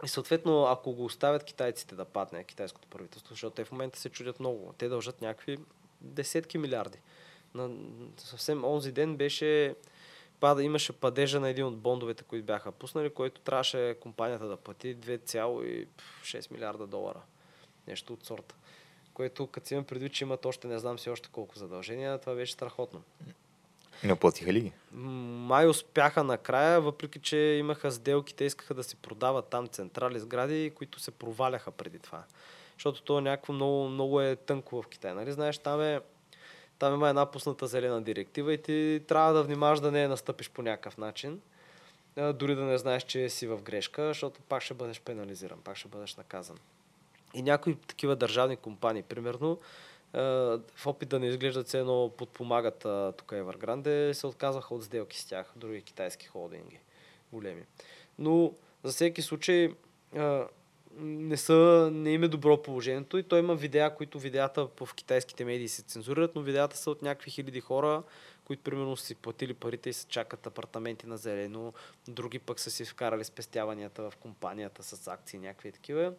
И 0.05 0.09
съответно, 0.09 0.65
ако 0.65 0.93
го 0.93 1.05
оставят 1.05 1.45
китайците 1.45 1.95
да 1.95 2.05
падне, 2.05 2.45
китайското 2.45 2.89
правителство, 2.89 3.35
защото 3.35 3.55
те 3.55 3.65
в 3.65 3.73
момента 3.73 3.99
се 3.99 4.09
чудят 4.09 4.41
много. 4.41 4.75
Те 4.79 4.89
дължат 4.89 5.23
някакви 5.23 5.59
десетки 6.01 6.59
милиарди. 6.59 6.99
На, 7.57 7.71
съвсем 8.16 8.64
онзи 8.64 8.92
ден 8.92 9.16
беше 9.16 9.75
пада, 10.40 10.62
имаше 10.62 10.92
падежа 10.92 11.40
на 11.40 11.49
един 11.49 11.64
от 11.64 11.77
бондовете, 11.77 12.25
които 12.25 12.47
бяха 12.47 12.73
пуснали, 12.73 13.11
който 13.11 13.40
трябваше 13.40 13.97
компанията 14.01 14.47
да 14.49 14.57
плати 14.57 14.97
2,6 14.97 16.53
милиарда 16.53 16.87
долара. 16.87 17.21
Нещо 17.88 18.12
от 18.12 18.27
сорта. 18.27 18.55
Което, 19.14 19.47
като 19.47 19.66
си 19.66 19.75
имам 19.75 19.85
предвид, 19.85 20.12
че 20.12 20.25
имат 20.25 20.47
още 20.47 20.69
не 20.69 20.79
знам 20.79 20.99
си 20.99 21.11
още 21.11 21.29
колко 21.33 21.59
задължения, 21.59 22.19
това 22.19 22.35
беше 22.35 22.53
страхотно. 22.53 23.03
Не 24.05 24.16
платиха 24.16 24.53
ли 24.53 24.61
ги? 24.61 24.73
Май 24.92 25.66
успяха 25.69 26.25
накрая, 26.25 26.81
въпреки 26.81 27.19
че 27.19 27.37
имаха 27.37 27.92
сделки, 27.92 28.35
те 28.35 28.45
искаха 28.45 28.75
да 28.75 28.85
си 28.85 28.97
продават 28.97 29.49
там 29.49 29.69
централи 29.69 30.21
сгради, 30.21 30.73
които 30.75 31.01
се 31.01 31.11
проваляха 31.11 31.71
преди 31.71 31.99
това. 31.99 32.25
Защото 32.75 33.03
то 33.03 33.19
е 33.19 33.23
някакво 33.23 33.53
много, 33.53 33.88
много 33.88 34.21
е 34.21 34.37
тънко 34.37 34.83
в 34.83 34.88
Китай. 34.88 35.14
Нали? 35.14 35.33
Знаеш, 35.33 35.59
там, 35.59 35.81
е, 35.81 36.01
там 36.79 36.95
има 36.95 37.09
една 37.09 37.27
пусната 37.27 37.67
зелена 37.67 38.03
директива 38.03 38.53
и 38.53 38.62
ти 38.62 39.03
трябва 39.09 39.33
да 39.33 39.43
внимаваш 39.43 39.81
да 39.81 39.93
не 39.93 40.03
я 40.03 40.09
настъпиш 40.09 40.51
по 40.51 40.62
някакъв 40.62 40.99
начин. 40.99 41.41
Дори 42.35 42.55
да 42.55 42.62
не 42.62 42.79
знаеш, 42.79 43.03
че 43.03 43.29
си 43.29 43.47
в 43.47 43.62
грешка, 43.62 44.07
защото 44.07 44.41
пак 44.41 44.62
ще 44.62 44.75
бъдеш 44.75 45.01
пенализиран, 45.01 45.61
пак 45.65 45.77
ще 45.77 45.89
бъдеш 45.89 46.17
наказан. 46.17 46.59
И 47.35 47.43
някои 47.43 47.75
такива 47.75 48.17
държавни 48.17 48.57
компании, 48.57 49.03
примерно, 49.03 49.59
в 50.77 50.87
опит 50.87 51.09
да 51.09 51.21
не 51.21 51.27
изглеждат 51.27 51.67
все 51.67 51.79
едно 51.79 52.12
подпомагат 52.17 52.79
тук 53.17 53.31
Evergrande, 53.33 54.12
се 54.12 54.27
отказаха 54.27 54.75
от 54.75 54.85
сделки 54.85 55.19
с 55.19 55.25
тях, 55.25 55.53
други 55.57 55.83
китайски 55.83 56.27
холдинги, 56.27 56.81
големи. 57.33 57.62
Но 58.19 58.53
за 58.85 58.93
всеки 58.93 59.23
случай 59.23 59.75
не, 60.99 61.37
са, 61.37 61.91
не 61.93 62.13
им 62.13 62.23
е 62.23 62.29
добро 62.29 62.63
положението 62.63 63.19
и 63.19 63.23
той 63.23 63.39
има 63.39 63.55
видеа, 63.55 63.95
които 63.95 64.19
видеята 64.19 64.69
в 64.81 64.95
китайските 64.95 65.45
медии 65.45 65.69
се 65.69 65.83
цензурират, 65.83 66.35
но 66.35 66.43
видеята 66.43 66.77
са 66.77 66.91
от 66.91 67.03
някакви 67.03 67.31
хиляди 67.31 67.61
хора, 67.61 68.03
които 68.45 68.63
примерно 68.63 68.97
си 68.97 69.15
платили 69.15 69.55
парите 69.55 69.91
и 69.91 69.93
се 69.93 70.07
чакат 70.07 70.47
апартаменти 70.47 71.07
на 71.07 71.16
зелено, 71.16 71.73
други 72.09 72.39
пък 72.39 72.61
са 72.61 72.70
си 72.70 72.85
вкарали 72.85 73.25
спестяванията 73.25 74.11
в 74.11 74.16
компанията 74.16 74.83
с 74.83 75.09
акции, 75.09 75.39
някакви 75.39 75.73
такива. 75.73 76.12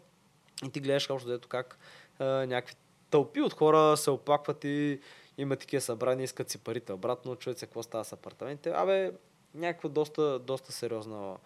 И 0.66 0.70
ти 0.70 0.80
гледаш 0.80 1.10
общо 1.10 1.30
дето 1.30 1.48
как 1.48 1.78
а, 2.20 2.26
някакви 2.26 2.76
тълпи 3.10 3.42
от 3.42 3.54
хора 3.54 3.98
се 3.98 4.12
оплакват 4.12 4.64
и 4.64 5.00
има 5.38 5.56
такива 5.56 5.82
събрания, 5.82 6.24
искат 6.24 6.50
си 6.50 6.58
парите 6.58 6.94
обратно, 6.94 7.36
чуят 7.36 7.60
се 7.60 7.66
какво 7.66 7.84
става 7.84 8.06
с 8.06 8.14
апартаментите. 8.14 8.72
Абе, 8.76 9.12
някаква 9.56 9.90
доста, 9.90 10.40
доста 10.40 10.72
сериозна 10.72 11.38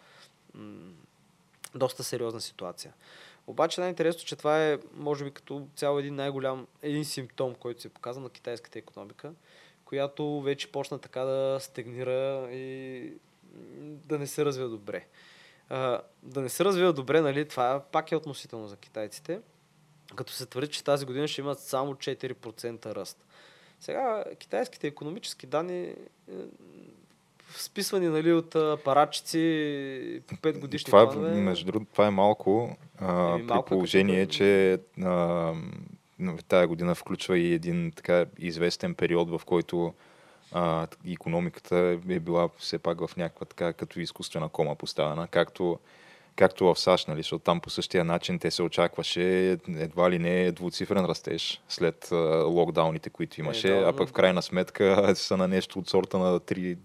доста 1.75 2.03
сериозна 2.03 2.41
ситуация. 2.41 2.93
Обаче 3.47 3.81
най-интересно, 3.81 4.25
че 4.25 4.35
това 4.35 4.65
е, 4.65 4.79
може 4.93 5.23
би, 5.23 5.31
като 5.31 5.67
цяло 5.75 5.99
един 5.99 6.15
най-голям, 6.15 6.67
един 6.81 7.05
симптом, 7.05 7.55
който 7.55 7.81
се 7.81 7.89
показва 7.89 8.21
на 8.21 8.29
китайската 8.29 8.79
економика, 8.79 9.33
която 9.85 10.41
вече 10.41 10.71
почна 10.71 10.99
така 10.99 11.21
да 11.21 11.57
стегнира 11.59 12.49
и 12.51 13.13
да 13.83 14.19
не 14.19 14.27
се 14.27 14.45
развива 14.45 14.69
добре. 14.69 15.05
А, 15.69 16.01
да 16.23 16.41
не 16.41 16.49
се 16.49 16.65
развива 16.65 16.93
добре, 16.93 17.21
нали, 17.21 17.47
това 17.47 17.83
пак 17.91 18.11
е 18.11 18.15
относително 18.15 18.67
за 18.67 18.77
китайците, 18.77 19.39
като 20.15 20.33
се 20.33 20.45
твърди, 20.45 20.71
че 20.71 20.83
тази 20.83 21.05
година 21.05 21.27
ще 21.27 21.41
имат 21.41 21.59
само 21.59 21.93
4% 21.93 22.85
ръст. 22.85 23.25
Сега 23.79 24.23
китайските 24.39 24.87
економически 24.87 25.47
данни 25.47 25.83
е, 25.83 25.95
списвани 27.57 28.07
нали, 28.07 28.33
от 28.33 28.55
апаратчици 28.55 30.21
по 30.27 30.35
5 30.35 30.59
годишни 30.59 30.85
това, 30.85 31.01
е, 31.01 31.05
планове. 31.05 31.31
Между 31.31 31.65
другото, 31.65 31.91
това 31.91 32.07
е 32.07 32.11
малко, 32.11 32.77
а, 32.99 33.33
Еми, 33.33 33.43
малко 33.43 33.65
при 33.65 33.75
е 33.75 33.77
положение, 33.77 34.21
като- 34.21 34.33
че 34.33 34.79
а, 35.03 35.53
тая 36.47 36.67
година 36.67 36.95
включва 36.95 37.37
и 37.37 37.53
един 37.53 37.91
така 37.95 38.25
известен 38.39 38.95
период, 38.95 39.29
в 39.29 39.41
който 39.45 39.93
а, 40.51 40.87
економиката 41.11 41.77
е 42.09 42.19
била 42.19 42.49
все 42.57 42.77
пак 42.77 43.07
в 43.07 43.17
някаква 43.17 43.45
така 43.45 43.73
като 43.73 43.99
изкуствена 43.99 44.49
кома 44.49 44.75
поставена, 44.75 45.27
както, 45.27 45.79
както 46.35 46.65
в 46.65 46.79
САЩ, 46.79 47.07
нали, 47.07 47.19
защото 47.19 47.43
там 47.43 47.59
по 47.59 47.69
същия 47.69 48.05
начин 48.05 48.39
те 48.39 48.51
се 48.51 48.63
очакваше 48.63 49.57
едва 49.69 50.11
ли 50.11 50.19
не 50.19 50.51
двуцифрен 50.51 51.05
растеж 51.05 51.61
след 51.69 52.11
а, 52.11 52.15
локдауните, 52.45 53.09
които 53.09 53.39
имаше, 53.39 53.69
да, 53.69 53.85
а 53.87 53.93
пък 53.93 54.09
в 54.09 54.13
крайна 54.13 54.41
сметка 54.41 55.11
са 55.15 55.37
на 55.37 55.47
нещо 55.47 55.79
от 55.79 55.89
сорта 55.89 56.17
на 56.17 56.39
3, 56.39 56.77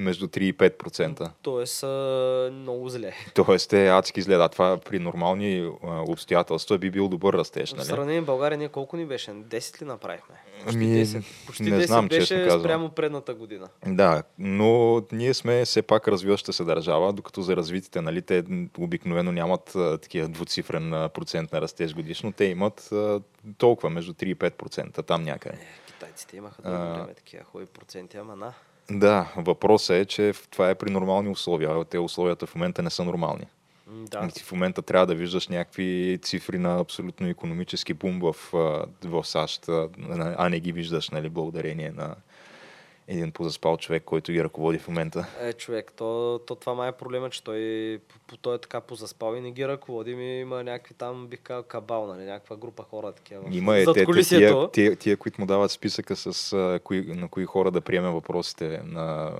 между 0.00 0.28
3 0.28 0.38
и 0.40 0.54
5%. 0.54 1.30
Тоест 1.42 1.82
а, 1.82 2.50
много 2.52 2.88
зле. 2.88 3.12
Тоест 3.34 3.72
е 3.72 3.88
адски 3.88 4.22
зле. 4.22 4.36
Да, 4.36 4.48
това 4.48 4.76
при 4.78 4.98
нормални 4.98 5.70
а, 5.84 6.02
обстоятелства 6.02 6.78
би 6.78 6.90
бил 6.90 7.08
добър 7.08 7.34
растеж, 7.34 7.72
В 7.72 7.76
нали? 7.76 7.86
сравнение 7.86 8.22
с 8.22 8.24
България 8.24 8.58
ние 8.58 8.68
колко 8.68 8.96
ни 8.96 9.06
беше? 9.06 9.30
10 9.30 9.82
ли 9.82 9.84
направихме? 9.84 10.34
Почти 10.64 10.76
Ами, 10.76 11.06
10. 11.06 11.24
Почти 11.46 11.62
не 11.62 11.70
10 11.70 11.86
знам, 11.86 12.08
честно 12.08 12.36
беше 12.36 12.44
казвам. 12.44 12.60
спрямо 12.60 12.88
предната 12.88 13.34
година. 13.34 13.68
Да, 13.86 14.22
но 14.38 15.02
ние 15.12 15.34
сме 15.34 15.64
все 15.64 15.82
пак 15.82 16.08
развиваща 16.08 16.52
се 16.52 16.64
държава, 16.64 17.12
докато 17.12 17.42
за 17.42 17.56
развитите, 17.56 18.00
нали, 18.00 18.22
те 18.22 18.44
обикновено 18.78 19.32
нямат 19.32 19.74
а, 19.76 19.98
такива 19.98 20.28
двуцифрен 20.28 20.94
а, 20.94 21.08
процент 21.08 21.52
на 21.52 21.60
растеж 21.60 21.94
годишно. 21.94 22.32
Те 22.32 22.44
имат 22.44 22.92
а, 22.92 23.20
толкова, 23.58 23.90
между 23.90 24.12
3 24.12 24.24
и 24.24 24.36
5%, 24.36 25.06
там 25.06 25.22
някъде. 25.22 25.58
Китайците 25.86 26.36
имаха 26.36 26.62
да 26.62 26.70
големи 26.70 27.14
такива 27.14 27.44
хубави 27.44 27.66
проценти, 27.66 28.16
ама 28.16 28.36
на. 28.36 28.52
Да, 28.90 29.32
въпросът 29.36 29.96
е, 29.96 30.04
че 30.04 30.32
това 30.50 30.70
е 30.70 30.74
при 30.74 30.90
нормални 30.90 31.28
условия, 31.28 31.70
а 31.70 31.84
те 31.84 31.98
условията 31.98 32.46
в 32.46 32.54
момента 32.54 32.82
не 32.82 32.90
са 32.90 33.04
нормални. 33.04 33.44
Да. 33.86 34.28
Ти 34.28 34.42
в 34.42 34.52
момента 34.52 34.82
трябва 34.82 35.06
да 35.06 35.14
виждаш 35.14 35.48
някакви 35.48 36.18
цифри 36.22 36.58
на 36.58 36.80
абсолютно 36.80 37.28
економически 37.28 37.94
бум 37.94 38.20
в, 38.20 38.36
в 39.04 39.24
САЩ, 39.24 39.68
а 40.38 40.48
не 40.48 40.60
ги 40.60 40.72
виждаш, 40.72 41.10
нали, 41.10 41.28
благодарение 41.28 41.90
на 41.90 42.14
един 43.10 43.32
позаспал 43.32 43.76
човек, 43.76 44.02
който 44.04 44.32
ги 44.32 44.44
ръководи 44.44 44.78
в 44.78 44.88
момента. 44.88 45.26
Е, 45.40 45.52
човек, 45.52 45.92
то, 45.96 46.40
то 46.46 46.54
това 46.54 46.74
май 46.74 46.88
е 46.88 46.92
проблема, 46.92 47.30
че 47.30 47.44
той, 47.44 48.00
по- 48.26 48.36
той 48.36 48.54
е 48.54 48.58
така 48.58 48.80
позаспал 48.80 49.34
и 49.36 49.40
не 49.40 49.50
ги 49.50 49.68
ръководи. 49.68 50.14
Ми 50.14 50.40
има 50.40 50.64
някакви 50.64 50.94
там, 50.94 51.26
бих 51.26 51.40
казал, 51.40 51.62
кабал, 51.62 52.06
нали, 52.06 52.24
някаква 52.24 52.56
група 52.56 52.82
хора 52.82 53.12
такива. 53.12 53.42
Има 53.50 53.78
е 53.78 53.84
те, 53.84 54.06
тия, 54.28 54.70
тия, 54.70 54.96
тия, 54.96 55.16
които 55.16 55.40
му 55.40 55.46
дават 55.46 55.70
списъка 55.70 56.16
с 56.16 56.52
а, 56.52 56.80
кои, 56.84 57.02
на 57.02 57.28
кои 57.28 57.44
хора 57.44 57.70
да 57.70 57.80
приеме 57.80 58.08
въпросите 58.08 58.80
на, 58.84 59.32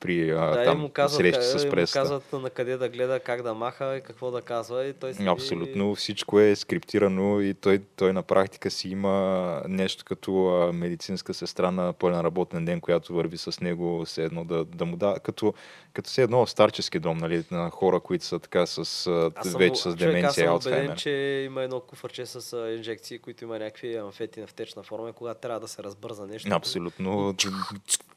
при 0.00 0.30
а, 0.30 0.50
да, 0.50 0.62
и 0.62 0.64
там 0.64 0.80
му 0.80 0.88
казват, 0.88 1.16
срещи 1.16 1.40
къде, 1.40 1.58
с 1.58 1.64
и 1.64 1.66
му 1.66 1.86
казват 1.92 2.32
на 2.32 2.50
къде 2.50 2.76
да 2.76 2.88
гледа, 2.88 3.20
как 3.20 3.42
да 3.42 3.54
маха 3.54 3.96
и 3.96 4.00
какво 4.00 4.30
да 4.30 4.42
казва. 4.42 4.86
И 4.86 4.92
той 4.92 5.14
си... 5.14 5.26
Абсолютно 5.26 5.94
всичко 5.94 6.40
е 6.40 6.56
скриптирано 6.56 7.40
и 7.40 7.54
той, 7.54 7.82
той 7.96 8.12
на 8.12 8.22
практика 8.22 8.70
си 8.70 8.88
има 8.88 9.62
нещо 9.68 10.04
като 10.04 10.46
а, 10.46 10.72
медицинска 10.72 11.34
сестра 11.34 11.70
на 11.70 11.92
пълен 11.92 12.20
работен 12.20 12.64
ден, 12.64 12.73
която 12.80 13.14
върви 13.14 13.38
с 13.38 13.60
него 13.60 14.04
все 14.04 14.24
едно 14.24 14.44
да, 14.44 14.64
да 14.64 14.84
му 14.84 14.96
да, 14.96 15.16
като, 15.22 15.54
като 15.92 16.10
все 16.10 16.22
едно 16.22 16.46
старчески 16.46 16.98
дом, 16.98 17.18
нали, 17.18 17.44
на 17.50 17.70
хора, 17.70 18.00
които 18.00 18.24
са 18.24 18.38
така 18.38 18.66
с, 18.66 18.78
Аз 18.78 19.48
съм, 19.50 19.58
вече 19.58 19.80
с 19.80 19.82
човек, 19.82 19.98
деменция 19.98 20.52
аз 20.52 20.60
и 20.60 20.62
съм 20.62 20.72
убеден, 20.72 20.96
че 20.96 21.10
има 21.46 21.62
едно 21.62 21.80
куфърче 21.80 22.26
с 22.26 22.70
инжекции, 22.76 23.18
които 23.18 23.44
има 23.44 23.58
някакви 23.58 23.96
амфети 23.96 24.40
на 24.40 24.46
втечна 24.46 24.82
форма, 24.82 25.12
когато 25.12 25.40
трябва 25.40 25.60
да 25.60 25.68
се 25.68 25.82
разбърза 25.82 26.26
нещо. 26.26 26.48
Абсолютно. 26.52 27.34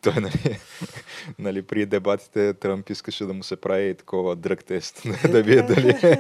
Той, 0.01 0.13
нали, 0.13 0.59
нали, 1.39 1.61
при 1.61 1.85
дебатите 1.85 2.53
Тръмп 2.53 2.89
искаше 2.89 3.25
да 3.25 3.33
му 3.33 3.43
се 3.43 3.55
прави 3.55 3.95
такова 3.95 4.35
дръг 4.35 4.65
тест, 4.65 5.03
да 5.31 5.43
види 5.43 5.61
дали, 5.61 6.17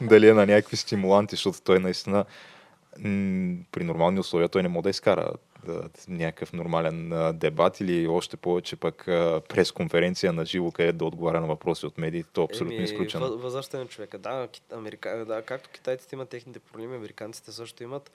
дали 0.00 0.28
е 0.28 0.34
на 0.34 0.46
някакви 0.46 0.76
стимуланти, 0.76 1.36
защото 1.36 1.58
той 1.64 1.78
наистина 1.78 2.24
при 3.72 3.84
нормални 3.84 4.20
условия 4.20 4.48
той 4.48 4.62
не 4.62 4.68
може 4.68 4.82
да 4.82 4.90
изкара 4.90 5.32
да, 5.66 5.82
някакъв 6.08 6.52
нормален 6.52 7.12
а, 7.12 7.32
дебат 7.32 7.80
или 7.80 8.08
още 8.08 8.36
повече 8.36 8.76
пък 8.76 9.08
а, 9.08 9.42
пресконференция 9.48 10.32
на 10.32 10.44
живо, 10.46 10.70
където 10.70 10.98
да 10.98 11.04
отговаря 11.04 11.40
на 11.40 11.46
въпроси 11.46 11.86
от 11.86 11.98
медиите. 11.98 12.28
То 12.32 12.40
е 12.40 12.44
абсолютно 12.44 12.76
Еми, 12.76 12.84
изключено. 12.84 13.28
въ- 13.28 13.36
Възрастен 13.36 13.80
е 13.82 13.86
човека. 13.86 14.18
Да, 14.18 14.48
Америка... 14.72 15.24
да, 15.28 15.42
както 15.42 15.70
китайците 15.70 16.14
имат 16.16 16.28
техните 16.28 16.58
проблеми, 16.58 16.96
американците 16.96 17.52
също 17.52 17.82
имат. 17.82 18.10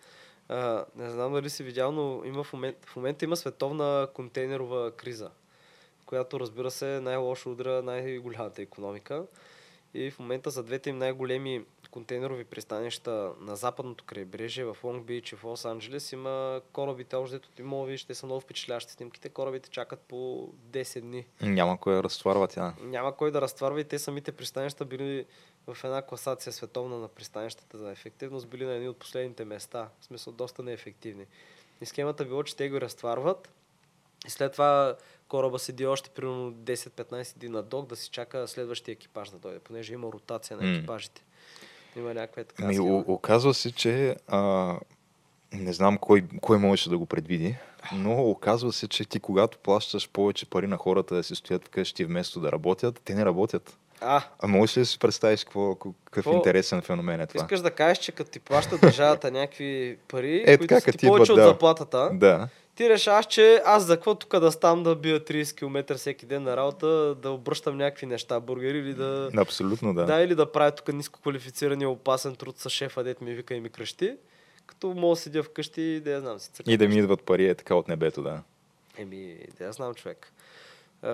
А, 0.50 0.86
не 0.96 1.10
знам 1.10 1.34
дали 1.34 1.50
си 1.50 1.64
видял, 1.64 1.92
но 1.92 2.22
има 2.26 2.44
в, 2.44 2.54
момент, 2.54 2.78
в 2.86 2.96
момента 2.96 3.26
има 3.26 3.36
световна 3.36 4.08
контейнерова 4.14 4.92
криза, 4.92 5.30
която 6.06 6.40
разбира 6.40 6.72
се 6.72 6.86
най-лошо 6.86 7.52
удра 7.52 7.82
най-голямата 7.82 8.62
економика. 8.62 9.24
И 9.98 10.12
в 10.12 10.20
момента 10.20 10.50
за 10.50 10.64
двете 10.64 10.90
им 10.90 10.98
най-големи 10.98 11.66
контейнерови 11.92 12.44
пристанища 12.44 13.32
на 13.40 13.56
западното 13.56 14.04
крайбрежие 14.04 14.66
в 14.66 14.78
Лонг 14.84 15.06
Бич 15.06 15.32
и 15.32 15.36
в 15.36 15.44
Лос 15.44 15.66
Анджелес 15.66 16.12
има 16.12 16.62
корабите, 16.74 17.16
още 17.16 17.40
ти 17.40 17.64
мога 17.64 17.86
видиш, 17.86 18.04
те 18.04 18.16
са 18.16 18.26
много 18.26 18.42
впечатляващи 18.42 18.94
снимките. 18.94 19.30
Корабите 19.30 19.70
чакат 19.70 20.00
по 20.00 20.50
10 20.72 21.02
дни 21.02 21.26
Няма 21.42 21.80
кой 21.80 21.96
да 21.96 22.04
разтоварва 22.04 22.48
тя. 22.48 22.74
няма 22.82 23.16
кой 23.16 23.32
да 23.32 23.42
разтварва 23.42 23.82
и 23.82 23.84
те 23.84 24.00
самите 24.00 24.32
пристанища 24.32 24.86
били 24.86 25.26
в 25.68 25.84
една 25.84 26.02
класация 26.02 26.54
световна 26.54 26.98
на 27.00 27.08
пристанищата 27.08 27.78
за 27.78 27.92
ефективност, 27.92 28.48
били 28.48 28.66
на 28.66 28.74
едни 28.74 28.90
от 28.90 28.98
последните 28.98 29.46
места. 29.46 29.90
В 30.00 30.06
смисъл 30.06 30.34
доста 30.34 30.64
неефективни. 30.64 31.26
И 31.82 31.86
схемата 31.86 32.26
било, 32.26 32.44
че 32.44 32.56
те 32.56 32.70
го 32.70 32.82
разтварват 32.82 33.50
след 34.28 34.52
това 34.52 34.96
кораба 35.28 35.60
седи 35.60 35.86
още 35.86 36.10
примерно 36.10 36.52
10-15 36.54 37.38
дни 37.38 37.50
на 37.50 37.64
док 37.64 37.88
да 37.88 37.96
си 37.96 38.10
чака 38.10 38.48
следващия 38.48 38.94
екипаж 38.94 39.30
да 39.30 39.38
дойде, 39.38 39.60
понеже 39.60 39.94
има 39.94 40.08
ротация 40.08 40.58
на 40.58 40.72
екипажите. 40.72 41.22
Има 41.96 42.14
някаква 42.14 42.44
така 42.44 42.66
Ми, 42.66 42.80
о- 42.80 43.04
оказва 43.08 43.54
се, 43.54 43.72
че 43.72 44.16
а, 44.28 44.74
не 45.54 45.74
знам 45.74 45.98
кой, 45.98 46.24
кой 46.42 46.58
можеше 46.58 46.90
да 46.90 46.98
го 46.98 47.06
предвиди, 47.06 47.56
но 47.94 48.22
оказва 48.22 48.74
се, 48.74 48.88
че 48.88 49.06
ти 49.06 49.20
когато 49.20 49.58
плащаш 49.58 50.10
повече 50.10 50.46
пари 50.46 50.68
на 50.68 50.78
хората 50.78 51.16
да 51.16 51.24
се 51.24 51.36
стоят 51.36 51.66
вкъщи 51.66 52.06
вместо 52.06 52.40
да 52.40 52.52
работят, 52.52 53.02
те 53.06 53.16
не 53.16 53.26
работят. 53.26 53.78
А, 54.02 54.24
А 54.40 54.48
можеш 54.48 54.78
ли 54.78 54.82
да 54.82 54.86
си 54.86 55.00
представиш 55.00 55.44
какво, 55.44 55.76
какъв 55.76 55.94
Какво? 56.06 56.34
интересен 56.34 56.82
феномен 56.82 57.22
е 57.22 57.28
това? 57.28 57.38
искаш 57.38 57.60
да 57.60 57.72
кажеш, 57.72 57.98
че 57.98 58.12
като 58.12 58.32
ти 58.32 58.40
плаща 58.40 58.78
държавата 58.78 59.32
някакви 59.32 59.98
пари, 60.08 60.44
Е, 60.48 60.58
които 60.58 60.76
така, 60.76 60.82
са 60.82 60.98
ти 60.98 61.08
повече 61.08 61.24
идват, 61.24 61.30
от 61.32 61.36
да. 61.38 61.48
заплатата, 61.48 62.10
Да. 62.14 62.48
Ти 62.76 62.90
решаваш, 62.90 63.26
че 63.26 63.62
аз 63.66 63.84
за 63.86 63.96
какво 63.96 64.16
тук 64.16 64.40
да 64.40 64.52
ставам 64.52 64.84
да 64.84 64.96
бия 64.96 65.20
30 65.20 65.58
км 65.58 65.96
всеки 65.96 66.26
ден 66.26 66.44
на 66.44 66.58
работа, 66.58 67.16
да 67.16 67.32
обръщам 67.32 67.78
някакви 67.78 68.06
неща, 68.06 68.40
бургери 68.40 68.78
или 68.78 68.94
да... 68.94 69.30
Абсолютно 69.38 69.94
да. 69.94 70.06
Да, 70.06 70.22
или 70.22 70.36
да 70.36 70.52
правя 70.52 70.72
тук 70.72 70.94
ниско 70.94 71.20
квалифицирания 71.22 71.90
опасен 71.90 72.36
труд 72.36 72.60
с 72.60 72.70
шефа, 72.70 73.04
дет 73.04 73.22
ми 73.22 73.34
вика 73.34 73.56
и 73.56 73.60
ми 73.60 73.70
кръщи, 73.70 74.18
като 74.66 74.88
мога 74.88 75.16
да 75.16 75.22
седя 75.22 75.44
вкъщи 75.44 75.82
и 75.82 76.00
да 76.00 76.12
я 76.12 76.22
знам 76.22 76.40
си 76.40 76.52
И 76.68 76.78
да 76.78 76.88
ми 76.88 76.98
идват 76.98 77.24
пари 77.24 77.48
е 77.48 77.56
така 77.56 77.76
от 77.76 77.88
небето, 77.88 78.22
да. 78.22 78.42
Еми, 78.98 79.38
да 79.58 79.66
я 79.66 79.72
знам 79.72 79.94
човек. 79.94 80.32
А, 81.02 81.12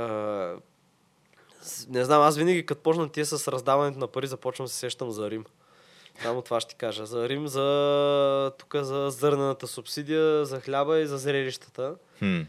не 1.89 2.05
знам, 2.05 2.21
аз 2.21 2.37
винаги 2.37 2.65
като 2.65 2.81
почна 2.81 3.09
тия 3.09 3.25
с 3.25 3.47
раздаването 3.47 3.99
на 3.99 4.07
пари, 4.07 4.27
започвам 4.27 4.65
да 4.65 4.69
се 4.71 4.77
сещам 4.77 5.11
за 5.11 5.31
Рим. 5.31 5.45
Само 6.23 6.41
това 6.41 6.59
ще 6.59 6.75
кажа. 6.75 7.05
За 7.05 7.29
Рим, 7.29 7.47
за 7.47 8.51
тук 8.59 8.75
за 8.75 9.09
зърнената 9.09 9.67
субсидия, 9.67 10.45
за 10.45 10.59
хляба 10.59 10.99
и 10.99 11.07
за 11.07 11.17
зрелищата. 11.17 11.95
Хм. 12.19 12.41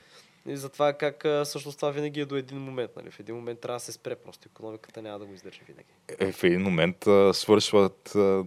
И 0.49 0.57
за 0.57 0.69
това 0.69 0.93
как 0.93 1.27
всъщност 1.45 1.79
това 1.79 1.91
винаги 1.91 2.21
е 2.21 2.25
до 2.25 2.37
един 2.37 2.59
момент. 2.59 2.91
Нали? 2.97 3.11
В 3.11 3.21
един 3.21 3.35
момент 3.35 3.61
трябва 3.61 3.77
да 3.77 3.85
се 3.85 3.93
спре 3.93 4.15
просто. 4.15 4.49
Економиката 4.53 5.03
няма 5.03 5.19
да 5.19 5.25
го 5.25 5.35
издържи 5.35 5.61
винаги. 5.69 5.89
Е, 6.19 6.33
в 6.33 6.45
един 6.45 6.63
момент 6.63 7.07
а, 7.07 7.35
свършват 7.35 8.15
а, 8.17 8.45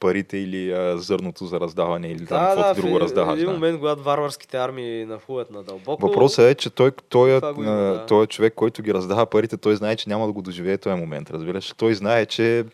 парите 0.00 0.38
или 0.38 0.72
а, 0.72 0.98
зърното 0.98 1.46
за 1.46 1.60
раздаване 1.60 2.08
или 2.08 2.26
там 2.26 2.44
каквото 2.44 2.74
в 2.74 2.82
друго 2.82 2.96
е- 2.96 3.00
раздаваш. 3.00 3.34
един 3.34 3.46
да. 3.46 3.52
момент, 3.52 3.78
когато 3.78 4.02
варварските 4.02 4.56
армии 4.56 5.04
нахуят 5.04 5.50
надълбоко. 5.50 6.06
Въпросът 6.06 6.44
е, 6.44 6.54
че 6.54 6.70
той, 6.70 6.92
той, 7.08 7.30
е, 7.30 7.40
има, 7.56 7.70
а, 7.70 7.74
да. 7.74 8.06
той 8.06 8.24
е 8.24 8.26
човек, 8.26 8.54
който 8.54 8.82
ги 8.82 8.94
раздава 8.94 9.26
парите, 9.26 9.56
той 9.56 9.76
знае, 9.76 9.96
че 9.96 10.08
няма 10.08 10.26
да 10.26 10.32
го 10.32 10.42
доживее 10.42 10.78
този 10.78 11.00
момент, 11.00 11.30
разбираш. 11.30 11.74
Той 11.76 11.94
знае, 11.94 12.26
че 12.26 12.64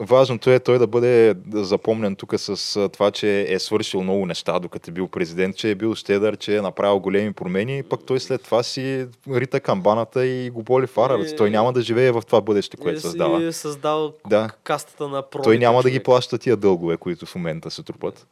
Важното 0.00 0.50
е 0.50 0.58
той 0.58 0.78
да 0.78 0.86
бъде 0.86 1.34
запомнен 1.52 2.16
тук 2.16 2.34
с 2.36 2.56
това, 2.88 3.10
че 3.10 3.46
е 3.48 3.58
свършил 3.58 4.02
много 4.02 4.26
неща, 4.26 4.58
докато 4.58 4.90
е 4.90 4.94
бил 4.94 5.08
президент, 5.08 5.56
че 5.56 5.70
е 5.70 5.74
бил 5.74 5.94
щедър, 5.94 6.36
че 6.36 6.56
е 6.56 6.62
направил 6.62 6.98
големи 7.00 7.32
промени, 7.32 7.82
пък 7.82 8.00
той 8.06 8.20
след 8.20 8.42
това 8.42 8.62
си 8.62 9.06
рита 9.30 9.60
камбаната 9.60 10.26
и 10.26 10.50
го 10.50 10.62
боли 10.62 10.86
фара. 10.86 11.18
И- 11.22 11.36
Той 11.36 11.50
няма 11.50 11.72
да 11.72 11.82
живее 11.82 12.12
в 12.12 12.22
това 12.26 12.40
бъдеще, 12.40 12.76
което 12.76 12.98
И 12.98 13.00
създава. 13.00 13.38
си 13.40 13.46
е 13.46 13.52
създал 13.52 14.12
Да. 14.26 14.50
кастата 14.64 15.08
на. 15.08 15.22
Той 15.42 15.58
няма 15.58 15.82
да 15.82 15.90
ги 15.90 15.96
човек. 15.96 16.04
плаща 16.04 16.38
тия 16.38 16.56
дългове, 16.56 16.96
които 16.96 17.26
в 17.26 17.34
момента 17.34 17.70
се 17.70 17.82
трупат. 17.82 18.26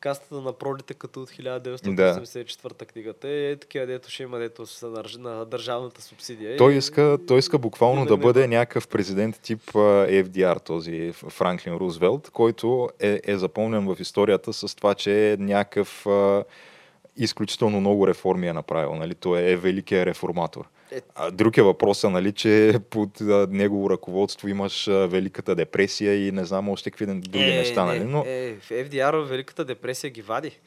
Кастата 0.00 0.40
на 0.40 0.52
пролите 0.52 0.94
като 0.94 1.20
от 1.22 1.30
1984 1.30 2.86
книгата. 2.86 3.28
Е 3.28 3.56
такива, 3.56 3.86
дето 3.86 4.10
ще 4.10 4.22
има, 4.22 4.38
дето 4.38 4.66
са 4.66 4.86
на, 4.86 4.96
държ- 4.96 5.18
на 5.18 5.44
държавната 5.44 6.02
субсидия. 6.02 6.56
Той 6.56 6.74
иска, 6.74 7.18
той 7.26 7.38
иска 7.38 7.58
буквално 7.58 8.06
да 8.06 8.16
не 8.16 8.22
бъде 8.22 8.48
някакъв 8.48 8.88
президент 8.88 9.40
тип 9.40 9.62
FDR, 9.72 10.64
този 10.64 11.12
Франклин 11.12 11.74
Рузвелт, 11.74 12.30
който 12.30 12.88
е, 13.00 13.20
е 13.24 13.36
запомнен 13.36 13.86
в 13.86 14.00
историята 14.00 14.52
с 14.52 14.74
това, 14.74 14.94
че 14.94 15.32
е 15.32 15.36
някакъв 15.36 16.06
изключително 17.16 17.80
много 17.80 18.08
реформи 18.08 18.48
е 18.48 18.52
направил. 18.52 18.94
Нали? 18.94 19.14
Той 19.14 19.40
е 19.40 19.56
великият 19.56 20.06
реформатор. 20.06 20.68
Е. 20.92 21.00
А, 21.14 21.30
друг 21.30 21.56
е 21.56 21.62
въпросът, 21.62 22.10
нали, 22.10 22.32
че 22.32 22.78
под 22.90 23.20
а, 23.20 23.46
негово 23.50 23.90
ръководство 23.90 24.48
имаш 24.48 24.88
а, 24.88 25.06
Великата 25.06 25.54
депресия 25.54 26.28
и 26.28 26.32
не 26.32 26.44
знам 26.44 26.68
още 26.68 26.90
какви 26.90 27.06
други 27.06 27.44
неща. 27.44 27.84
Нали? 27.84 28.04
Но, 28.04 28.24
е, 28.26 28.54
в 28.60 28.70
FDR 28.70 29.22
Великата 29.24 29.64
депресия 29.64 30.10
ги 30.10 30.22
вади. 30.22 30.58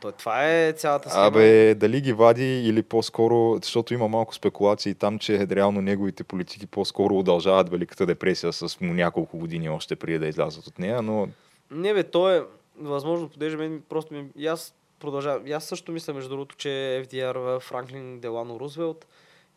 То, 0.00 0.12
това 0.12 0.52
е 0.52 0.72
цялата 0.72 1.10
схема. 1.10 1.26
Абе, 1.26 1.74
дали 1.74 2.00
ги 2.00 2.12
вади 2.12 2.68
или 2.68 2.82
по-скоро, 2.82 3.58
защото 3.62 3.94
има 3.94 4.08
малко 4.08 4.34
спекулации 4.34 4.94
там, 4.94 5.18
че 5.18 5.46
реално 5.50 5.80
неговите 5.80 6.24
политики 6.24 6.66
по-скоро 6.66 7.18
удължават 7.18 7.68
Великата 7.68 8.06
депресия 8.06 8.52
с 8.52 8.80
няколко 8.80 9.38
години 9.38 9.68
още 9.68 9.96
преди 9.96 10.18
да 10.18 10.26
излязат 10.26 10.66
от 10.66 10.78
нея, 10.78 11.02
но 11.02 11.28
Не 11.70 11.94
бе, 11.94 12.02
то 12.02 12.30
е 12.30 12.44
възможно, 12.80 13.28
понеже 13.28 13.56
мен 13.56 13.82
просто 13.88 14.14
ми... 14.14 14.24
И 14.36 14.46
аз 14.46 14.74
продължавам. 15.00 15.46
И 15.46 15.52
аз 15.52 15.64
също 15.64 15.92
мисля, 15.92 16.14
между 16.14 16.30
другото, 16.30 16.56
че 16.56 16.68
FDR 17.06 17.60
Франклин 17.60 18.20
Делано 18.20 18.60
Рузвелт 18.60 19.06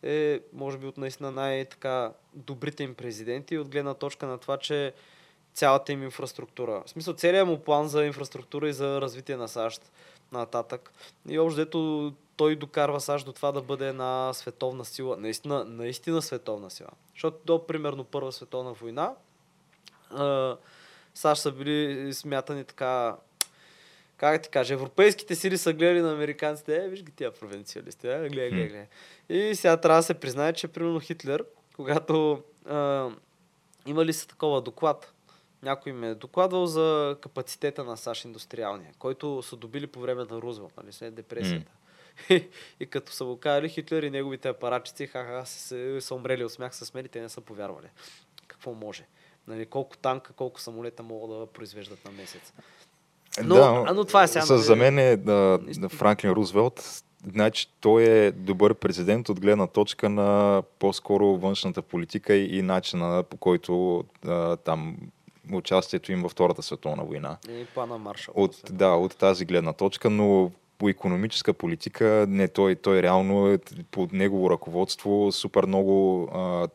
е, 0.03 0.39
може 0.53 0.77
би, 0.77 0.87
от 0.87 0.97
наистина 0.97 1.31
най-така 1.31 2.13
добрите 2.33 2.83
им 2.83 2.95
президенти 2.95 3.57
от 3.57 3.69
гледна 3.69 3.93
точка 3.93 4.25
на 4.25 4.37
това, 4.37 4.57
че 4.57 4.93
цялата 5.53 5.91
им 5.91 6.03
инфраструктура. 6.03 6.83
В 6.85 6.89
смисъл, 6.89 7.13
целият 7.13 7.47
му 7.47 7.59
план 7.59 7.87
за 7.87 8.05
инфраструктура 8.05 8.69
и 8.69 8.73
за 8.73 9.01
развитие 9.01 9.37
на 9.37 9.47
САЩ 9.47 9.91
нататък. 10.31 10.93
И 11.29 11.39
общо 11.39 11.57
дето 11.57 12.13
той 12.35 12.55
докарва 12.55 13.01
САЩ 13.01 13.25
до 13.25 13.33
това 13.33 13.51
да 13.51 13.61
бъде 13.61 13.87
една 13.87 14.33
световна 14.33 14.85
сила. 14.85 15.17
Наистина, 15.17 15.65
наистина 15.65 16.21
световна 16.21 16.69
сила. 16.69 16.89
Защото 17.13 17.37
до 17.45 17.67
примерно 17.67 18.03
Първа 18.03 18.31
световна 18.31 18.73
война 18.73 19.13
САЩ 21.13 21.41
са 21.41 21.51
били 21.51 22.13
смятани 22.13 22.63
така 22.63 23.15
как 24.21 24.41
ти 24.41 24.49
кажа, 24.49 24.73
европейските 24.73 25.35
сили 25.35 25.57
са 25.57 25.73
гледали 25.73 26.01
на 26.01 26.13
американците, 26.13 26.75
е, 26.75 26.89
виж 26.89 27.03
ги 27.03 27.11
тия 27.11 27.31
провинциалисти, 27.31 28.07
е, 28.07 28.29
гледай, 28.29 28.49
гледай, 28.49 28.67
гледай. 28.67 28.87
И 29.29 29.55
сега 29.55 29.77
трябва 29.77 29.99
да 29.99 30.03
се 30.03 30.13
признае, 30.13 30.53
че 30.53 30.67
примерно 30.67 30.99
Хитлер, 30.99 31.45
когато 31.75 32.43
а, 32.65 33.09
имали 33.85 34.13
са 34.13 34.27
такова 34.27 34.61
доклад, 34.61 35.13
някой 35.63 35.93
ме 35.93 36.09
е 36.09 36.15
докладвал 36.15 36.65
за 36.65 37.17
капацитета 37.21 37.83
на 37.83 37.97
САЩ 37.97 38.25
индустриалния, 38.25 38.91
който 38.99 39.41
са 39.43 39.55
добили 39.55 39.87
по 39.87 39.99
време 39.99 40.25
на 40.29 40.41
Рузвелт, 40.41 40.73
нали, 40.77 40.91
след 40.91 41.15
депресията. 41.15 41.71
И, 42.29 42.47
и 42.79 42.85
като 42.85 43.11
са 43.11 43.25
го 43.25 43.39
казали 43.39 43.69
Хитлер 43.69 44.03
и 44.03 44.09
неговите 44.09 44.49
апаратчици, 44.49 45.07
ха-ха, 45.07 45.45
са, 45.45 45.59
се, 45.59 46.01
са 46.01 46.15
умрели 46.15 46.45
от 46.45 46.51
смях 46.51 46.75
с 46.75 46.93
мен 46.93 47.05
и 47.05 47.09
те 47.09 47.21
не 47.21 47.29
са 47.29 47.41
повярвали. 47.41 47.87
Какво 48.47 48.73
може? 48.73 49.05
Нали, 49.47 49.65
колко 49.65 49.97
танка, 49.97 50.33
колко 50.33 50.61
самолета 50.61 51.03
могат 51.03 51.39
да 51.39 51.45
произвеждат 51.45 52.05
на 52.05 52.11
месец. 52.11 52.53
Но- 53.43 53.55
а, 53.87 53.93
но 53.93 54.05
това 54.05 54.23
е 54.23 54.27
сега, 54.27 54.45
с- 54.45 54.49
нали? 54.49 54.61
За 54.61 54.75
мен 54.75 54.99
е 54.99 55.17
да, 55.17 55.59
да 55.77 55.89
Франклин 55.89 56.31
Рузвелт. 56.31 57.03
Значи 57.33 57.67
той 57.79 58.03
е 58.03 58.31
добър 58.31 58.73
президент 58.73 59.29
от 59.29 59.39
гледна 59.39 59.67
точка 59.67 60.09
на 60.09 60.63
по-скоро 60.79 61.25
външната 61.37 61.81
политика 61.81 62.33
и, 62.35 62.57
и 62.57 62.61
начина 62.61 63.23
по 63.29 63.37
който 63.37 64.03
а, 64.27 64.57
там 64.57 64.97
участието 65.53 66.11
им 66.11 66.21
във 66.21 66.31
Втората 66.31 66.63
световна 66.63 67.03
война. 67.03 67.37
И 67.49 67.65
плана 67.73 67.97
Маршал. 67.97 68.33
От, 68.37 68.61
да, 68.71 68.87
от 68.89 69.17
тази 69.17 69.45
гледна 69.45 69.73
точка, 69.73 70.09
но 70.09 70.51
по 70.77 70.89
економическа 70.89 71.53
политика, 71.53 72.25
не, 72.29 72.47
той, 72.47 72.75
той 72.75 73.01
реално 73.01 73.47
е 73.47 73.57
под 73.91 74.13
негово 74.13 74.49
ръководство 74.49 75.31
супер 75.31 75.65
много, 75.65 76.23
а, 76.33 76.67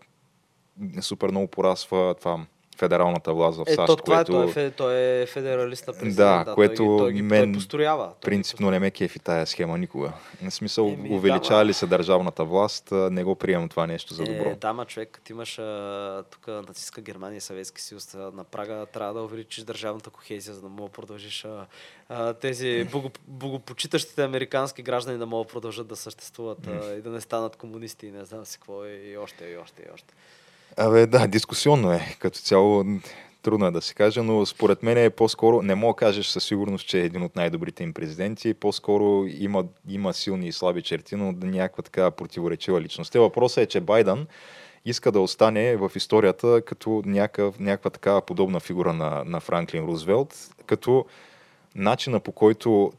супер 1.01 1.29
много 1.31 1.47
порасва 1.47 2.15
това 2.15 2.47
федералната 2.77 3.35
власт 3.35 3.59
в 3.59 3.65
Е, 3.67 3.75
САЩ, 3.75 3.87
то, 3.87 3.97
това 3.97 4.17
което 4.17 4.43
е, 4.43 4.53
той, 4.53 4.65
е, 4.65 4.71
той 4.71 4.95
е 4.95 5.27
федералиста 5.27 5.93
президент. 5.93 6.17
Да, 6.17 6.45
той 6.45 6.55
което 6.55 6.83
ги, 6.83 6.99
той 6.99 7.13
ги, 7.13 7.23
мен 7.23 7.45
той 7.45 7.53
построява. 7.53 8.07
Той 8.21 8.31
принципно 8.31 8.71
не 8.71 8.79
ме 8.79 8.91
кефи 8.91 9.19
тая 9.19 9.47
схема 9.47 9.79
никога. 9.79 10.13
В 10.43 10.51
смисъл, 10.51 10.87
Еми, 10.87 11.17
увеличава 11.17 11.61
да, 11.61 11.67
ли 11.67 11.73
се 11.73 11.87
държавната 11.87 12.45
власт, 12.45 12.89
не 12.93 13.25
го 13.25 13.35
приемам 13.35 13.69
това 13.69 13.87
нещо 13.87 14.15
за 14.15 14.25
добро. 14.25 14.49
Е, 14.49 14.55
да, 14.55 14.73
ма 14.73 14.85
човек, 14.85 15.09
като 15.13 15.33
имаш 15.33 15.59
а, 15.59 16.25
тук 16.31 16.47
нацистска 16.47 17.01
Германия 17.01 17.37
и 17.37 17.41
Съветски 17.41 17.83
съюз 17.83 18.15
на 18.15 18.45
прага, 18.45 18.87
трябва 18.87 19.15
да 19.15 19.23
увеличиш 19.23 19.65
държавната 19.65 20.11
кохезия, 20.11 20.55
за 20.55 20.61
да 20.61 20.69
мога 20.69 20.89
да 20.89 20.93
продължиш 20.93 21.45
а, 21.45 21.67
а, 22.09 22.33
тези 22.33 22.89
бого, 22.93 23.11
богопочитащите 23.27 24.25
американски 24.25 24.83
граждани 24.83 25.19
да 25.19 25.27
могат 25.27 25.49
да 25.49 25.53
продължат 25.53 25.87
да 25.87 25.97
съществуват 25.97 26.67
а, 26.67 26.95
и 26.95 27.03
да 27.03 27.11
не 27.11 27.21
станат 27.21 27.57
комунисти 27.57 28.07
и 28.07 28.11
не 28.11 28.25
знам 28.25 28.47
си 28.47 28.59
какво 28.59 28.85
и 28.85 29.17
още, 29.17 29.45
и 29.45 29.57
още, 29.57 29.83
и 29.83 29.93
още. 29.95 30.15
Абе, 30.79 31.07
да, 31.07 31.27
дискусионно 31.27 31.93
е. 31.93 32.17
Като 32.19 32.39
цяло 32.39 32.85
трудно 33.43 33.67
е 33.67 33.71
да 33.71 33.81
се 33.81 33.95
каже, 33.95 34.23
но 34.23 34.47
според 34.47 34.83
мен 34.83 34.99
е 34.99 35.11
по-скоро, 35.11 35.63
не 35.63 35.75
мога 35.75 35.93
да 35.93 35.97
кажеш 35.97 36.27
със 36.27 36.45
сигурност, 36.45 36.89
че 36.89 37.01
е 37.01 37.05
един 37.05 37.23
от 37.23 37.37
най-добрите 37.37 37.83
им 37.83 37.93
президенти, 37.93 38.55
по-скоро 38.55 39.27
има, 39.27 39.65
има 39.89 40.15
силни 40.15 40.49
и 40.49 40.53
слаби 40.53 40.83
черти, 40.83 41.17
но 41.17 41.33
някаква 41.33 41.83
така 41.83 42.11
противоречива 42.11 42.81
личност. 42.81 43.13
Те 43.13 43.19
въпросът 43.19 43.65
е, 43.65 43.67
че 43.67 43.81
Байден 43.81 44.27
иска 44.85 45.13
да 45.13 45.21
остане 45.21 45.77
в 45.77 45.91
историята 45.95 46.63
като 46.67 47.03
някакъв, 47.07 47.59
някаква 47.59 47.91
такава 47.91 48.21
подобна 48.21 48.61
фигура 48.61 48.93
на, 48.93 49.23
на 49.27 49.41
Франклин 49.41 49.85
Рузвелт, 49.85 50.35
като 50.67 51.07
начина 51.75 52.21
по 52.21 52.33
който 52.33 52.93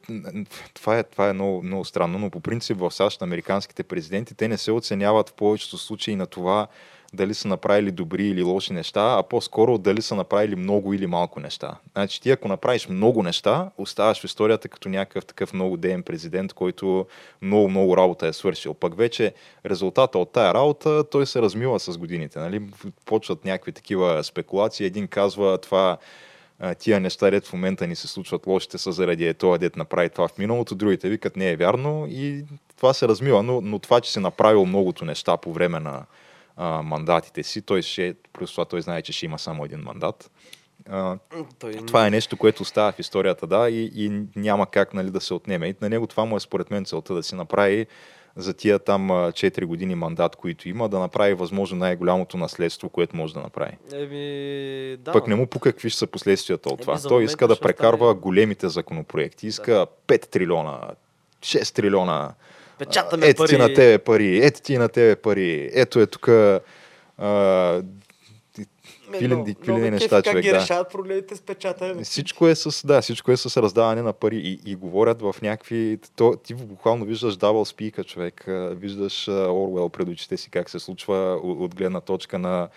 това 0.73 0.99
е, 0.99 1.03
това 1.03 1.29
е 1.29 1.33
много, 1.33 1.63
много 1.63 1.85
странно, 1.85 2.19
но 2.19 2.29
по 2.29 2.39
принцип 2.39 2.77
в 2.77 2.91
САЩ 2.91 3.21
американските 3.21 3.83
президенти 3.83 4.35
те 4.35 4.47
не 4.47 4.57
се 4.57 4.71
оценяват 4.71 5.29
в 5.29 5.33
повечето 5.33 5.77
случаи 5.77 6.15
на 6.15 6.25
това 6.25 6.67
дали 7.13 7.33
са 7.33 7.47
направили 7.47 7.91
добри 7.91 8.27
или 8.27 8.43
лоши 8.43 8.73
неща, 8.73 9.15
а 9.19 9.23
по-скоро 9.23 9.77
дали 9.77 10.01
са 10.01 10.15
направили 10.15 10.55
много 10.55 10.93
или 10.93 11.07
малко 11.07 11.39
неща. 11.39 11.75
Значи 11.93 12.21
ти 12.21 12.31
ако 12.31 12.47
направиш 12.47 12.89
много 12.89 13.23
неща, 13.23 13.69
оставаш 13.77 14.21
в 14.21 14.23
историята 14.23 14.69
като 14.69 14.89
някакъв 14.89 15.25
такъв 15.25 15.53
много 15.53 15.77
деен 15.77 16.03
президент, 16.03 16.53
който 16.53 17.05
много, 17.41 17.69
много 17.69 17.97
работа 17.97 18.27
е 18.27 18.33
свършил. 18.33 18.73
Пък 18.73 18.97
вече 18.97 19.33
резултата 19.65 20.19
от 20.19 20.31
тая 20.31 20.53
работа, 20.53 21.03
той 21.03 21.25
се 21.25 21.41
размива 21.41 21.79
с 21.79 21.97
годините. 21.97 22.39
Нали? 22.39 22.61
Почват 23.05 23.45
някакви 23.45 23.71
такива 23.71 24.23
спекулации. 24.23 24.85
Един 24.85 25.07
казва 25.07 25.57
това 25.57 25.97
тия 26.79 26.99
неща, 26.99 27.29
дет 27.29 27.47
в 27.47 27.53
момента 27.53 27.87
ни 27.87 27.95
се 27.95 28.07
случват 28.07 28.47
лошите 28.47 28.77
са 28.77 28.91
заради 28.91 29.27
е 29.27 29.33
това, 29.33 29.57
дет 29.57 29.75
направи 29.75 30.09
това 30.09 30.27
в 30.27 30.37
миналото, 30.37 30.75
другите 30.75 31.09
викат 31.09 31.35
не 31.35 31.51
е 31.51 31.55
вярно 31.55 32.07
и 32.09 32.43
това 32.77 32.93
се 32.93 33.07
размива, 33.07 33.43
но, 33.43 33.61
но 33.61 33.79
това, 33.79 34.01
че 34.01 34.11
си 34.11 34.19
направил 34.19 34.65
многото 34.65 35.05
неща 35.05 35.37
по 35.37 35.53
време 35.53 35.79
на 35.79 36.05
а, 36.57 36.81
мандатите 36.81 37.43
си, 37.43 37.61
той 37.61 37.81
ще, 37.81 38.15
плюс 38.33 38.51
това 38.51 38.65
той 38.65 38.81
знае, 38.81 39.01
че 39.01 39.11
ще 39.13 39.25
има 39.25 39.39
само 39.39 39.65
един 39.65 39.79
мандат. 39.79 40.31
А, 40.89 41.17
Той, 41.59 41.71
това 41.73 42.07
е 42.07 42.11
нещо, 42.11 42.37
което 42.37 42.63
остава 42.63 42.91
в 42.91 42.99
историята, 42.99 43.47
да, 43.47 43.69
и, 43.69 43.91
и 43.95 44.11
няма 44.35 44.65
как 44.65 44.93
нали, 44.93 45.09
да 45.11 45.21
се 45.21 45.33
отнеме. 45.33 45.67
И 45.67 45.75
на 45.81 45.89
него 45.89 46.07
това 46.07 46.25
му 46.25 46.37
е 46.37 46.39
според 46.39 46.71
мен 46.71 46.85
целта 46.85 47.13
да 47.13 47.23
си 47.23 47.35
направи 47.35 47.85
за 48.35 48.53
тия 48.53 48.79
там 48.79 49.11
а, 49.11 49.31
4 49.31 49.65
години 49.65 49.95
мандат, 49.95 50.35
които 50.35 50.69
има, 50.69 50.89
да 50.89 50.99
направи 50.99 51.33
възможно 51.33 51.77
най-голямото 51.77 52.37
наследство, 52.37 52.89
което 52.89 53.15
може 53.15 53.33
да 53.33 53.39
направи. 53.39 53.77
Еми, 53.93 54.97
да. 54.97 55.11
Пък 55.11 55.27
не 55.27 55.35
му 55.35 55.47
пука 55.47 55.71
какви 55.71 55.89
ще 55.89 55.99
са 55.99 56.07
последствията 56.07 56.69
от 56.69 56.73
Еми, 56.73 56.81
това. 56.81 56.95
за 56.97 57.09
Той 57.09 57.23
иска 57.23 57.47
да 57.47 57.59
прекарва 57.59 58.05
остане- 58.05 58.19
големите 58.19 58.69
законопроекти. 58.69 59.47
Иска 59.47 59.87
5 60.07 60.25
трилиона, 60.27 60.79
6 61.41 61.75
трилиона. 61.75 62.33
Печатаме 62.79 63.27
ето 63.27 63.45
ти 63.45 63.57
пари. 63.57 63.61
на 63.61 63.73
тебе 63.73 63.97
пари, 63.97 64.45
ето 64.45 64.61
ти 64.61 64.77
на 64.77 64.89
тебе 64.89 65.15
пари, 65.15 65.69
ето 65.73 65.99
е 65.99 66.05
тук 66.07 66.29
много 69.21 69.45
не 69.67 69.79
ме 69.79 69.91
неща, 69.91 70.07
кефи 70.07 70.23
как 70.23 70.31
човек, 70.31 70.43
ги 70.43 70.49
да. 70.49 70.61
решават 70.61 70.91
проблемите 70.91 71.35
с 71.35 71.41
печатане. 71.41 72.03
Всичко 72.03 72.47
е 72.47 72.55
с, 72.55 72.87
да, 72.87 73.01
всичко 73.01 73.31
е 73.31 73.37
с 73.37 73.61
раздаване 73.61 74.01
на 74.01 74.13
пари 74.13 74.37
и, 74.37 74.71
и 74.71 74.75
говорят 74.75 75.21
в 75.21 75.35
някакви... 75.41 75.99
То, 76.15 76.35
ти 76.43 76.53
буквално 76.53 77.05
виждаш 77.05 77.37
дабъл 77.37 77.65
спика, 77.65 78.03
човек. 78.03 78.43
Виждаш 78.71 79.27
Орвел 79.27 79.89
пред 79.89 80.07
очите 80.07 80.37
си 80.37 80.49
как 80.49 80.69
се 80.69 80.79
случва 80.79 81.39
от, 81.43 81.59
от 81.59 81.75
гледна 81.75 82.01
точка 82.01 82.39
на 82.39 82.69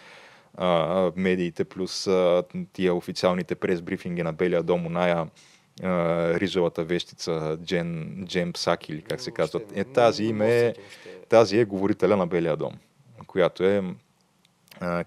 а, 0.54 1.12
медиите, 1.16 1.64
плюс 1.64 2.06
а, 2.06 2.42
тия 2.72 2.94
официалните 2.94 3.54
прес-брифинги 3.54 4.22
на 4.22 4.32
Белия 4.32 4.62
дом, 4.62 4.86
оная 4.86 5.26
а, 5.82 6.34
рижавата 6.40 6.84
вещица 6.84 7.58
Джен, 7.64 8.22
Джен 8.28 8.52
Псак 8.52 8.88
или 8.88 9.02
как 9.02 9.20
се 9.20 9.30
казва. 9.30 9.60
Е, 9.74 9.84
тази 9.84 10.24
име 10.24 10.58
е, 10.58 10.74
тази 11.28 11.58
е 11.58 11.64
говорителя 11.64 12.16
на 12.16 12.26
Белия 12.26 12.56
дом, 12.56 12.72
която 13.26 13.64
е 13.64 13.82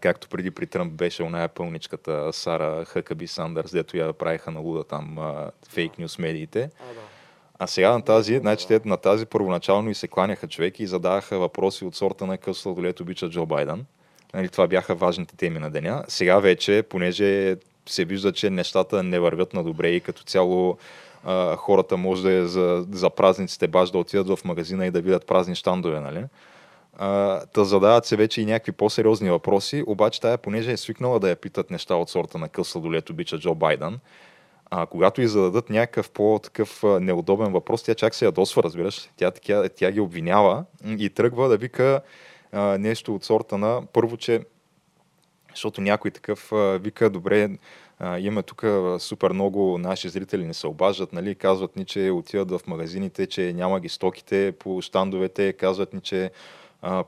както 0.01 0.29
преди 0.29 0.51
при 0.51 0.67
Тръмп 0.67 0.93
беше 0.93 1.23
оная 1.23 1.47
пълничката 1.47 2.33
Сара 2.33 2.85
Хъкаби 2.85 3.27
Сандърс, 3.27 3.71
дето 3.71 3.97
я 3.97 4.13
правиха 4.13 4.51
на 4.51 4.59
луда 4.59 4.83
там 4.83 5.17
а, 5.19 5.51
фейк 5.69 5.99
нюс 5.99 6.19
медиите. 6.19 6.69
А, 7.59 7.67
сега 7.67 7.91
на 7.91 8.01
тази, 8.01 8.39
значи, 8.39 8.67
те, 8.67 8.81
на 8.85 8.97
тази 8.97 9.25
първоначално 9.25 9.89
и 9.89 9.95
се 9.95 10.07
кланяха 10.07 10.47
човеки 10.47 10.83
и 10.83 10.87
задаваха 10.87 11.39
въпроси 11.39 11.85
от 11.85 11.95
сорта 11.95 12.25
на 12.25 12.37
къв 12.37 12.57
сладолет 12.57 12.99
обича 12.99 13.29
Джо 13.29 13.45
Байден. 13.45 13.85
Нали, 14.33 14.49
това 14.49 14.67
бяха 14.67 14.95
важните 14.95 15.35
теми 15.35 15.59
на 15.59 15.71
деня. 15.71 16.03
Сега 16.07 16.39
вече, 16.39 16.83
понеже 16.89 17.55
се 17.85 18.05
вижда, 18.05 18.31
че 18.31 18.49
нещата 18.49 19.03
не 19.03 19.19
вървят 19.19 19.53
на 19.53 19.63
добре 19.63 19.89
и 19.89 20.01
като 20.01 20.23
цяло 20.23 20.77
а, 21.23 21.55
хората 21.55 21.97
може 21.97 22.23
да 22.23 22.31
е 22.31 22.45
за, 22.45 22.85
за 22.91 23.09
празниците 23.09 23.67
баш 23.67 23.91
да 23.91 23.97
отидат 23.97 24.39
в 24.39 24.45
магазина 24.45 24.85
и 24.85 24.91
да 24.91 25.01
видят 25.01 25.27
празни 25.27 25.55
щандове, 25.55 25.99
нали? 25.99 26.25
А, 26.97 27.41
да 27.53 27.65
задават 27.65 28.05
се 28.05 28.15
вече 28.15 28.41
и 28.41 28.45
някакви 28.45 28.71
по-сериозни 28.71 29.29
въпроси, 29.29 29.83
обаче 29.87 30.21
тая, 30.21 30.37
понеже 30.37 30.71
е 30.71 30.77
свикнала 30.77 31.19
да 31.19 31.29
я 31.29 31.35
питат 31.35 31.71
неща 31.71 31.95
от 31.95 32.09
сорта 32.09 32.37
на 32.37 32.49
къв 32.49 32.67
сладолет 32.67 33.09
обича 33.09 33.39
Джо 33.39 33.55
Байден, 33.55 33.99
а 34.69 34.85
когато 34.85 35.21
и 35.21 35.27
зададат 35.27 35.69
някакъв 35.69 36.11
по-такъв 36.11 36.83
неудобен 36.83 37.51
въпрос, 37.51 37.83
тя 37.83 37.95
чак 37.95 38.15
се 38.15 38.25
ядосва, 38.25 38.63
разбираш. 38.63 39.09
Тя, 39.17 39.31
тя, 39.31 39.69
тя 39.69 39.91
ги 39.91 39.99
обвинява 39.99 40.65
и 40.97 41.09
тръгва 41.09 41.49
да 41.49 41.57
вика 41.57 42.01
а, 42.51 42.77
нещо 42.77 43.15
от 43.15 43.23
сорта 43.23 43.57
на 43.57 43.81
първо, 43.93 44.17
че 44.17 44.41
защото 45.53 45.81
някой 45.81 46.11
такъв 46.11 46.51
вика, 46.81 47.09
добре, 47.09 47.49
има 48.19 48.43
тук 48.43 48.65
супер 48.99 49.31
много 49.31 49.77
наши 49.77 50.09
зрители 50.09 50.45
не 50.45 50.53
се 50.53 50.67
обаждат, 50.67 51.13
нали? 51.13 51.35
казват 51.35 51.75
ни, 51.75 51.85
че 51.85 52.11
отиват 52.11 52.51
в 52.51 52.59
магазините, 52.67 53.27
че 53.27 53.53
няма 53.53 53.79
ги 53.79 53.89
стоките 53.89 54.53
по 54.59 54.81
щандовете, 54.81 55.53
казват 55.53 55.93
ни, 55.93 56.01
че 56.01 56.31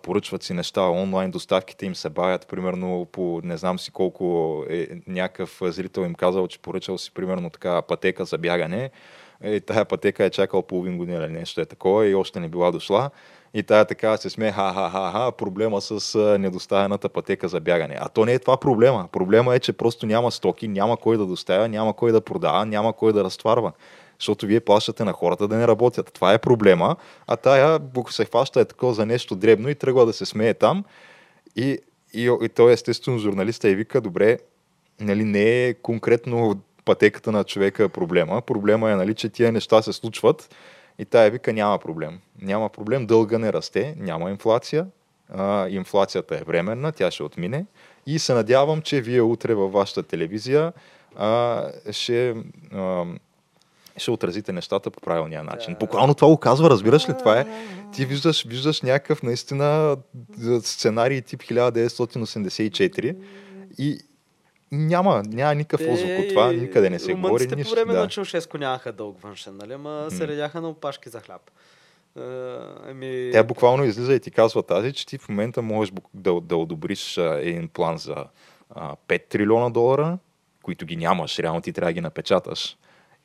поръчват 0.02 0.44
си 0.44 0.54
неща, 0.54 0.82
онлайн 0.82 1.32
доставките 1.32 1.86
им 1.86 1.96
се 1.96 2.10
бавят, 2.10 2.48
примерно 2.48 3.08
по 3.12 3.42
не 3.44 3.58
знам 3.58 3.80
си 3.80 3.92
колко 3.92 4.64
е, 4.70 4.88
някакъв 5.08 5.62
зрител 5.62 6.02
им 6.02 6.16
казал, 6.16 6.48
че 6.48 6.60
поръчал 6.60 6.98
си 6.98 7.12
примерно 7.12 7.50
така 7.50 7.82
пътека 7.82 8.26
за 8.26 8.38
бягане, 8.38 8.90
е, 9.42 9.60
тая 9.60 9.86
пътека 9.86 10.26
е 10.26 10.30
чакал 10.30 10.62
половин 10.62 10.98
година 10.98 11.26
или 11.26 11.34
нещо 11.34 11.62
е 11.62 11.66
такова 11.66 12.08
и 12.08 12.16
още 12.16 12.40
не 12.40 12.48
била 12.48 12.72
дошла. 12.72 13.10
И 13.58 13.64
тая 13.64 13.86
така 13.86 14.18
се 14.18 14.30
смее, 14.30 14.52
ха-ха-ха, 14.52 15.32
проблема 15.32 15.82
с 15.82 16.20
недоставената 16.40 17.10
пътека 17.10 17.48
за 17.48 17.60
бягане. 17.60 17.98
А 18.00 18.10
то 18.10 18.26
не 18.26 18.34
е 18.34 18.40
това 18.40 18.58
проблема. 18.58 19.08
Проблема 19.12 19.56
е, 19.56 19.60
че 19.60 19.74
просто 19.74 20.06
няма 20.06 20.32
стоки, 20.32 20.68
няма 20.68 20.98
кой 20.98 21.18
да 21.18 21.26
доставя, 21.26 21.70
няма 21.70 21.94
кой 21.94 22.12
да 22.12 22.22
продава, 22.22 22.66
няма 22.66 22.94
кой 22.94 23.14
да 23.14 23.24
разтварва. 23.24 23.72
Защото 24.20 24.46
вие 24.46 24.60
плащате 24.60 25.04
на 25.04 25.14
хората 25.14 25.48
да 25.48 25.56
не 25.56 25.68
работят. 25.68 26.14
Това 26.14 26.34
е 26.34 26.38
проблема. 26.38 26.96
А 27.28 27.36
тая 27.36 27.80
бук 27.80 28.14
се 28.14 28.26
хваща 28.26 28.62
е 28.62 28.66
такова 28.66 28.94
за 28.94 29.06
нещо 29.06 29.36
дребно 29.36 29.70
и 29.70 29.76
тръгва 29.76 30.06
да 30.06 30.14
се 30.14 30.26
смее 30.26 30.54
там. 30.54 30.84
И, 31.56 31.80
и, 32.14 32.38
и 32.42 32.50
той 32.50 32.74
естествено 32.74 33.18
журналиста 33.18 33.70
и 33.70 33.76
вика, 33.76 34.02
добре, 34.02 34.38
нали, 35.00 35.24
не 35.24 35.66
е 35.66 35.74
конкретно 35.74 36.62
пътеката 36.86 37.32
на 37.32 37.44
човека 37.44 37.90
проблема. 37.90 38.42
Проблема 38.42 38.92
е, 38.92 38.96
нали, 38.96 39.14
че 39.14 39.30
тия 39.30 39.52
неща 39.52 39.82
се 39.82 39.94
случват 39.94 40.50
и 41.00 41.06
тая 41.06 41.32
вика 41.32 41.54
няма 41.54 41.80
проблем. 41.80 42.20
Няма 42.42 42.70
проблем, 42.70 43.06
дълга 43.06 43.38
не 43.38 43.54
расте, 43.54 43.96
няма 43.98 44.30
инфлация, 44.30 44.88
а, 45.34 45.70
инфлацията 45.70 46.36
е 46.36 46.44
временна, 46.44 46.92
тя 46.92 47.12
ще 47.12 47.24
отмине 47.24 47.66
и 48.06 48.20
се 48.20 48.34
надявам, 48.34 48.82
че 48.82 49.02
вие 49.02 49.22
утре 49.22 49.54
във 49.54 49.72
вашата 49.72 50.04
телевизия 50.04 50.74
а, 51.16 51.64
ще, 51.92 52.36
а, 52.74 53.06
ще 53.98 54.12
отразите 54.12 54.52
нещата 54.52 54.92
по 54.92 55.02
правилния 55.02 55.44
начин. 55.44 55.76
Буквално 55.80 56.14
това 56.14 56.28
го 56.28 56.38
казва, 56.38 56.70
разбираш 56.70 57.10
ли? 57.10 57.14
Това 57.20 57.40
е. 57.40 57.46
Ти 57.94 58.06
виждаш, 58.06 58.46
виждаш 58.48 58.82
някакъв 58.82 59.24
наистина 59.24 59.98
сценарий 60.62 61.22
тип 61.22 61.42
1984 61.42 63.16
и 63.78 64.00
няма, 64.72 65.24
няма 65.28 65.56
никакъв 65.56 65.88
отзвук 65.88 66.20
от 66.20 66.30
това, 66.30 66.52
никъде 66.52 66.90
не 66.90 67.00
се 67.00 67.14
говори 67.14 67.48
нищо. 67.48 67.70
по 67.70 67.76
време 67.76 67.94
да. 67.94 68.00
на 68.00 68.08
Чаушеско 68.08 68.58
нямаха 68.58 68.92
дълг 68.92 69.22
външен, 69.22 69.58
нали? 69.58 69.76
Ма 69.76 70.08
се 70.12 70.28
редяха 70.28 70.62
на 70.62 70.70
опашки 70.70 71.10
за 71.10 71.20
хляб. 71.20 71.42
Еми... 72.90 73.30
Тя 73.34 73.44
буквално 73.44 73.84
излиза 73.84 74.14
и 74.14 74.20
ти 74.20 74.32
казва 74.32 74.64
тази, 74.64 74.94
че 74.94 75.06
ти 75.06 75.18
в 75.18 75.30
момента 75.30 75.62
можеш 75.62 75.94
да, 76.14 76.42
да 76.42 76.58
одобриш 76.58 77.18
един 77.18 77.68
план 77.68 77.98
за 77.98 78.16
а, 78.70 78.96
5 79.08 79.28
трилиона 79.30 79.70
долара, 79.70 80.18
които 80.64 80.86
ги 80.86 80.96
нямаш, 80.96 81.40
реално 81.40 81.62
ти 81.62 81.74
трябва 81.74 81.90
да 81.90 81.94
ги 81.94 82.02
напечаташ. 82.02 82.78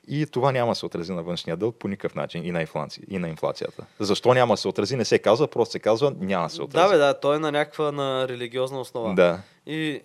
И 0.08 0.26
това 0.26 0.52
няма 0.52 0.72
да 0.72 0.74
се 0.74 0.86
отрази 0.86 1.12
на 1.12 1.22
външния 1.22 1.56
дълг 1.56 1.76
по 1.76 1.88
никакъв 1.88 2.14
начин 2.14 2.44
и 2.44 2.52
на, 2.52 2.60
инфлация, 2.60 3.04
и 3.10 3.18
на 3.18 3.28
инфлацията. 3.28 3.84
Защо 4.00 4.34
няма 4.34 4.54
да 4.54 4.56
се 4.56 4.68
отрази, 4.68 4.96
не 4.96 5.04
се 5.04 5.18
казва, 5.18 5.48
просто 5.48 5.72
се 5.72 5.78
казва, 5.78 6.14
няма 6.20 6.44
да 6.46 6.50
се 6.50 6.56
Да, 6.56 6.64
отрази. 6.64 6.92
бе, 6.92 6.98
да, 6.98 7.20
той 7.20 7.36
е 7.36 7.38
на 7.38 7.52
някаква 7.52 7.92
на 7.92 8.28
религиозна 8.28 8.80
основа. 8.80 9.14
да. 9.14 9.40
И 9.66 10.00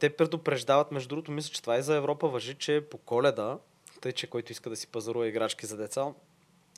те 0.00 0.16
предупреждават, 0.16 0.92
между 0.92 1.08
другото, 1.08 1.32
мисля, 1.32 1.52
че 1.52 1.60
това 1.60 1.78
и 1.78 1.82
за 1.82 1.96
Европа 1.96 2.28
въжи, 2.28 2.54
че 2.54 2.84
по 2.90 2.98
коледа, 2.98 3.58
тъй 4.00 4.12
че 4.12 4.26
който 4.26 4.52
иска 4.52 4.70
да 4.70 4.76
си 4.76 4.86
пазарува 4.86 5.28
играчки 5.28 5.66
за 5.66 5.76
деца, 5.76 6.06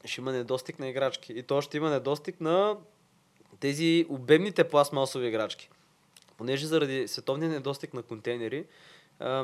ще 0.05 0.21
има 0.21 0.33
недостиг 0.33 0.79
на 0.79 0.89
играчки. 0.89 1.33
И 1.33 1.43
то 1.43 1.61
ще 1.61 1.77
има 1.77 1.91
недостиг 1.91 2.41
на 2.41 2.77
тези 3.61 4.07
обемните 4.09 4.69
пластмасови 4.69 5.27
играчки. 5.27 5.69
Понеже 6.37 6.67
заради 6.67 7.09
световния 7.09 7.51
недостиг 7.51 7.95
на 7.95 8.03
контейнери, 8.03 8.65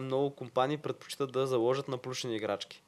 много 0.01 0.31
компании 0.31 0.79
предпочитат 0.79 1.33
да 1.33 1.47
заложат 1.47 1.89
на 1.89 1.99
плюшени 1.99 2.37
играчки. 2.37 2.83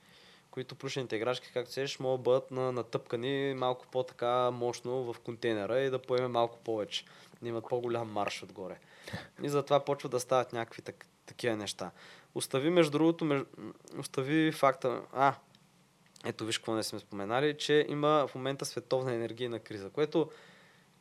Които 0.50 0.74
плюшените 0.74 1.16
играчки, 1.16 1.50
както 1.52 1.72
сеш, 1.72 1.98
могат 1.98 2.20
да 2.20 2.22
бъдат 2.22 2.50
на, 2.50 2.72
натъпкани 2.72 3.54
малко 3.56 3.86
по-така 3.92 4.50
мощно 4.50 5.12
в 5.12 5.20
контейнера 5.20 5.80
и 5.80 5.90
да 5.90 5.98
поеме 5.98 6.28
малко 6.28 6.58
повече. 6.58 7.04
Да 7.42 7.48
имат 7.48 7.68
по-голям 7.68 8.12
марш 8.12 8.42
отгоре. 8.42 8.78
И 9.42 9.48
затова 9.48 9.84
почват 9.84 10.12
да 10.12 10.20
стават 10.20 10.52
някакви 10.52 10.82
так, 10.82 11.06
такива 11.26 11.56
неща. 11.56 11.90
Остави, 12.34 12.70
между 12.70 12.92
другото, 12.92 13.24
меж... 13.24 13.42
остави 13.98 14.52
факта. 14.52 15.00
А, 15.12 15.34
ето 16.24 16.44
виж 16.44 16.58
какво 16.58 16.74
не 16.74 16.82
сме 16.82 16.98
споменали, 16.98 17.56
че 17.58 17.86
има 17.88 18.26
в 18.28 18.34
момента 18.34 18.64
световна 18.64 19.14
енергийна 19.14 19.58
криза, 19.58 19.90
което 19.90 20.30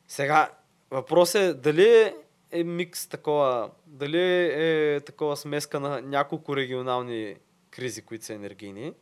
сега 0.07 0.49
въпрос 0.91 1.35
е 1.35 1.53
дали 1.53 2.13
е, 2.51 2.63
микс 2.63 3.07
такова, 3.07 3.69
дали 3.85 4.21
е 4.53 4.99
такова 4.99 5.37
смеска 5.37 5.79
на 5.79 6.01
няколко 6.01 6.55
регионални 6.55 7.35
кризи, 7.71 8.01
които 8.01 8.25
са 8.25 8.33
енергийни, 8.33 8.93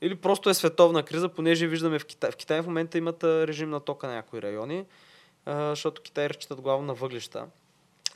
или 0.00 0.14
просто 0.14 0.50
е 0.50 0.54
световна 0.54 1.02
криза, 1.02 1.28
понеже 1.28 1.66
виждаме 1.66 1.98
в 1.98 2.04
Китай. 2.04 2.30
В 2.30 2.36
Китай 2.36 2.62
в 2.62 2.66
момента 2.66 2.98
имат 2.98 3.24
режим 3.24 3.70
на 3.70 3.80
тока 3.80 4.06
на 4.06 4.14
някои 4.14 4.42
райони, 4.42 4.84
защото 5.46 6.02
Китай 6.02 6.28
разчитат 6.28 6.60
главно 6.60 6.86
на 6.86 6.94
въглища. 6.94 7.46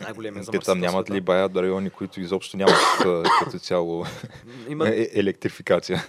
Най-големия 0.01 0.41
Те 0.41 0.45
замърсител 0.45 0.73
там 0.73 0.79
в 0.79 0.81
нямат 0.81 1.11
ли 1.11 1.21
баят 1.21 1.57
райони, 1.57 1.91
които 1.91 2.21
изобщо 2.21 2.57
нямат 2.57 2.77
като 3.45 3.59
цяло 3.59 4.07
Имат, 4.69 4.89
е, 4.89 5.11
електрификация? 5.13 6.05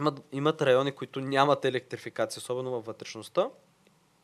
имат, 0.00 0.20
имат 0.32 0.62
райони, 0.62 0.92
които 0.92 1.20
нямат 1.20 1.64
електрификация, 1.64 2.40
особено 2.40 2.70
във 2.70 2.84
вътрешността, 2.84 3.48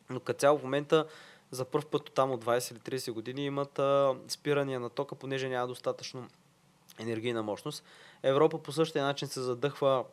но 0.09 0.19
като 0.19 0.39
цяло 0.39 0.57
в 0.57 0.63
момента 0.63 1.05
за 1.51 1.65
първ 1.65 1.85
път 1.85 2.11
там 2.15 2.31
от 2.31 2.45
20 2.45 2.71
или 2.71 2.79
30 2.79 3.11
години 3.11 3.45
имат 3.45 3.79
а, 3.79 4.15
спирания 4.27 4.79
на 4.79 4.89
тока, 4.89 5.15
понеже 5.15 5.49
няма 5.49 5.67
достатъчно 5.67 6.27
енергийна 6.99 7.43
мощност. 7.43 7.83
Европа 8.23 8.63
по 8.63 8.71
същия 8.71 9.05
начин 9.05 9.27
се 9.27 9.41
задъхва, 9.41 10.03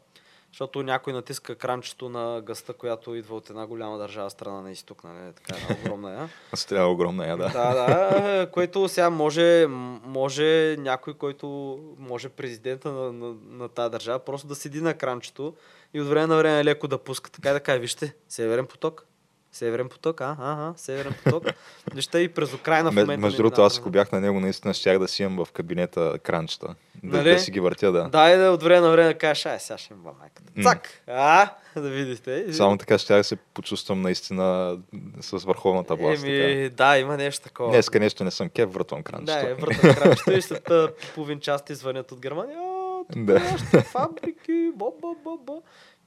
защото 0.52 0.82
някой 0.82 1.12
натиска 1.12 1.54
кранчето 1.54 2.08
на 2.08 2.40
гъста, 2.40 2.72
която 2.72 3.14
идва 3.14 3.36
от 3.36 3.50
една 3.50 3.66
голяма 3.66 3.98
държава 3.98 4.30
страна 4.30 4.60
на 4.60 4.70
изток, 4.70 5.04
нали? 5.04 5.32
така 5.32 5.56
една 5.56 5.80
огромна 5.80 6.10
я. 6.20 6.28
Стреля 6.56 6.86
огромна 6.86 7.26
я, 7.26 7.36
да. 7.36 7.48
Да, 7.48 7.74
да, 7.74 8.50
което 8.50 8.88
сега 8.88 9.10
може, 9.10 9.66
може 10.04 10.76
някой, 10.78 11.14
който 11.14 11.78
може 11.98 12.28
президента 12.28 12.92
на, 12.92 13.12
на, 13.12 13.34
на 13.50 13.68
тази 13.68 13.90
държава, 13.90 14.18
просто 14.18 14.48
да 14.48 14.54
седи 14.54 14.80
на 14.80 14.94
кранчето 14.94 15.54
и 15.94 16.00
от 16.00 16.08
време 16.08 16.26
на 16.26 16.36
време 16.36 16.64
леко 16.64 16.88
да 16.88 16.98
пуска. 16.98 17.30
Така 17.30 17.50
и 17.50 17.52
да 17.52 17.60
каже, 17.60 17.78
вижте, 17.78 18.14
Северен 18.28 18.66
поток. 18.66 19.06
Северен 19.52 19.88
поток, 19.88 20.20
а, 20.20 20.36
ага, 20.40 20.72
Северен 20.76 21.14
поток. 21.24 21.44
Вижте 21.94 22.18
и 22.18 22.28
през 22.28 22.54
Украина 22.54 22.90
в 22.90 22.94
Ме- 22.94 23.00
момента. 23.00 23.20
Между 23.20 23.36
другото, 23.36 23.62
аз 23.62 23.78
ако 23.78 23.90
бях 23.90 24.12
на 24.12 24.20
него, 24.20 24.40
наистина 24.40 24.74
щях 24.74 24.98
да 24.98 25.08
си 25.08 25.22
имам 25.22 25.44
в 25.44 25.52
кабинета 25.52 26.18
кранчета. 26.18 26.66
Да, 27.04 27.16
Нали? 27.16 27.30
да 27.30 27.38
си 27.38 27.50
ги 27.50 27.60
въртя, 27.60 27.92
да. 27.92 28.04
Да, 28.04 28.30
и 28.30 28.36
да 28.36 28.50
от 28.50 28.62
време 28.62 28.80
на 28.80 28.90
време 28.90 29.08
да 29.08 29.18
кажеш, 29.18 29.46
ай, 29.46 29.60
сега 29.60 29.78
ще 29.78 29.94
им 29.94 30.00
майката. 30.20 30.52
Цак! 30.62 30.88
А, 31.06 31.50
да 31.76 31.90
видите. 31.90 32.52
Само 32.52 32.76
така 32.76 32.96
да 33.08 33.24
се 33.24 33.36
почувствам 33.36 34.02
наистина 34.02 34.78
с 35.20 35.38
върховната 35.38 35.94
власт. 35.94 36.24
Еми, 36.24 36.68
да, 36.68 36.98
има 36.98 37.16
нещо 37.16 37.44
такова. 37.44 37.70
Днеска 37.70 38.00
нещо 38.00 38.24
не 38.24 38.30
съм 38.30 38.48
кеп, 38.48 38.72
въртвам 38.72 39.02
кранчета. 39.02 39.40
Да, 39.40 39.50
е 39.50 39.54
вратът 39.54 39.98
кранчето 39.98 40.32
и 40.32 40.42
след 40.42 40.70
а, 40.70 40.92
половин 41.14 41.40
час 41.40 41.64
ти 41.64 41.74
звънят 41.74 42.12
от 42.12 42.20
Германия. 42.20 42.58
«А, 42.60 43.04
Да. 43.16 43.34
нашите 43.34 43.80
фабрики, 43.80 44.70
ба, 44.74 44.86
ба, 45.02 45.08
ба, 45.24 45.30
ба. 45.38 45.52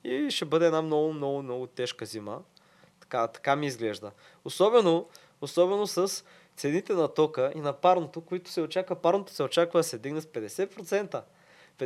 И 0.03 0.27
ще 0.29 0.45
бъде 0.45 0.65
една 0.65 0.81
много, 0.81 1.13
много, 1.13 1.43
много 1.43 1.67
тежка 1.67 2.05
зима. 2.05 2.37
Така, 3.03 3.27
така 3.27 3.55
ми 3.55 3.65
изглежда. 3.65 4.11
Особено, 4.45 5.05
особено 5.41 5.87
с 5.87 6.23
цените 6.55 6.93
на 6.93 7.07
тока 7.07 7.51
и 7.55 7.59
на 7.59 7.73
парното, 7.73 8.21
които 8.21 8.51
се 8.51 8.61
очаква. 8.61 8.95
Парното 8.95 9.31
се 9.31 9.43
очаква 9.43 9.79
да 9.79 9.83
се 9.83 9.97
дигне 9.97 10.21
с 10.21 10.25
50%. 10.25 11.21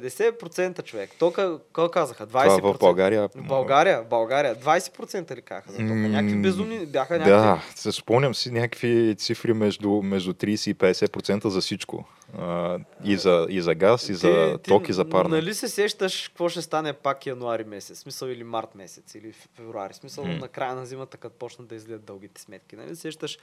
50% 0.02 0.84
човек. 0.84 1.10
То 1.20 1.32
ка- 1.32 1.58
какво 1.58 1.90
казаха? 1.90 2.28
20%. 2.28 2.58
Това 2.58 2.74
в 2.74 2.80
България. 2.80 3.30
България, 3.38 4.04
България. 4.04 4.56
20% 4.56 5.36
ли 5.36 5.42
казаха 5.42 5.72
за 5.72 5.78
тока? 5.78 5.86
Някакви 5.96 6.36
безумни, 6.36 6.86
бяха 6.86 7.14
някакви. 7.14 7.32
Да, 7.32 7.64
се 7.76 7.92
спомням 7.92 8.36
си 8.36 8.52
някакви 8.52 9.16
цифри 9.18 9.54
между, 9.54 9.90
между 9.92 10.34
30 10.34 10.70
и 10.70 10.76
50% 10.76 11.48
за 11.48 11.62
всичко. 11.62 12.06
А, 12.38 12.78
и, 13.04 13.18
за, 13.18 13.48
и 13.50 13.62
за 13.62 13.76
газ, 13.76 14.10
и 14.10 14.14
за 14.14 14.58
ток, 14.60 14.90
и 14.90 14.94
за 14.94 15.10
парно. 15.10 15.30
Нали 15.30 15.54
се 15.54 15.68
сещаш 15.68 16.28
какво 16.28 16.50
ще 16.50 16.62
стане 16.62 16.94
пак 16.94 17.26
януари 17.26 17.64
месец, 17.64 18.00
смисъл 18.00 18.28
или 18.28 18.44
март 18.44 18.76
месец, 18.76 19.16
или 19.16 19.34
февруари, 19.56 19.94
смисъл 19.94 20.26
М. 20.26 20.34
на 20.34 20.48
края 20.48 20.76
на 20.76 20.86
зимата, 20.86 21.18
като 21.18 21.36
почнат 21.36 21.68
да 21.68 21.76
излият 21.76 22.04
дългите 22.04 22.42
сметки. 22.42 22.76
Нали 22.76 22.96
сещаш 22.96 23.38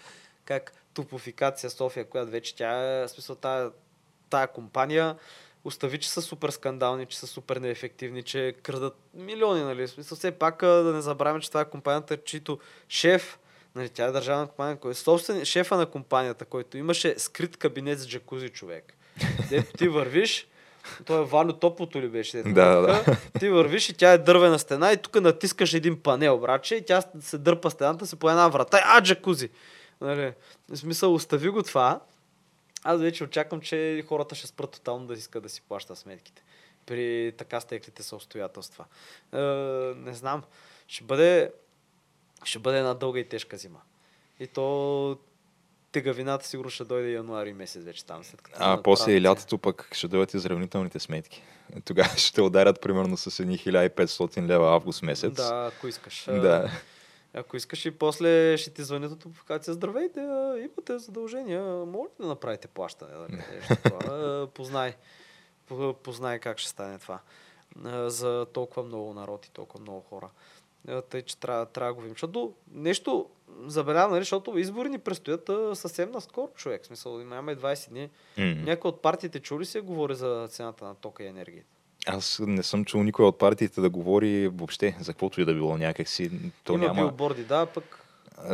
как 0.44 0.72
топофикация 0.94 1.70
София, 1.70 2.04
която 2.04 2.30
вече 2.30 2.56
тя 2.56 3.02
е, 3.02 3.08
смисъл 3.08 3.36
тая, 3.36 3.70
тая 4.30 4.46
компания, 4.46 5.16
остави, 5.64 5.98
че 5.98 6.10
са 6.10 6.22
супер 6.22 6.50
скандални, 6.50 7.06
че 7.06 7.18
са 7.18 7.26
супер 7.26 7.56
неефективни, 7.56 8.22
че 8.22 8.54
крадат 8.62 8.96
милиони, 9.14 9.62
нали? 9.62 9.88
Смисъл, 9.88 10.16
все 10.16 10.30
пак 10.30 10.60
да 10.60 10.92
не 10.94 11.00
забравяме, 11.00 11.40
че 11.40 11.48
това 11.48 11.60
е 11.60 11.70
компанията, 11.70 12.16
чийто 12.16 12.58
шеф, 12.88 13.38
нали, 13.74 13.88
тя 13.88 14.04
е 14.04 14.12
държавна 14.12 14.46
компания, 14.46 14.76
кой 14.76 14.90
е 14.90 14.94
собствен, 14.94 15.44
шефа 15.44 15.76
на 15.76 15.86
компанията, 15.86 16.44
който 16.44 16.78
имаше 16.78 17.14
скрит 17.18 17.56
кабинет 17.56 17.98
с 17.98 18.08
джакузи 18.08 18.48
човек. 18.48 18.94
Дето 19.50 19.72
ти 19.72 19.88
вървиш, 19.88 20.48
той 21.04 21.22
е 21.22 21.24
Вано 21.24 21.52
топлото 21.52 22.00
ли 22.00 22.08
беше? 22.08 22.36
дето 22.36 22.52
Да, 22.52 22.80
да. 22.80 23.16
Ти 23.38 23.48
вървиш 23.48 23.88
и 23.88 23.94
тя 23.94 24.12
е 24.12 24.18
дървена 24.18 24.58
стена 24.58 24.92
и 24.92 24.96
тук 24.96 25.20
натискаш 25.20 25.74
един 25.74 26.02
панел, 26.02 26.38
братче, 26.38 26.74
и 26.74 26.84
тя 26.84 27.02
се 27.20 27.38
дърпа 27.38 27.70
стената 27.70 28.06
си 28.06 28.16
по 28.16 28.30
една 28.30 28.48
врата. 28.48 28.82
А, 28.84 29.02
джакузи! 29.02 29.50
Нали, 30.00 30.32
в 30.70 30.76
смисъл, 30.76 31.14
остави 31.14 31.48
го 31.48 31.62
това. 31.62 32.00
Аз 32.84 33.00
вече 33.00 33.24
очаквам, 33.24 33.60
че 33.60 34.04
хората 34.08 34.34
ще 34.34 34.46
спрат 34.46 34.70
тотално 34.70 35.06
да 35.06 35.14
искат 35.14 35.42
да 35.42 35.48
си 35.48 35.62
плащат 35.68 35.98
сметките. 35.98 36.42
При 36.86 37.32
така 37.38 37.60
стеклите 37.60 38.02
са 38.02 38.16
обстоятелства. 38.16 38.84
Е, 39.32 39.38
не 39.96 40.14
знам. 40.14 40.42
Ще 40.88 41.04
бъде, 41.04 41.52
ще 42.44 42.58
бъде 42.58 42.78
една 42.78 42.94
дълга 42.94 43.20
и 43.20 43.28
тежка 43.28 43.56
зима. 43.56 43.80
И 44.40 44.46
то 44.46 45.18
тегавината 45.92 46.46
сигурно 46.46 46.70
ще 46.70 46.84
дойде 46.84 47.12
януари 47.12 47.52
месец 47.52 47.84
вече 47.84 48.04
там. 48.04 48.24
След 48.24 48.42
като 48.42 48.56
А 48.60 48.82
после 48.82 49.12
и 49.12 49.22
лятото 49.22 49.58
пък 49.58 49.88
ще 49.92 50.08
дойдат 50.08 50.34
изравнителните 50.34 51.00
сметки. 51.00 51.42
Тогава 51.84 52.08
ще 52.16 52.42
ударят 52.42 52.80
примерно 52.80 53.16
с 53.16 53.40
едни 53.40 53.58
1500 53.58 54.46
лева 54.46 54.74
август 54.74 55.02
месец. 55.02 55.34
Да, 55.34 55.72
ако 55.76 55.88
искаш. 55.88 56.24
Да. 56.24 56.70
Ако 57.34 57.56
искаш 57.56 57.84
и 57.84 57.90
после 57.90 58.56
ще 58.56 58.70
ти 58.70 58.82
звънят 58.82 59.12
от 59.12 59.18
топлофикация. 59.18 59.74
Здравейте, 59.74 60.20
а, 60.20 60.58
имате 60.58 60.98
задължения, 60.98 61.62
може 61.76 62.08
ли 62.10 62.20
да 62.20 62.26
направите 62.26 62.68
плащане? 62.68 63.12
Нали? 63.14 63.32
Нещо 63.52 63.76
такова. 63.76 64.14
А, 64.42 64.46
Познай. 64.46 64.94
По- 65.66 65.94
Познай 65.94 66.38
как 66.38 66.58
ще 66.58 66.70
стане 66.70 66.98
това. 66.98 67.20
А, 67.84 68.10
За 68.10 68.46
толкова 68.46 68.82
много 68.82 69.14
народ 69.14 69.46
и 69.46 69.50
толкова 69.50 69.80
много 69.80 70.00
хора. 70.00 70.30
А, 70.88 71.02
Тъй, 71.02 71.22
че 71.22 71.38
трябва, 71.38 71.66
трябва 71.66 71.90
да 71.90 71.94
го 71.94 72.00
видим. 72.00 72.14
Защото 72.14 72.52
нещо 72.68 73.30
забелявам, 73.58 74.10
нали, 74.10 74.20
защото 74.20 74.58
избори 74.58 74.88
ни 74.88 74.98
предстоят 74.98 75.48
а, 75.48 75.74
съвсем 75.74 76.10
наскоро, 76.10 76.48
човек. 76.48 76.82
В 76.82 76.86
смисъл, 76.86 77.20
имаме 77.20 77.56
20 77.56 77.88
дни. 77.88 78.10
М. 78.38 78.44
Някой 78.56 78.88
от 78.88 79.02
партиите 79.02 79.40
чули 79.40 79.64
се 79.64 79.80
говори 79.80 80.14
за 80.14 80.48
цената 80.50 80.84
на 80.84 80.94
тока 80.94 81.22
и 81.22 81.28
енергията. 81.28 81.68
Аз 82.06 82.40
не 82.46 82.62
съм 82.62 82.84
чул 82.84 83.02
никой 83.02 83.24
от 83.24 83.38
партиите 83.38 83.80
да 83.80 83.90
говори 83.90 84.48
въобще 84.48 84.96
за 85.00 85.12
каквото 85.12 85.40
и 85.40 85.44
да 85.44 85.54
било 85.54 85.78
някакси. 85.78 86.30
То 86.64 86.72
Има 86.72 86.86
няма... 86.86 87.00
билборди, 87.00 87.44
да, 87.44 87.66
пък 87.66 88.04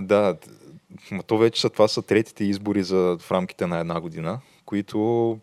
Да, 0.02 0.36
то 1.26 1.38
вече 1.38 1.60
са, 1.60 1.70
това 1.70 1.88
са 1.88 2.02
третите 2.02 2.44
избори 2.44 2.82
за, 2.82 3.16
в 3.20 3.32
рамките 3.32 3.66
на 3.66 3.78
една 3.78 4.00
година, 4.00 4.40
които 4.64 5.38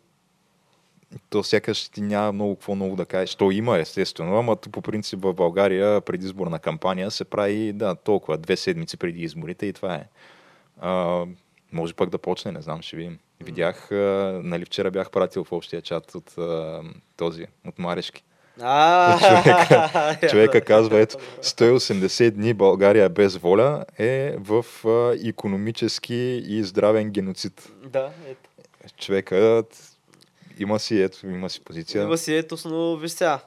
то 1.29 1.43
сякаш 1.43 1.89
ти 1.89 2.01
няма 2.01 2.31
много 2.31 2.55
какво 2.55 2.75
много 2.75 2.95
да 2.95 3.05
кажеш. 3.05 3.35
То 3.35 3.51
има, 3.51 3.77
естествено, 3.77 4.37
ама 4.39 4.55
по 4.55 4.81
принцип 4.81 5.21
в 5.21 5.33
България 5.33 6.01
предизборна 6.01 6.59
кампания 6.59 7.11
се 7.11 7.25
прави, 7.25 7.73
да, 7.73 7.95
толкова, 7.95 8.37
две 8.37 8.57
седмици 8.57 8.97
преди 8.97 9.21
изборите 9.21 9.65
и 9.65 9.73
това 9.73 9.95
е. 9.95 10.07
А, 10.79 11.25
може 11.71 11.93
пък 11.93 12.09
да 12.09 12.17
почне, 12.17 12.51
не 12.51 12.61
знам, 12.61 12.81
ще 12.81 12.95
видим. 12.95 13.19
Видях, 13.43 13.91
а, 13.91 14.39
нали 14.43 14.65
вчера 14.65 14.91
бях 14.91 15.11
пратил 15.11 15.43
в 15.43 15.51
общия 15.51 15.81
чат 15.81 16.15
от 16.15 16.37
а, 16.37 16.81
този, 17.17 17.45
от 17.67 17.79
Марешки. 17.79 18.23
Човека, 19.19 20.19
човека 20.29 20.61
казва, 20.61 20.99
ето, 20.99 21.17
180 21.41 22.31
дни 22.31 22.53
България 22.53 23.09
без 23.09 23.37
воля 23.37 23.85
е 23.99 24.35
в 24.39 24.65
а, 24.85 25.27
економически 25.29 26.43
и 26.47 26.63
здравен 26.63 27.09
геноцид. 27.11 27.71
Да, 27.85 28.11
ето. 28.27 28.49
Човекът 28.97 29.97
има 30.59 30.79
си, 30.79 31.01
ето, 31.01 31.27
има 31.27 31.49
си 31.49 31.63
позиция. 31.63 32.03
Има 32.03 32.17
си 32.17 32.35
етос, 32.35 32.65
но 32.65 32.97
виж 32.97 33.11
сега. 33.11 33.39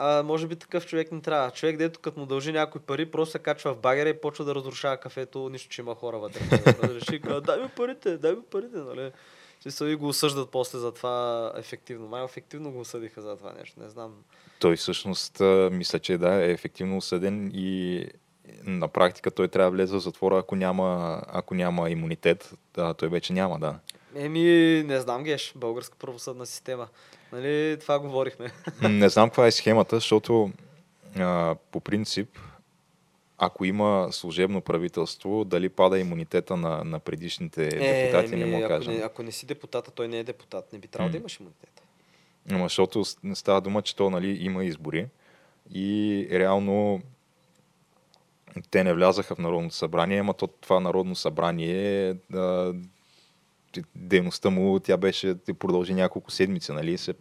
А, 0.00 0.22
може 0.22 0.46
би 0.46 0.56
такъв 0.56 0.86
човек 0.86 1.12
не 1.12 1.20
трябва. 1.20 1.50
Човек, 1.50 1.76
дето 1.76 2.00
като 2.00 2.20
му 2.20 2.26
дължи 2.26 2.52
някой 2.52 2.80
пари, 2.80 3.10
просто 3.10 3.32
се 3.32 3.38
качва 3.38 3.74
в 3.74 3.78
багера 3.78 4.08
и 4.08 4.20
почва 4.20 4.44
да 4.44 4.54
разрушава 4.54 4.96
кафето, 4.96 5.48
нищо, 5.48 5.68
че 5.68 5.80
има 5.80 5.94
хора 5.94 6.18
вътре. 6.18 6.40
Разреши, 6.82 7.20
дай 7.46 7.62
ми 7.62 7.68
парите, 7.76 8.16
дай 8.16 8.32
ми 8.32 8.42
парите, 8.50 8.76
нали? 8.76 9.12
Че 9.62 9.70
са 9.70 9.88
и 9.88 9.94
го 9.94 10.08
осъждат 10.08 10.50
после 10.50 10.78
за 10.78 10.92
това 10.92 11.52
ефективно. 11.56 12.08
Май 12.08 12.24
ефективно 12.24 12.72
го 12.72 12.80
осъдиха 12.80 13.22
за 13.22 13.36
това 13.36 13.52
нещо, 13.58 13.80
не 13.80 13.88
знам. 13.88 14.14
Той 14.58 14.76
всъщност, 14.76 15.40
мисля, 15.70 15.98
че 15.98 16.18
да, 16.18 16.44
е 16.44 16.50
ефективно 16.50 16.96
осъден 16.96 17.50
и 17.54 18.04
на 18.64 18.88
практика 18.88 19.30
той 19.30 19.48
трябва 19.48 19.70
да 19.70 19.76
влезе 19.76 19.96
в 19.96 20.00
затвора, 20.00 20.38
ако 20.38 20.56
няма, 20.56 21.20
ако 21.26 21.54
няма 21.54 21.90
имунитет. 21.90 22.54
Да, 22.74 22.94
той 22.94 23.08
вече 23.08 23.32
няма, 23.32 23.58
да. 23.58 23.78
Еми, 24.14 24.82
не 24.86 25.00
знам, 25.00 25.24
Геш, 25.24 25.52
българска 25.56 25.96
правосъдна 25.98 26.46
система. 26.46 26.88
Нали, 27.32 27.76
това 27.80 27.98
говорихме. 27.98 28.50
Не 28.82 29.08
знам 29.08 29.28
каква 29.28 29.46
е 29.46 29.50
схемата, 29.50 29.96
защото 29.96 30.50
а, 31.18 31.56
по 31.70 31.80
принцип, 31.80 32.38
ако 33.38 33.64
има 33.64 34.08
служебно 34.10 34.60
правителство, 34.60 35.44
дали 35.44 35.68
пада 35.68 35.98
имунитета 35.98 36.56
на, 36.56 36.84
на 36.84 36.98
предишните 36.98 37.68
депутати, 37.68 38.36
не 38.36 38.42
еми, 38.42 38.50
мога 38.50 38.68
да 38.68 38.74
ако, 38.74 38.84
кажа. 38.84 38.90
не, 38.90 39.04
ако 39.04 39.22
не 39.22 39.32
си 39.32 39.46
депутата, 39.46 39.90
той 39.90 40.08
не 40.08 40.18
е 40.18 40.24
депутат. 40.24 40.72
Не 40.72 40.78
би 40.78 40.88
трябвало 40.88 41.12
да 41.12 41.18
имаш 41.18 41.40
имунитет. 41.40 41.82
Ама 42.50 42.64
защото 42.64 43.04
става 43.34 43.60
дума, 43.60 43.82
че 43.82 43.96
то 43.96 44.10
нали, 44.10 44.38
има 44.40 44.64
избори 44.64 45.06
и 45.74 46.28
реално 46.32 47.02
те 48.70 48.84
не 48.84 48.94
влязаха 48.94 49.34
в 49.34 49.38
Народното 49.38 49.74
събрание, 49.74 50.18
ама 50.18 50.34
то, 50.34 50.46
това 50.46 50.80
Народно 50.80 51.14
събрание 51.14 52.14
а, 52.34 52.72
дейността 53.94 54.50
му, 54.50 54.80
тя 54.80 54.96
беше, 54.96 55.34
те 55.34 55.54
продължи 55.54 55.94
няколко 55.94 56.30
седмици, 56.30 56.72
нали, 56.72 56.92
и 56.92 56.98
се 56.98 57.14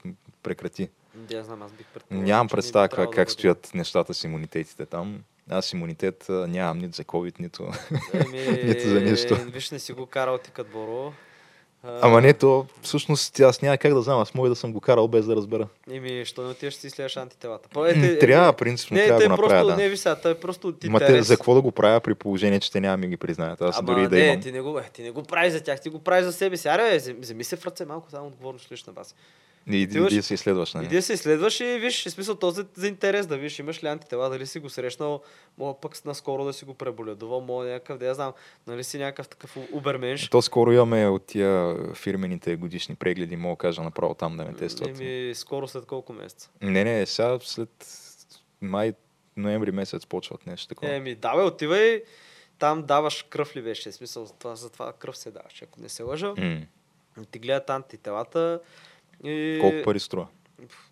прекрати. 0.44 0.90
Да, 1.16 1.44
знам, 1.44 1.62
аз 1.62 1.72
бих 1.72 1.88
предположил. 1.88 2.26
Нямам 2.26 2.48
би 2.48 2.52
представа 2.52 2.90
как, 2.90 3.10
да 3.10 3.16
как 3.16 3.32
стоят 3.32 3.72
нещата 3.74 4.14
с 4.14 4.24
имунитетите 4.24 4.86
там. 4.86 5.24
Аз 5.50 5.74
имунитет 5.74 6.26
нямам 6.30 6.78
нито 6.78 6.96
за 6.96 7.04
COVID, 7.04 7.40
нито... 7.40 7.72
Еми, 8.14 8.64
Нито 8.64 8.90
за 8.90 9.02
нищо. 9.02 9.36
Виж, 9.36 9.72
не 9.72 9.80
си 9.80 9.94
го 9.94 10.06
карал 10.06 10.38
ти 10.38 10.52
като 10.52 10.72
Боро. 10.72 11.14
Ама 11.84 12.22
не, 12.22 12.34
то 12.34 12.66
всъщност 12.82 13.40
аз 13.40 13.62
няма 13.62 13.78
как 13.78 13.94
да 13.94 14.02
знам, 14.02 14.20
аз 14.20 14.34
мога 14.34 14.50
да 14.50 14.56
съм 14.56 14.74
го 14.74 14.82
карал 14.82 15.08
без 15.08 15.26
да 15.26 15.36
разбера. 15.36 15.68
Еми, 15.92 16.26
що 16.26 16.42
не 16.44 16.50
отиваш 16.50 16.74
да 16.74 16.80
си 16.80 16.88
изследваш 16.88 17.18
антителата? 17.18 17.70
По, 17.70 17.84
Трябва, 18.20 18.54
принципно, 18.54 18.98
не, 18.98 19.06
трябва 19.06 19.22
да 19.22 19.26
го 19.26 19.32
направя, 19.32 19.50
просто, 19.50 19.68
да. 19.68 19.76
не, 19.76 19.90
виж 19.90 20.00
сега, 20.00 20.16
той 20.16 20.36
просто 20.36 20.68
от 20.68 20.84
Ма 20.84 21.00
те, 21.00 21.24
за 21.24 21.36
какво 21.38 21.54
да 21.54 21.62
го 21.62 21.72
правя 21.72 22.00
при 22.00 22.16
положение, 22.16 22.60
че 22.60 22.72
те 22.72 22.80
няма 22.82 22.98
ми 22.98 23.08
ги 23.08 23.18
признаят? 23.18 23.62
Аз 23.62 23.78
Ама 23.80 23.94
дори 23.94 24.08
да 24.08 24.16
не, 24.16 24.26
имам. 24.26 24.42
ти 24.42 24.52
не, 24.52 24.62
го, 24.62 24.80
е, 24.80 24.90
ти 24.94 25.04
не 25.04 25.12
го 25.12 25.24
правиш 25.24 25.54
за 25.54 25.64
тях, 25.64 25.82
ти 25.82 25.90
го 25.90 26.00
правиш 26.00 26.26
за 26.26 26.34
себе 26.34 26.58
си. 26.58 26.68
Аре, 26.68 26.98
вземи- 26.98 27.20
вземи 27.20 27.44
се 27.44 27.56
в 27.56 27.66
ръце 27.66 27.86
малко, 27.86 28.10
само 28.12 28.28
отговорност 28.28 28.72
лична 28.72 28.94
база. 28.94 29.14
И, 29.70 29.88
и, 30.12 30.22
се 30.22 30.34
изследваш, 30.34 30.74
нали? 30.74 30.86
Иди 30.86 31.02
се 31.02 31.14
изследваш 31.14 31.60
и 31.60 31.80
виж, 31.80 32.06
в 32.06 32.12
смисъл 32.12 32.36
този 32.36 32.62
за 32.74 32.88
интерес 32.88 33.28
да 33.28 33.38
виж, 33.38 33.60
имаш 33.60 33.84
ли 33.84 33.88
антитела, 33.88 34.30
дали 34.30 34.48
си 34.48 34.60
го 34.60 34.70
срещнал, 34.70 35.22
мога 35.58 35.80
пък 35.82 36.06
наскоро 36.06 36.46
да 36.46 36.54
си 36.54 36.66
го 36.66 36.74
преболедувал, 36.74 37.42
мога 37.42 37.66
някакъв, 37.66 37.98
да 37.98 38.06
я 38.06 38.14
знам, 38.14 38.34
нали 38.68 38.84
си 38.84 38.98
някакъв 38.98 39.28
такъв 39.28 39.58
уберменш. 39.72 40.30
То 40.30 40.42
скоро 40.42 40.72
имаме 40.72 41.08
от 41.08 41.26
тия 41.26 41.76
фирмените 41.94 42.56
годишни 42.56 42.96
прегледи, 42.96 43.36
мога 43.36 43.56
да 43.56 43.58
кажа 43.58 43.82
направо 43.82 44.14
там 44.14 44.38
да 44.38 44.46
ме 44.46 44.54
тестват. 44.54 45.00
Еми, 45.00 45.36
скоро 45.36 45.68
след 45.68 45.86
колко 45.86 46.14
месеца. 46.14 46.50
Не, 46.62 46.84
не, 46.84 47.06
сега 47.06 47.38
след 47.42 47.88
май, 48.62 48.94
ноември 49.38 49.72
месец 49.72 50.06
почват 50.06 50.46
нещо 50.46 50.68
такова. 50.68 50.96
Еми, 50.96 51.16
давай, 51.16 51.46
отивай, 51.46 52.04
там 52.60 52.84
даваш 52.84 53.26
кръв 53.30 53.56
ли 53.56 53.62
беше, 53.62 53.92
смисъл, 53.92 54.26
за 54.26 54.34
това, 54.34 54.56
за 54.56 54.70
това 54.70 54.94
кръв 54.94 55.18
се 55.18 55.32
даваш, 55.32 55.62
ако 55.64 55.82
не 55.82 55.90
се 55.90 56.04
лъжа. 56.04 56.34
М. 56.38 56.62
Ти 57.32 57.40
гледат 57.40 57.70
антителата 57.70 58.62
и... 59.24 59.58
Колко 59.62 59.78
пари 59.84 60.00
струва? 60.00 60.28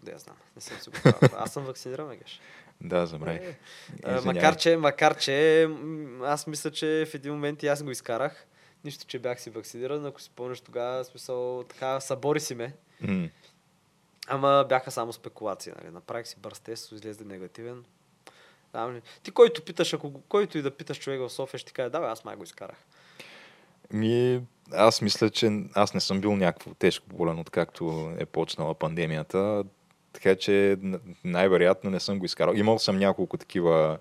Да, 0.03 0.11
я 0.11 0.17
знам, 0.17 0.35
не 0.55 0.61
съм 0.61 0.77
си 0.79 0.89
го 0.89 0.95
правил. 1.03 1.37
Аз 1.39 1.53
съм 1.53 1.65
вакциниран, 1.65 2.17
геш. 2.17 2.41
Да, 2.81 3.05
забравих. 3.05 3.41
Е, 4.03 4.21
макар 4.25 4.55
че, 4.55 4.77
макар 4.77 5.17
че, 5.17 5.69
аз 6.23 6.47
мисля, 6.47 6.71
че 6.71 7.07
в 7.11 7.13
един 7.13 7.33
момент 7.33 7.63
и 7.63 7.67
аз 7.67 7.83
го 7.83 7.91
изкарах. 7.91 8.45
Нищо, 8.83 9.05
че 9.05 9.19
бях 9.19 9.41
си 9.41 9.49
вакциниран, 9.49 10.05
ако 10.05 10.21
си 10.21 10.31
помниш 10.35 10.61
тогава, 10.61 11.05
смисъл, 11.05 11.63
така, 11.63 11.99
събори 11.99 12.39
си 12.39 12.55
ме. 12.55 12.73
М. 13.01 13.29
Ама 14.27 14.65
бяха 14.69 14.91
само 14.91 15.13
спекулации, 15.13 15.73
нали. 15.81 15.93
Направих 15.93 16.27
си 16.27 16.35
бърз 16.39 16.59
тест, 16.59 16.91
излезе 16.91 17.23
негативен. 17.23 17.85
Ти 19.23 19.31
който 19.31 19.61
питаш, 19.61 19.93
ако 19.93 20.21
който 20.21 20.57
и 20.57 20.61
да 20.61 20.71
питаш 20.71 20.99
човек 20.99 21.19
в 21.19 21.29
София, 21.29 21.57
ще 21.57 21.67
ти 21.67 21.73
каже, 21.73 21.89
да, 21.89 21.99
бе, 21.99 22.05
аз 22.05 22.25
май 22.25 22.35
го 22.35 22.43
изкарах. 22.43 22.77
Ми, 23.93 24.41
аз 24.71 25.01
мисля, 25.01 25.29
че 25.29 25.63
аз 25.73 25.93
не 25.93 25.99
съм 25.99 26.21
бил 26.21 26.35
някакво 26.35 26.73
тежко 26.73 27.05
болен, 27.09 27.39
откакто 27.39 28.13
е 28.19 28.25
почнала 28.25 28.73
пандемията. 28.73 29.63
така 30.13 30.35
че 30.35 30.77
най-вероятно 31.23 31.89
не 31.89 31.99
съм 31.99 32.19
го 32.19 32.25
изкарал. 32.25 32.53
Имал 32.53 32.79
съм 32.79 32.97
няколко 32.97 33.37
такива 33.37 33.97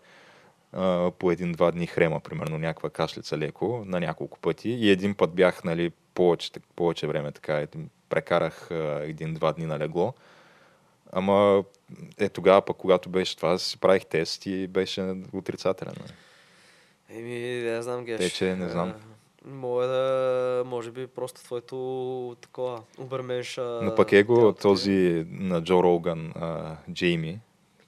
а, 0.72 1.10
по 1.10 1.30
един-два 1.30 1.70
дни 1.70 1.86
хрема, 1.86 2.20
примерно 2.20 2.58
някаква 2.58 2.90
кашлица 2.90 3.38
леко 3.38 3.82
на 3.86 4.00
няколко 4.00 4.38
пъти. 4.38 4.70
И 4.70 4.90
един 4.90 5.14
път 5.14 5.34
бях 5.34 5.64
нали, 5.64 5.92
повече, 6.14 6.50
повече 6.76 7.06
време 7.06 7.32
така, 7.32 7.66
прекарах 8.08 8.68
един-два 9.02 9.52
дни 9.52 9.66
на 9.66 9.78
легло. 9.78 10.14
Ама 11.12 11.64
е 12.18 12.28
тогава 12.28 12.62
пък, 12.62 12.76
когато 12.76 13.08
беше 13.08 13.36
това, 13.36 13.58
си 13.58 13.78
правих 13.78 14.06
тест 14.06 14.46
и 14.46 14.66
беше 14.66 15.14
отрицателен. 15.32 15.94
нали. 16.00 16.12
Еми, 17.18 17.70
не 17.70 17.82
знам, 17.82 18.04
Геш. 18.04 18.18
Те, 18.18 18.30
че 18.30 18.56
не 18.56 18.68
знам. 18.68 18.94
Мога 19.46 19.86
да, 19.86 20.62
може 20.66 20.90
би, 20.90 21.06
просто 21.06 21.40
твоето 21.42 22.36
такова, 22.40 22.82
убермеш. 22.98 23.60
Но 23.82 23.94
пък 23.94 24.12
е 24.12 24.22
го 24.22 24.52
този 24.52 25.26
на 25.30 25.62
Джо 25.62 25.82
Роган, 25.82 26.32
а, 26.36 26.76
Джейми, 26.92 27.40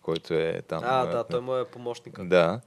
който 0.02 0.34
е 0.34 0.62
там. 0.68 0.82
А, 0.84 1.06
да, 1.06 1.24
той 1.24 1.40
му 1.40 1.56
е 1.56 1.64
помощник. 1.64 2.24
Да. 2.24 2.60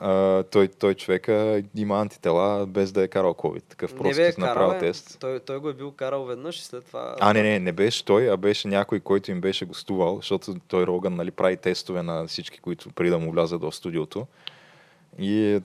А, 0.00 0.42
той, 0.42 0.68
той 0.68 0.94
човека 0.94 1.62
има 1.76 2.00
антитела 2.00 2.66
без 2.66 2.92
да 2.92 3.02
е 3.02 3.08
карал 3.08 3.34
COVID. 3.34 3.62
Такъв 3.62 3.96
просто 3.96 4.14
си 4.14 4.40
направил 4.40 4.68
карал 4.68 4.76
е. 4.76 4.78
тест. 4.78 5.16
Той, 5.20 5.40
той 5.40 5.58
го 5.58 5.68
е 5.68 5.74
бил 5.74 5.92
карал 5.92 6.24
веднъж 6.24 6.58
и 6.58 6.64
след 6.64 6.86
това... 6.86 7.16
А, 7.20 7.32
не, 7.32 7.42
не, 7.42 7.58
не 7.58 7.72
беше 7.72 8.04
той, 8.04 8.30
а 8.30 8.36
беше 8.36 8.68
някой, 8.68 9.00
който 9.00 9.30
им 9.30 9.40
беше 9.40 9.64
гостувал, 9.64 10.16
защото 10.16 10.54
той 10.68 10.86
Роган 10.86 11.14
нали, 11.14 11.30
прави 11.30 11.56
тестове 11.56 12.02
на 12.02 12.26
всички, 12.26 12.60
които 12.60 12.90
преди 12.90 13.10
да 13.10 13.18
му 13.18 13.32
влязат 13.32 13.62
в 13.62 13.72
студиото. 13.72 14.26
И 15.18 15.44
е, 15.44 15.60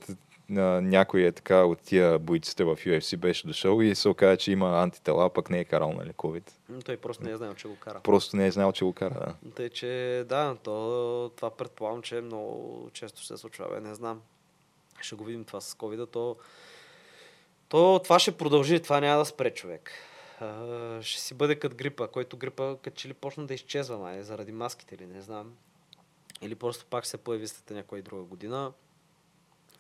някой 0.50 1.22
е 1.22 1.32
така 1.32 1.64
от 1.64 1.80
тия 1.80 2.20
бойците 2.20 2.64
в 2.64 2.76
UFC 2.76 3.18
беше 3.18 3.48
дошъл 3.48 3.82
и 3.82 3.96
се 3.96 4.10
оказа, 4.10 4.38
че 4.38 4.52
има 4.52 4.82
антитела, 4.82 5.30
пък 5.30 5.50
не 5.50 5.60
е 5.60 5.66
карал 5.66 5.94
нали, 5.94 6.12
COVID. 6.12 6.52
Той 6.86 6.98
просто 6.98 7.24
не 7.24 7.32
е 7.32 7.38
знаел, 7.38 7.54
че 7.54 7.68
го 7.68 7.76
кара. 7.76 8.00
Просто 8.04 8.38
не 8.38 8.48
е 8.48 8.52
знал, 8.52 8.72
че 8.72 8.86
го 8.86 8.94
кара. 8.94 9.36
Да. 9.44 9.52
Тъй, 9.52 9.70
че 9.70 10.24
да, 10.30 10.56
то, 10.64 11.32
това 11.36 11.50
предполагам, 11.50 12.02
че 12.02 12.22
много 12.22 12.90
често 12.94 13.24
се 13.24 13.38
случва. 13.38 13.68
Бе, 13.74 13.80
не 13.80 13.96
знам. 13.96 14.22
Ще 15.02 15.16
го 15.16 15.24
видим 15.24 15.44
това 15.44 15.62
с 15.62 15.76
covid 15.76 16.12
то, 16.12 16.36
то 17.70 18.00
това 18.04 18.20
ще 18.20 18.38
продължи, 18.38 18.80
това 18.80 19.00
няма 19.00 19.20
да 19.20 19.26
спре 19.26 19.54
човек. 19.54 19.92
А, 20.40 21.02
ще 21.02 21.22
си 21.22 21.34
бъде 21.34 21.56
като 21.56 21.76
грипа, 21.76 22.08
който 22.08 22.38
грипа 22.38 22.76
като 22.82 22.98
че 22.98 23.08
ли 23.08 23.14
почна 23.14 23.46
да 23.46 23.54
изчезва, 23.54 23.98
май, 23.98 24.24
заради 24.24 24.52
маските 24.52 24.96
или 24.96 25.06
не 25.06 25.22
знам. 25.22 25.54
Или 26.42 26.56
просто 26.56 26.86
пак 26.86 27.06
се 27.06 27.18
появи 27.18 27.48
след 27.48 27.70
някоя 27.70 28.04
друга 28.04 28.24
година. 28.24 28.72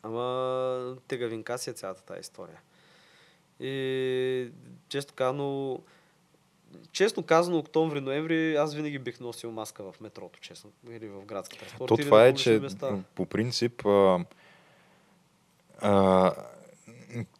Ама 0.04 0.96
тегавинка 1.08 1.58
си 1.58 1.70
е 1.70 1.74
цялата 1.74 2.02
тази 2.02 2.20
история. 2.20 2.62
И 3.60 4.52
често 4.90 5.14
казано, 5.14 5.80
честно 6.92 7.24
казано, 7.24 7.60
октомври-ноември, 7.60 8.56
аз 8.56 8.76
винаги 8.76 9.00
бих 9.00 9.20
носил 9.20 9.52
маска 9.52 9.92
в 9.92 10.02
метрото, 10.02 10.40
честно. 10.40 10.72
Или 10.90 11.08
в 11.08 11.26
градски 11.26 11.60
транспорт. 11.60 11.88
То 11.88 11.98
това 11.98 12.26
е, 12.26 12.34
че 12.34 12.60
места. 12.60 13.04
по 13.16 13.26
принцип 13.26 13.86
а, 13.86 14.26
а, 15.82 16.34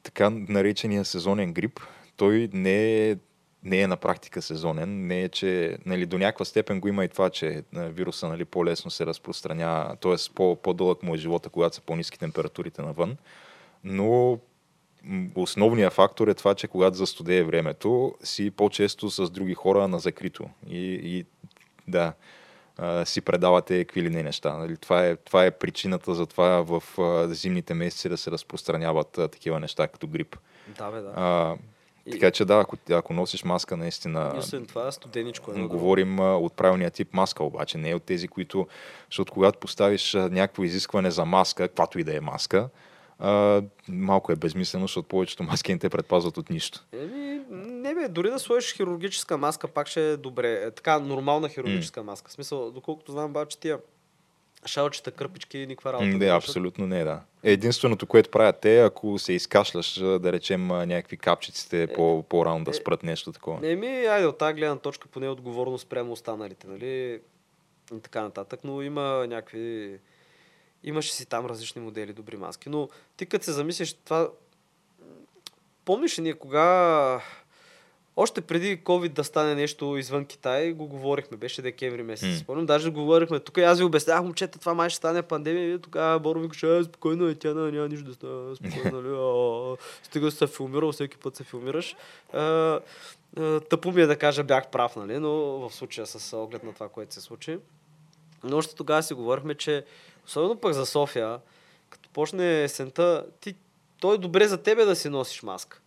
така 0.04 0.30
наречения 0.30 1.06
сезонен 1.06 1.54
грип, 1.54 1.80
той 2.18 2.50
не 2.54 3.10
е, 3.10 3.18
не 3.64 3.82
е 3.82 3.88
на 3.88 3.98
практика 3.98 4.42
сезонен. 4.42 5.08
Не 5.08 5.22
е, 5.22 5.30
че 5.30 5.78
нали, 5.86 6.06
до 6.06 6.18
някаква 6.18 6.46
степен 6.46 6.80
го 6.80 6.88
има 6.88 7.06
и 7.06 7.10
това, 7.10 7.30
че 7.30 7.64
вируса 7.74 8.28
нали, 8.28 8.46
по-лесно 8.46 8.92
се 8.92 9.06
разпространява, 9.06 9.96
т.е. 9.96 10.16
По, 10.36 10.56
по-дълъг 10.56 11.04
му 11.04 11.16
е 11.16 11.18
живота, 11.18 11.50
когато 11.50 11.76
са 11.76 11.82
по-низки 11.82 12.20
температурите 12.20 12.82
навън. 12.82 13.18
Но 13.84 14.40
основният 15.36 15.94
фактор 15.94 16.28
е 16.28 16.34
това, 16.34 16.56
че 16.56 16.68
когато 16.68 16.98
застудее 16.98 17.44
времето, 17.44 18.16
си 18.24 18.52
по-често 18.52 19.10
с 19.10 19.30
други 19.30 19.54
хора 19.54 19.88
на 19.88 20.00
закрито. 20.00 20.50
И, 20.70 21.00
и 21.04 21.26
да, 21.88 22.14
си 23.06 23.22
предавате 23.22 23.86
какви 23.86 24.02
ли 24.04 24.10
не 24.10 24.24
неща. 24.24 24.58
Нали? 24.58 24.78
Това, 24.78 25.06
е, 25.06 25.16
това 25.16 25.46
е 25.46 25.52
причината 25.52 26.16
за 26.16 26.26
това 26.26 26.62
в 26.62 26.84
зимните 27.34 27.74
месеци 27.74 28.10
да 28.10 28.18
се 28.18 28.32
разпространяват 28.32 29.12
такива 29.12 29.60
неща 29.60 29.88
като 29.88 30.08
грип. 30.08 30.36
Да, 30.78 30.92
бе, 30.92 31.02
да. 31.02 31.14
А, 31.16 31.56
така 32.12 32.32
че 32.32 32.46
да, 32.46 32.60
ако, 32.60 32.78
ако 32.92 33.14
носиш 33.14 33.44
маска, 33.44 33.78
наистина 33.78 34.32
И 34.36 34.40
освен 34.40 34.66
това, 34.66 34.92
студеничко 34.92 35.52
е. 35.52 35.62
говорим 35.62 36.20
от 36.20 36.54
правилния 36.54 36.92
тип 36.92 37.14
маска, 37.14 37.44
обаче 37.44 37.78
не 37.78 37.96
от 37.96 38.04
тези, 38.04 38.28
които... 38.28 38.68
Защото 39.10 39.34
когато 39.34 39.60
поставиш 39.60 40.14
някакво 40.14 40.64
изискване 40.64 41.12
за 41.12 41.26
маска, 41.26 41.68
каквато 41.68 42.00
и 42.00 42.04
да 42.04 42.18
е 42.18 42.20
маска, 42.20 42.70
а, 43.20 43.62
малко 43.90 44.32
е 44.32 44.36
безмислено, 44.36 44.84
защото 44.84 45.08
повечето 45.08 45.44
маски 45.44 45.74
не 45.74 45.80
те 45.80 45.90
предпазват 45.90 46.38
от 46.38 46.50
нищо. 46.50 46.86
Еми, 46.94 47.42
не 47.52 47.96
бе, 47.96 48.08
дори 48.08 48.30
да 48.30 48.40
сложиш 48.40 48.74
хирургическа 48.74 49.38
маска, 49.38 49.68
пак 49.68 49.88
ще 49.88 50.12
е 50.12 50.18
добре. 50.18 50.54
Е, 50.54 50.72
така, 50.72 51.00
нормална 51.00 51.50
хирургическа 51.50 52.04
маска. 52.04 52.30
В 52.30 52.34
смисъл, 52.34 52.72
доколкото 52.72 53.12
знам, 53.12 53.30
обаче 53.30 53.60
тия 53.60 53.80
шалчета, 54.66 55.12
кърпички, 55.12 55.58
никаква 55.58 55.94
работа. 55.94 56.08
Не 56.08 56.18
Не, 56.18 56.32
абсолютно 56.32 56.88
не, 56.88 57.04
да. 57.04 57.22
Единственото, 57.44 58.08
което 58.08 58.30
правят 58.30 58.60
те, 58.62 58.80
ако 58.80 59.20
се 59.20 59.34
изкашляш, 59.34 60.00
да 60.00 60.32
речем 60.34 60.68
някакви 60.68 61.18
капчиците 61.18 61.88
по, 61.96 62.24
по-рано 62.30 62.64
да 62.64 62.72
е, 62.72 62.74
спрат 62.74 63.04
нещо 63.04 63.32
такова. 63.32 63.72
Еми, 63.72 63.88
айде 63.88 64.26
от 64.28 64.38
тази 64.38 64.54
гледна 64.54 64.76
точка 64.76 65.08
поне 65.08 65.26
е 65.26 65.30
отговорност 65.30 65.88
прямо 65.88 66.12
останалите, 66.12 66.68
нали? 66.68 67.20
И 67.96 68.00
така 68.00 68.22
нататък, 68.22 68.60
но 68.64 68.82
има 68.82 69.28
някакви... 69.28 70.00
Имаше 70.84 71.14
си 71.14 71.26
там 71.26 71.46
различни 71.46 71.82
модели, 71.82 72.14
добри 72.14 72.38
маски. 72.38 72.70
Но 72.70 72.90
ти 73.18 73.26
като 73.26 73.46
се 73.46 73.52
замислиш, 73.52 73.94
това... 73.94 74.30
Помниш 75.86 76.20
ли 76.20 76.24
ние 76.24 76.34
кога... 76.34 77.22
Още 78.22 78.42
преди 78.42 78.84
COVID 78.84 79.10
да 79.10 79.24
стане 79.24 79.56
нещо 79.56 79.98
извън 79.98 80.26
Китай, 80.26 80.74
го 80.74 80.88
говорихме, 80.88 81.38
беше 81.38 81.62
декември 81.62 82.04
месец. 82.04 82.30
М. 82.30 82.36
Спомням, 82.36 82.66
даже 82.66 82.92
го 82.92 83.00
говорихме. 83.02 83.40
Тук 83.40 83.58
и 83.58 83.62
аз 83.62 83.78
ви 83.78 83.84
обяснявах, 83.84 84.24
момчета, 84.24 84.60
това 84.60 84.74
май 84.74 84.90
ще 84.90 84.98
стане 84.98 85.22
пандемия. 85.22 85.74
И 85.74 85.80
тогава 85.82 86.20
Боро 86.20 86.40
викаше, 86.40 86.78
«А, 86.78 86.84
спокойно 86.84 87.28
е, 87.28 87.36
тя 87.36 87.54
няма 87.54 87.88
нищо 87.88 88.06
да 88.06 88.14
стане. 88.14 88.56
Спокойно, 88.56 89.02
нали? 89.02 89.16
а, 89.16 89.74
а». 89.74 90.06
Стига 90.06 90.32
се 90.32 90.48
филмирал, 90.48 90.92
всеки 90.92 91.18
път 91.18 91.36
се 91.36 91.44
филмираш. 91.44 91.96
А, 92.34 92.80
а, 93.38 93.60
Тъпо 93.60 93.92
ми 93.92 94.02
е 94.02 94.06
да 94.06 94.18
кажа, 94.18 94.44
бях 94.44 94.68
прав, 94.68 94.96
нали? 94.96 95.20
но 95.20 95.32
в 95.32 95.72
случая 95.72 96.08
с 96.08 96.38
оглед 96.38 96.64
на 96.64 96.74
това, 96.74 96.90
което 96.90 97.14
се 97.14 97.22
случи. 97.22 97.58
Но 98.44 98.58
още 98.58 98.76
тогава 98.76 99.04
си 99.04 99.14
говорихме, 99.14 99.56
че 99.56 99.86
особено 100.26 100.56
пък 100.56 100.74
за 100.74 100.86
София, 100.86 101.40
като 101.90 102.10
почне 102.10 102.64
есента, 102.64 103.26
ти, 103.42 103.56
то 104.00 104.14
е 104.14 104.18
добре 104.18 104.48
за 104.48 104.58
тебе 104.58 104.86
да 104.86 104.96
си 104.96 105.10
носиш 105.10 105.44
маска. 105.44 105.82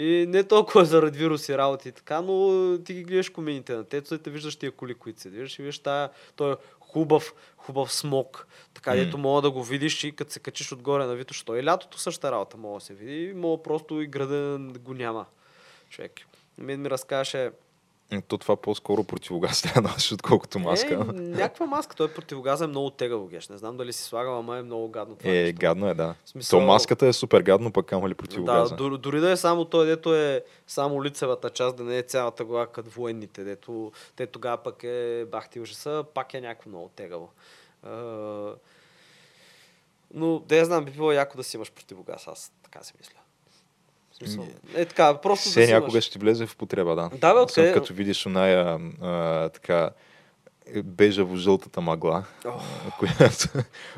И 0.00 0.26
не 0.26 0.44
толкова 0.44 0.84
заради 0.84 1.18
вируси, 1.18 1.58
работи 1.58 1.88
и 1.88 1.92
така, 1.92 2.20
но 2.20 2.78
ти 2.84 2.94
ги 2.94 3.04
гледаш 3.04 3.30
комените 3.30 3.74
на 3.74 3.84
тецо 3.84 4.14
и 4.14 4.18
те 4.18 4.30
виждаш 4.30 4.56
тия 4.56 4.72
коли, 4.72 4.94
които 4.94 5.20
се 5.20 5.30
движиш 5.30 5.58
и 5.58 5.62
виждаш 5.62 5.78
тая, 5.78 6.10
той 6.36 6.52
е 6.52 6.56
хубав, 6.80 7.34
хубав 7.56 7.92
смок, 7.92 8.46
така 8.74 8.94
дето 8.94 9.18
мога 9.18 9.42
да 9.42 9.50
го 9.50 9.62
видиш 9.62 10.04
и 10.04 10.12
като 10.12 10.32
се 10.32 10.40
качиш 10.40 10.72
отгоре 10.72 11.06
на 11.06 11.14
Вито, 11.14 11.34
що 11.34 11.56
и 11.56 11.64
лятото 11.64 11.98
същата 11.98 12.32
работа 12.32 12.56
мога 12.56 12.78
да 12.78 12.84
се 12.84 12.94
види, 12.94 13.34
мога 13.34 13.62
просто 13.62 14.00
и 14.00 14.06
града 14.06 14.58
да 14.58 14.78
го 14.78 14.94
няма. 14.94 15.26
Човек. 15.90 16.12
Мен 16.58 16.80
ми 16.80 16.90
разкаже, 16.90 17.50
То 18.20 18.38
това 18.38 18.56
по-скоро 18.56 19.04
противогаз 19.04 19.62
трябва 19.62 19.82
да 19.82 19.88
носиш, 19.88 20.12
отколкото 20.12 20.58
маска. 20.58 20.94
Е, 20.94 20.96
някаква 21.12 21.66
маска, 21.66 21.96
той 21.96 22.08
противогаз 22.08 22.60
е 22.60 22.66
много 22.66 22.90
тегаво, 22.90 23.26
геш. 23.26 23.48
Не 23.48 23.58
знам 23.58 23.76
дали 23.76 23.92
си 23.92 24.02
слагал, 24.02 24.38
ама 24.38 24.58
е 24.58 24.62
много 24.62 24.88
гадно 24.88 25.16
това. 25.16 25.30
Е, 25.30 25.34
нещо. 25.34 25.56
гадно 25.58 25.88
е, 25.88 25.94
да. 25.94 26.14
смисъл- 26.26 26.60
То 26.60 26.66
маската 26.66 27.06
е 27.06 27.12
супер 27.12 27.40
гадно, 27.40 27.72
пък 27.72 27.92
ама 27.92 28.08
ли 28.08 28.12
Да, 28.12 28.16
противогаза. 28.16 28.76
дори, 28.76 28.98
дори 28.98 29.20
да 29.20 29.30
е 29.30 29.36
само 29.36 29.64
той, 29.64 29.86
дето 29.86 30.14
е 30.16 30.44
само 30.66 31.04
лицевата 31.04 31.50
част, 31.50 31.76
да 31.76 31.84
не 31.84 31.98
е 31.98 32.02
цялата 32.02 32.44
глава 32.44 32.66
като 32.66 32.90
военните, 32.90 33.44
дето 33.44 33.92
те 34.16 34.26
тогава 34.26 34.56
пък 34.58 34.84
е 34.84 35.24
бахти 35.24 35.60
ужаса, 35.60 36.04
пак 36.14 36.34
е 36.34 36.40
някакво 36.40 36.68
много 36.68 36.88
тегаво. 36.88 37.28
Но 40.14 40.38
да 40.38 40.56
я 40.56 40.64
знам, 40.64 40.84
би 40.84 40.90
било 40.90 41.12
яко 41.12 41.36
да 41.36 41.44
си 41.44 41.56
имаш 41.56 41.72
противогаз, 41.72 42.28
аз 42.28 42.52
така 42.62 42.82
си 42.82 42.92
мисля. 42.98 43.19
Смисъл, 44.20 44.46
е 44.74 44.84
така, 44.84 45.20
просто 45.20 45.48
Все 45.48 45.66
да 45.66 45.72
някога 45.72 46.00
ще 46.00 46.12
ти 46.12 46.18
влезе 46.18 46.46
в 46.46 46.56
потреба, 46.56 46.94
да. 46.94 47.10
Да, 47.18 47.34
бе, 47.34 47.40
откъде- 47.40 47.72
като 47.72 47.94
видиш 47.94 48.26
оная 48.26 48.80
а, 49.00 49.48
така 49.48 49.90
бежаво-жълтата 50.76 51.80
мъгла, 51.80 52.24
Ох. 52.44 52.62
която, 52.98 53.48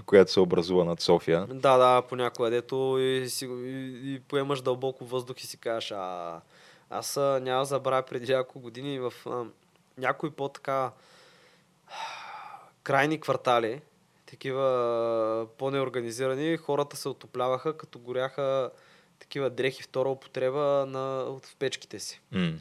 която 0.06 0.32
се 0.32 0.40
образува 0.40 0.84
над 0.84 1.00
София. 1.00 1.46
Да, 1.46 1.76
да, 1.78 2.02
понякога, 2.02 2.50
дето 2.50 2.96
и, 2.98 3.28
си, 3.28 3.46
и, 3.46 4.14
и 4.14 4.20
поемаш 4.28 4.60
дълбоко 4.60 5.04
въздух 5.04 5.40
и 5.40 5.46
си 5.46 5.56
кажеш, 5.56 5.90
а 5.90 6.40
аз 6.90 7.16
няма 7.16 7.64
забравя 7.64 8.02
преди 8.02 8.32
няколко 8.32 8.60
години 8.60 8.98
в 8.98 9.12
а, 9.26 9.44
някои 9.98 10.30
по-така 10.30 10.90
крайни 12.82 13.20
квартали, 13.20 13.80
такива 14.26 15.46
по-неорганизирани, 15.58 16.56
хората 16.56 16.96
се 16.96 17.08
отопляваха, 17.08 17.76
като 17.76 17.98
горяха 17.98 18.70
такива 19.22 19.50
дрехи 19.50 19.82
втора 19.82 20.08
употреба 20.08 20.86
на, 20.88 21.22
от- 21.22 21.46
в 21.46 21.56
печките 21.56 21.98
си. 21.98 22.20
М. 22.32 22.52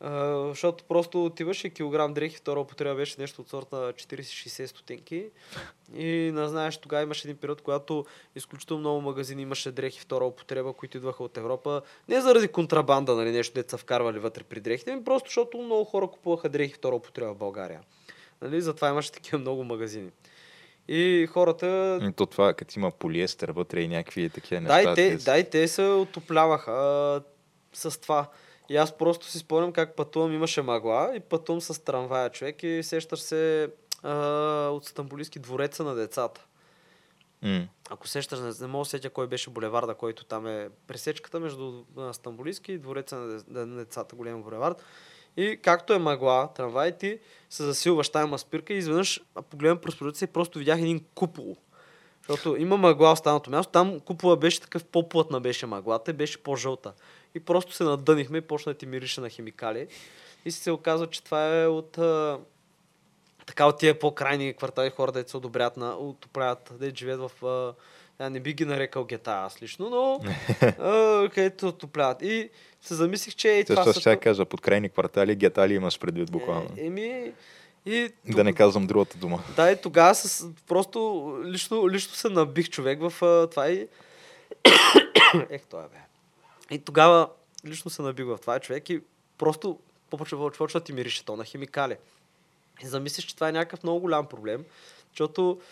А, 0.00 0.46
защото 0.48 0.84
просто 0.84 1.24
отиваш 1.24 1.64
и 1.64 1.70
килограм 1.70 2.14
дрехи, 2.14 2.36
втора 2.36 2.60
употреба 2.60 2.94
беше 2.94 3.20
нещо 3.20 3.42
от 3.42 3.48
сорта 3.48 3.76
на 3.76 3.92
40-60 3.92 4.66
стотинки. 4.66 5.26
И 5.96 6.06
не 6.34 6.48
знаеш, 6.48 6.76
тогава 6.76 7.02
имаше 7.02 7.28
един 7.28 7.36
период, 7.36 7.62
когато 7.62 8.04
изключително 8.36 8.80
много 8.80 9.00
магазини 9.00 9.42
имаше 9.42 9.72
дрехи 9.72 10.00
втора 10.00 10.24
употреба, 10.24 10.72
които 10.72 10.96
идваха 10.96 11.24
от 11.24 11.36
Европа. 11.36 11.82
Не 12.08 12.20
заради 12.20 12.48
контрабанда, 12.48 13.14
нали, 13.14 13.30
нещо 13.30 13.54
деца 13.54 13.76
вкарвали 13.76 14.18
вътре 14.18 14.42
при 14.42 14.60
дрехите, 14.60 14.90
ами 14.90 15.04
просто 15.04 15.28
защото 15.28 15.58
много 15.58 15.84
хора 15.84 16.06
купуваха 16.08 16.48
дрехи 16.48 16.74
втора 16.74 16.96
употреба 16.96 17.34
в 17.34 17.38
България. 17.38 17.80
Нали? 18.42 18.60
Затова 18.60 18.88
имаше 18.88 19.12
такива 19.12 19.38
много 19.38 19.64
магазини. 19.64 20.10
И 20.88 21.28
хората... 21.32 21.98
И 22.02 22.12
То 22.12 22.26
това, 22.26 22.54
като 22.54 22.78
има 22.78 22.90
полиестер 22.90 23.48
вътре 23.48 23.80
и 23.80 23.88
някакви 23.88 24.30
такива 24.30 24.60
Да, 24.60 24.76
неща. 24.76 24.92
и 24.92 24.94
те, 24.94 25.18
са- 25.18 25.24
да, 25.24 25.38
и 25.38 25.50
те 25.50 25.68
се 25.68 25.82
отопляваха 25.82 26.72
а, 26.72 27.22
с 27.72 28.00
това. 28.00 28.26
И 28.68 28.76
аз 28.76 28.92
просто 28.98 29.26
си 29.26 29.38
спомням 29.38 29.72
как 29.72 29.96
пътувам, 29.96 30.32
имаше 30.34 30.62
мъгла 30.62 31.12
и 31.16 31.20
пътувам 31.20 31.60
с 31.60 31.84
трамвая 31.84 32.30
човек 32.30 32.62
и 32.62 32.82
сещаш 32.82 33.20
се 33.20 33.70
а, 34.02 34.14
от 34.68 34.84
Стамбулийски 34.84 35.38
двореца 35.38 35.84
на 35.84 35.94
децата. 35.94 36.46
М. 37.42 37.68
Ако 37.90 38.08
сещаш, 38.08 38.38
не, 38.40 38.50
не 38.60 38.66
мога 38.66 38.84
да 38.84 38.88
сетя 38.88 39.10
кой 39.10 39.26
беше 39.26 39.50
булеварда, 39.50 39.94
който 39.94 40.24
там 40.24 40.46
е 40.46 40.68
пресечката 40.86 41.40
между 41.40 41.82
а, 41.98 42.12
Стамбулийски 42.12 42.72
и 42.72 42.78
двореца 42.78 43.16
на 43.48 43.66
децата, 43.76 44.16
голям 44.16 44.42
булевард. 44.42 44.82
И 45.36 45.58
както 45.62 45.92
е 45.92 45.98
мъгла, 45.98 46.48
трамвай, 46.56 46.92
ти 46.92 47.18
се 47.50 47.62
засилваш 47.62 48.08
тая 48.08 48.38
спирка 48.38 48.72
и 48.72 48.76
изведнъж 48.76 49.20
а, 49.34 49.42
погледам 49.42 49.78
през 49.78 49.96
прозореца 49.96 50.24
и 50.24 50.28
просто 50.28 50.58
видях 50.58 50.78
един 50.78 51.04
купол. 51.14 51.56
Защото 52.28 52.56
има 52.56 52.76
мъгла 52.76 53.08
в 53.08 53.12
останалото 53.12 53.50
място, 53.50 53.72
там 53.72 54.00
купола 54.00 54.36
беше 54.36 54.60
такъв 54.60 54.84
по-плътна 54.84 55.40
беше 55.40 55.66
мъглата 55.66 56.10
и 56.10 56.14
беше 56.14 56.42
по-жълта. 56.42 56.92
И 57.34 57.40
просто 57.40 57.72
се 57.72 57.84
надънихме 57.84 58.38
и 58.38 58.40
почна 58.40 58.72
да 58.72 58.78
ти 58.78 58.86
мирише 58.86 59.20
на 59.20 59.28
химикали. 59.28 59.86
И 60.44 60.50
се 60.50 60.70
оказва, 60.70 61.06
че 61.06 61.24
това 61.24 61.62
е 61.62 61.66
от 61.66 61.98
а, 61.98 62.38
така 63.46 63.66
от 63.66 63.78
тия 63.78 63.98
по-крайни 63.98 64.54
квартали 64.54 64.90
хора, 64.90 65.12
да 65.12 65.28
се 65.28 65.36
одобрят 65.36 65.76
на, 65.76 65.96
отопляват, 65.96 66.72
да 66.80 66.92
живеят 66.94 67.20
в... 67.20 67.46
А, 67.46 67.74
я 68.20 68.30
не 68.30 68.40
би 68.40 68.52
ги 68.52 68.64
нарекал 68.64 69.04
гета 69.04 69.30
аз 69.30 69.62
лично, 69.62 69.90
но 69.90 70.20
а, 70.78 71.28
където 71.28 71.68
отопляват. 71.68 72.22
И 72.22 72.50
се 72.80 72.94
замислих, 72.94 73.34
че 73.34 73.48
и 73.48 73.64
това 73.64 73.84
Също 73.84 74.00
ще 74.00 74.16
кажа, 74.16 74.44
под 74.44 74.60
крайни 74.60 74.88
квартали, 74.88 75.36
гетали 75.36 75.74
имаш 75.74 75.98
предвид 75.98 76.30
буквално. 76.30 76.68
Е, 76.76 76.86
еми, 76.86 77.32
и 77.86 78.10
да 78.26 78.44
не 78.44 78.52
казвам 78.52 78.86
другата 78.86 79.18
дума. 79.18 79.42
да, 79.56 79.70
и 79.70 79.80
тогава 79.80 80.14
с, 80.14 80.48
просто 80.66 81.30
лично, 81.44 81.90
лично 81.90 82.14
се 82.14 82.28
набих 82.28 82.70
човек 82.70 83.00
в 83.00 83.22
а, 83.22 83.50
това 83.50 83.68
и... 83.68 83.88
Ех, 85.50 85.66
това 85.66 85.80
е, 85.80 85.88
бе. 85.88 85.98
И 86.70 86.78
тогава 86.78 87.28
лично 87.66 87.90
се 87.90 88.02
набих 88.02 88.26
в 88.26 88.38
това 88.38 88.58
човек 88.60 88.90
и 88.90 89.00
просто 89.38 89.78
почва, 90.10 90.50
почва 90.50 90.80
ти 90.80 90.92
мирише 90.92 91.24
то 91.24 91.36
на 91.36 91.44
химикали. 91.44 91.96
И 92.82 92.86
замислиш, 92.86 93.24
че 93.24 93.34
това 93.34 93.48
е 93.48 93.52
някакъв 93.52 93.82
много 93.82 94.00
голям 94.00 94.26
проблем, 94.26 94.64
защото 95.10 95.60
а, 95.60 95.64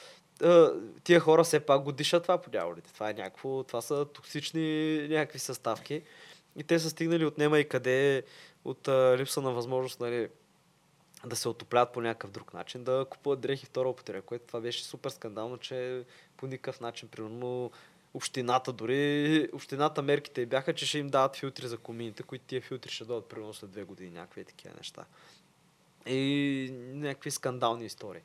тия 1.05 1.20
хора 1.20 1.45
все 1.45 1.61
пак 1.61 1.82
го 1.82 1.93
дишат 1.93 2.22
това 2.22 2.38
по 2.38 2.51
дяволите. 2.51 2.93
Това 2.93 3.11
е 3.11 3.14
някакво, 3.14 3.62
това 3.62 3.80
са 3.80 4.05
токсични 4.05 4.99
някакви 5.09 5.38
съставки. 5.38 6.03
И 6.57 6.64
те 6.64 6.78
са 6.78 6.90
стигнали 6.90 7.24
от 7.24 7.38
нема 7.38 7.59
и 7.59 7.68
къде, 7.68 8.22
от 8.64 8.88
а, 8.88 9.16
липса 9.18 9.43
на 9.43 9.53
възможност, 9.53 10.01
нали, 10.01 10.28
да 11.26 11.36
се 11.36 11.49
отоплят 11.49 11.93
по 11.93 12.01
някакъв 12.01 12.30
друг 12.30 12.55
начин, 12.55 12.84
да 12.84 13.07
купуват 13.11 13.40
дрехи 13.40 13.66
втора 13.66 13.88
употреба, 13.88 14.22
което 14.22 14.47
това 14.47 14.61
беше 14.61 14.84
супер 14.84 15.11
скандално, 15.11 15.59
че 15.59 16.05
по 16.36 16.47
никакъв 16.47 16.80
начин, 16.80 17.09
примерно, 17.09 17.70
общината 18.14 18.72
дори, 18.72 19.49
общината 19.53 20.03
мерките 20.03 20.40
й 20.40 20.47
бяха, 20.47 20.74
че 20.74 20.86
ще 20.86 20.99
им 20.99 21.09
дават 21.09 21.36
филтри 21.36 21.68
за 21.68 21.78
комините, 21.78 22.22
които 22.22 22.45
тия 22.45 22.61
филтри 22.61 22.90
ще 22.90 23.05
дойдат 23.05 23.28
примерно 23.28 23.55
след 23.55 23.70
две 23.70 23.84
години, 23.84 24.11
някакви 24.11 24.45
такива 24.45 24.74
неща. 24.76 25.05
И 26.07 26.70
някакви 26.95 27.30
скандални 27.30 27.84
истории. 27.84 28.22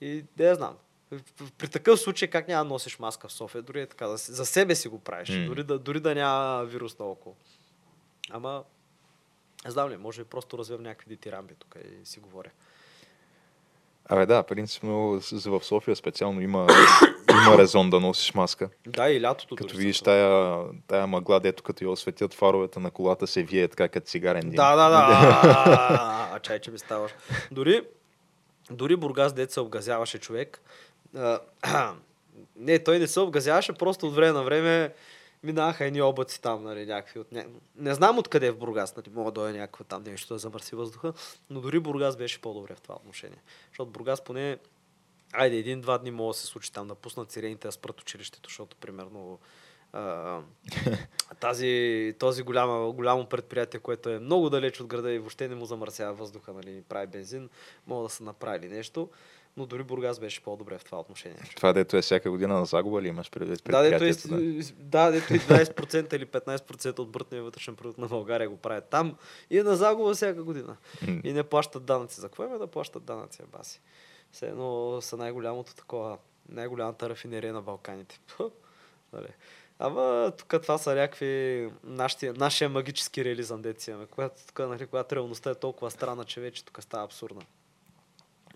И 0.00 0.24
да 0.36 0.44
я 0.44 0.54
знам. 0.54 0.76
При 1.58 1.68
такъв 1.68 2.00
случай 2.00 2.28
как 2.28 2.48
няма 2.48 2.64
носиш 2.64 2.98
маска 2.98 3.28
в 3.28 3.32
София? 3.32 3.62
Дори 3.62 3.80
е 3.80 3.86
така, 3.86 4.16
за, 4.16 4.46
себе 4.46 4.74
си 4.74 4.88
го 4.88 4.98
правиш, 4.98 5.28
М. 5.28 5.46
дори, 5.46 5.64
да, 5.64 5.78
дори 5.78 6.00
да 6.00 6.14
няма 6.14 6.64
вирус 6.64 6.98
наоколо. 6.98 7.36
Ама, 8.30 8.64
не 9.64 9.70
знам 9.70 9.90
ли, 9.90 9.96
може 9.96 10.22
би 10.22 10.28
просто 10.28 10.58
развивам 10.58 10.82
някакви 10.82 11.08
дитирамби 11.08 11.54
тук 11.54 11.76
и 12.02 12.06
си 12.06 12.20
говоря. 12.20 12.50
Абе 14.08 14.26
да, 14.26 14.42
принципно 14.42 15.20
в 15.46 15.60
София 15.62 15.96
специално 15.96 16.40
има, 16.40 16.66
има 17.30 17.58
резон 17.58 17.90
да 17.90 18.00
носиш 18.00 18.34
маска. 18.34 18.70
Да, 18.86 19.10
и 19.10 19.22
лятото 19.22 19.56
Като 19.56 19.76
видиш 19.76 20.00
тая, 20.00 20.64
тая 20.86 21.06
мъгла, 21.06 21.40
дето 21.40 21.62
като 21.62 21.84
я 21.84 21.90
осветят 21.90 22.34
фаровете 22.34 22.80
на 22.80 22.90
колата 22.90 23.26
се 23.26 23.42
вие 23.42 23.68
така 23.68 23.88
като 23.88 24.06
цигарен 24.06 24.40
дим. 24.40 24.56
Да, 24.56 24.76
да, 24.76 24.88
да. 24.88 26.28
А, 26.34 26.38
чай, 26.38 26.60
че 26.60 26.70
ми 26.70 26.78
ставаш. 26.78 27.12
Дори, 27.50 27.82
дори 28.70 28.96
Бургас, 28.96 29.32
дет 29.32 29.50
се 29.50 29.60
обгазяваше 29.60 30.18
човек. 30.18 30.62
Не, 32.56 32.78
той 32.78 32.98
не 32.98 33.06
се 33.06 33.20
обгазяваше, 33.20 33.72
просто 33.72 34.06
от 34.06 34.14
време 34.14 34.32
на 34.32 34.42
време 34.42 34.94
минаха 35.42 35.84
едни 35.84 36.02
облаци 36.02 36.40
там, 36.40 36.64
нали, 36.64 36.86
някакви 36.86 37.20
от 37.20 37.32
ня... 37.32 37.44
Не 37.76 37.94
знам 37.94 38.18
откъде 38.18 38.46
е 38.46 38.50
в 38.50 38.58
Бургас, 38.58 38.96
нали, 38.96 39.06
мога 39.14 39.30
да 39.30 39.40
дойде 39.40 39.58
някакво 39.58 39.84
там 39.84 40.02
нещо 40.02 40.34
да 40.34 40.38
замърси 40.38 40.76
въздуха, 40.76 41.12
но 41.50 41.60
дори 41.60 41.80
Бургас 41.80 42.16
беше 42.16 42.40
по-добре 42.40 42.74
в 42.74 42.80
това 42.80 42.94
отношение. 42.94 43.42
Защото 43.68 43.90
Бургас 43.90 44.24
поне, 44.24 44.58
айде, 45.32 45.56
един-два 45.56 45.98
дни 45.98 46.10
мога 46.10 46.30
да 46.30 46.38
се 46.38 46.46
случи 46.46 46.72
там 46.72 46.88
да 46.88 46.94
пуснат 46.94 47.30
сирените 47.30 47.68
да 47.68 47.72
спрат 47.72 48.00
училището, 48.00 48.48
защото 48.48 48.76
примерно 48.76 49.38
а, 49.92 50.40
тази, 51.40 52.14
този 52.18 52.42
голямо, 52.42 52.92
голямо 52.92 53.26
предприятие, 53.26 53.80
което 53.80 54.10
е 54.10 54.18
много 54.18 54.50
далеч 54.50 54.80
от 54.80 54.86
града 54.86 55.12
и 55.12 55.18
въобще 55.18 55.48
не 55.48 55.54
му 55.54 55.66
замърсява 55.66 56.14
въздуха, 56.14 56.52
нали, 56.52 56.82
прави 56.88 57.06
бензин, 57.06 57.48
могат 57.86 58.06
да 58.06 58.14
са 58.14 58.24
направили 58.24 58.68
нещо, 58.68 59.08
но 59.56 59.66
дори 59.66 59.82
Бургас 59.82 60.20
беше 60.20 60.42
по-добре 60.42 60.78
в 60.78 60.84
това 60.84 61.00
отношение. 61.00 61.38
Това 61.56 61.72
дето 61.72 61.96
е 61.96 62.02
всяка 62.02 62.30
година 62.30 62.54
на 62.54 62.64
загуба 62.64 63.02
ли 63.02 63.08
имаш 63.08 63.30
предвид 63.30 63.62
Да, 63.64 63.82
дето, 63.82 64.04
е, 64.04 64.12
да, 64.78 65.10
дето 65.10 65.34
и 65.34 65.40
20% 65.40 66.14
или 66.14 66.26
15% 66.26 66.98
от 66.98 67.10
брутния 67.10 67.42
вътрешен 67.42 67.76
продукт 67.76 67.98
на 67.98 68.06
България 68.06 68.48
го 68.48 68.56
правят 68.56 68.88
там 68.90 69.16
и 69.50 69.58
е 69.58 69.62
на 69.62 69.76
загуба 69.76 70.14
всяка 70.14 70.44
година. 70.44 70.76
И 71.24 71.32
не 71.32 71.42
плащат 71.42 71.84
данъци. 71.84 72.20
За 72.20 72.28
какво 72.28 72.44
има 72.44 72.58
да 72.58 72.66
плащат 72.66 73.04
данъци, 73.04 73.42
баси? 73.52 73.80
Все 74.32 74.46
едно 74.46 74.98
са 75.00 75.16
най-голямото 75.16 75.74
такова, 75.74 76.18
най-голямата 76.48 77.08
рафинерия 77.08 77.52
на 77.52 77.62
Балканите. 77.62 78.20
Нали. 79.12 79.28
Ама 79.78 80.32
тук 80.38 80.62
това 80.62 80.78
са 80.78 80.94
някакви 80.94 81.70
нашите, 81.84 82.32
нашия 82.32 82.68
магически 82.68 83.24
реализъм, 83.24 83.62
деца 83.62 83.90
имаме. 83.90 84.06
Когато, 84.06 84.34
тук, 84.46 84.58
нали, 84.58 84.86
когато 84.86 85.16
реалността 85.16 85.50
е 85.50 85.54
толкова 85.54 85.90
странна, 85.90 86.24
че 86.24 86.40
вече 86.40 86.64
тук 86.64 86.82
става 86.82 87.04
абсурдна. 87.04 87.42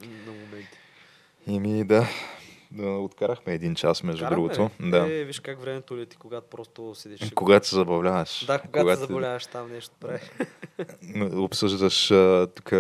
На 0.01 0.33
моменти. 0.33 0.79
Еми 1.49 1.85
да, 1.85 2.09
да, 2.71 2.87
откарахме 2.87 3.55
един 3.55 3.75
час 3.75 4.03
между 4.03 4.25
Караме, 4.25 4.37
другото. 4.37 4.71
ли? 4.81 4.91
Да. 4.91 5.13
Е, 5.13 5.25
виж 5.25 5.41
как 5.41 5.61
времето 5.61 5.97
лети, 5.97 6.17
когато 6.17 6.47
просто 6.47 6.95
седиш. 6.95 7.31
Когато 7.35 7.69
се 7.69 7.75
забавляваш. 7.75 8.45
Да, 8.47 8.59
когато, 8.59 8.83
когато 8.83 9.01
заболяваш 9.01 9.47
там 9.47 9.73
нещо 9.73 9.95
прави. 10.01 10.21
обсъждаш 11.35 12.09
тук 12.55 12.73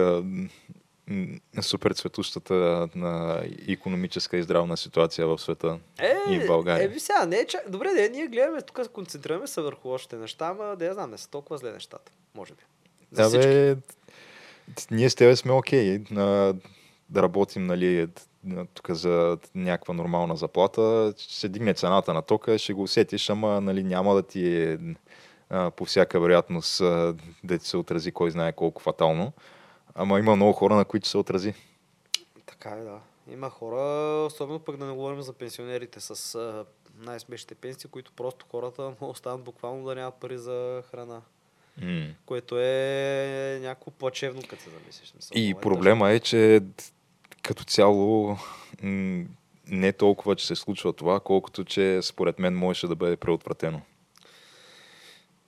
супер 1.60 1.92
цветущата 1.92 2.88
на 2.94 3.42
економическа 3.68 4.36
и 4.36 4.42
здравна 4.42 4.76
ситуация 4.76 5.26
в 5.26 5.38
света 5.38 5.78
Е, 5.98 6.14
и 6.30 6.40
в 6.40 6.46
България. 6.46 6.84
Е, 6.84 6.88
ви 6.88 7.00
сега, 7.00 7.26
не 7.26 7.36
е 7.36 7.46
чак... 7.46 7.70
Добре, 7.70 7.88
де, 7.94 8.08
ние 8.08 8.26
гледаме, 8.26 8.62
тук 8.62 8.80
се 8.82 8.92
концентрираме 8.92 9.46
се 9.46 9.60
върху 9.60 9.88
още 9.88 10.16
неща, 10.16 10.46
ама 10.46 10.76
да 10.76 10.84
я 10.84 10.94
знам, 10.94 11.10
не 11.10 11.18
са 11.18 11.30
толкова 11.30 11.58
зле 11.58 11.72
нещата. 11.72 12.12
Може 12.34 12.54
би. 12.54 12.62
За 13.12 13.30
Да, 13.30 13.38
бе, 13.38 13.76
ние 14.90 15.10
с 15.10 15.14
тебе 15.14 15.36
сме 15.36 15.52
окей 15.52 16.04
на, 16.10 16.54
да 17.08 17.22
работим, 17.22 17.66
нали, 17.66 18.08
тук 18.74 18.90
за 18.90 19.38
някаква 19.54 19.94
нормална 19.94 20.36
заплата, 20.36 21.14
ще 21.18 21.34
се 21.34 21.48
дигне 21.48 21.74
цената 21.74 22.14
на 22.14 22.22
тока, 22.22 22.58
ще 22.58 22.72
го 22.72 22.82
усетиш, 22.82 23.30
ама 23.30 23.60
нали, 23.60 23.84
няма 23.84 24.14
да 24.14 24.22
ти 24.22 24.62
е 24.62 24.78
по 25.76 25.84
всяка 25.84 26.20
вероятност 26.20 26.78
да 27.44 27.58
ти 27.58 27.68
се 27.68 27.76
отрази 27.76 28.12
кой 28.12 28.30
знае 28.30 28.52
колко 28.52 28.82
фатално. 28.82 29.32
Ама 29.94 30.18
има 30.18 30.36
много 30.36 30.52
хора, 30.52 30.74
на 30.74 30.84
които 30.84 31.08
се 31.08 31.18
отрази. 31.18 31.54
Така 32.46 32.70
е, 32.70 32.84
да. 32.84 33.00
Има 33.32 33.50
хора, 33.50 33.80
особено 34.26 34.58
пък 34.58 34.76
да 34.76 34.84
не 34.86 34.92
говорим 34.92 35.22
за 35.22 35.32
пенсионерите 35.32 36.00
с 36.00 36.38
най-смешните 36.98 37.54
пенсии, 37.54 37.90
които 37.90 38.12
просто 38.12 38.46
хората 38.50 38.92
останат 39.00 39.42
буквално 39.42 39.84
да 39.84 39.94
нямат 39.94 40.14
пари 40.14 40.38
за 40.38 40.82
храна. 40.90 41.20
М. 41.82 42.06
Което 42.26 42.58
е 42.60 43.58
някакво 43.62 43.90
плачевно, 43.90 44.42
като 44.48 44.62
се 44.62 44.70
замислиш. 44.70 45.12
И 45.34 45.50
е 45.50 45.54
проблема 45.54 46.10
е, 46.10 46.20
че 46.20 46.60
като 47.48 47.64
цяло 47.64 48.36
м, 48.82 49.24
не 49.66 49.92
толкова, 49.92 50.36
че 50.36 50.46
се 50.46 50.54
случва 50.54 50.92
това, 50.92 51.20
колкото 51.20 51.64
че 51.64 52.02
според 52.02 52.38
мен 52.38 52.54
можеше 52.54 52.86
да 52.86 52.96
бъде 52.96 53.16
преотвратено. 53.16 53.80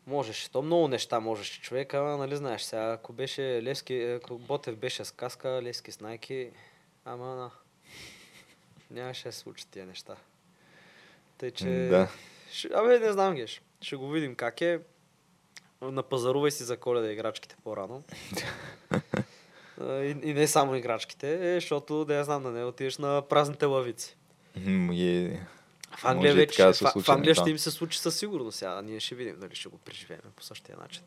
Можеше. 0.07 0.51
То 0.51 0.63
много 0.63 0.89
неща 0.89 1.21
можеше 1.21 1.61
човек, 1.61 1.95
ама 1.95 2.17
нали 2.17 2.37
знаеш 2.37 2.63
сега, 2.63 2.93
ако 2.93 3.13
беше 3.13 3.63
Левски, 3.63 4.03
ако 4.03 4.39
Ботев 4.39 4.77
беше 4.77 5.05
с 5.05 5.11
каска, 5.11 5.63
Левски 5.63 5.93
с 5.93 6.01
найки, 6.01 6.51
ама 7.05 7.27
на... 7.27 7.51
нямаше 8.91 9.29
да 9.29 9.33
се 9.33 9.39
случат 9.39 9.69
тия 9.69 9.87
неща. 9.87 10.17
Тъй, 11.39 11.51
че... 11.51 11.69
Да. 11.69 12.09
Абе, 12.75 12.99
не 12.99 13.13
знам, 13.13 13.35
Геш. 13.35 13.63
Ще 13.81 13.97
го 13.97 14.11
видим 14.11 14.35
как 14.35 14.61
е. 14.61 14.81
Напазарувай 15.83 16.51
си 16.51 16.65
за 16.65 16.77
коледа 16.77 17.13
играчките 17.13 17.57
по-рано. 17.65 18.03
И, 19.81 20.17
и, 20.23 20.35
не 20.35 20.47
само 20.47 20.75
играчките, 20.75 21.55
е, 21.55 21.55
защото 21.55 22.05
да 22.05 22.15
я 22.15 22.25
знам, 22.25 22.43
да 22.43 22.51
не 22.51 22.65
отидеш 22.65 22.99
на 22.99 23.23
празните 23.23 23.65
лавици. 23.65 24.17
И... 24.67 25.31
В 25.99 26.05
Англия, 26.05 26.35
вече, 26.35 26.57
така 26.57 26.69
да 26.69 26.75
се 26.75 26.85
в, 26.85 26.89
в 26.89 26.93
случи, 26.93 27.11
Англия 27.11 27.35
да. 27.35 27.41
ще 27.41 27.51
им 27.51 27.59
се 27.59 27.71
случи 27.71 27.99
със 27.99 28.19
сигурност. 28.19 28.59
Сега 28.59 28.83
ние 28.83 29.01
ще 29.01 29.15
видим 29.15 29.37
дали 29.41 29.55
ще 29.55 29.69
го 29.69 29.79
преживеем 29.79 30.21
по 30.37 30.43
същия 30.43 30.77
начин. 30.83 31.03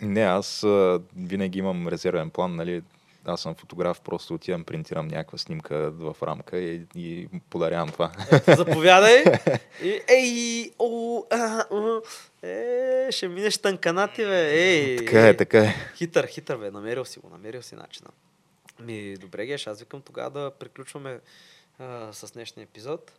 Не, 0.00 0.20
аз 0.22 0.64
а, 0.64 1.00
винаги 1.16 1.58
имам 1.58 1.88
резервен 1.88 2.30
план, 2.30 2.56
нали, 2.56 2.82
аз 3.28 3.40
съм 3.40 3.54
фотограф, 3.54 4.00
просто 4.00 4.34
отивам, 4.34 4.64
принтирам 4.64 5.08
някаква 5.08 5.38
снимка 5.38 5.90
в 5.90 6.16
рамка 6.22 6.58
и, 6.58 6.86
и 6.94 7.28
подарявам 7.50 7.88
това. 7.88 8.12
Ето, 8.32 8.56
заповядай. 8.56 9.24
И, 9.82 10.00
ей, 10.08 10.70
о, 10.78 11.22
а, 11.30 11.64
о, 11.70 12.00
е, 12.42 13.08
ще 13.10 13.28
минеш 13.28 13.58
тънканати, 13.58 14.24
бе. 14.24 14.50
Ей, 14.50 14.96
Така 14.96 15.28
е, 15.28 15.36
така 15.36 15.58
е. 15.58 15.74
Хитър, 15.94 16.26
хитър, 16.26 16.56
бе. 16.56 16.70
Намерил 16.70 17.04
си 17.04 17.18
го, 17.18 17.28
намерил 17.28 17.62
си 17.62 17.74
начина. 17.74 18.08
Ми, 18.80 19.16
добре, 19.16 19.46
Геш, 19.46 19.66
аз 19.66 19.80
викам 19.80 20.00
тогава 20.00 20.30
да 20.30 20.50
приключваме 20.50 21.20
а, 21.78 22.12
с 22.12 22.32
днешния 22.32 22.64
епизод. 22.64 23.12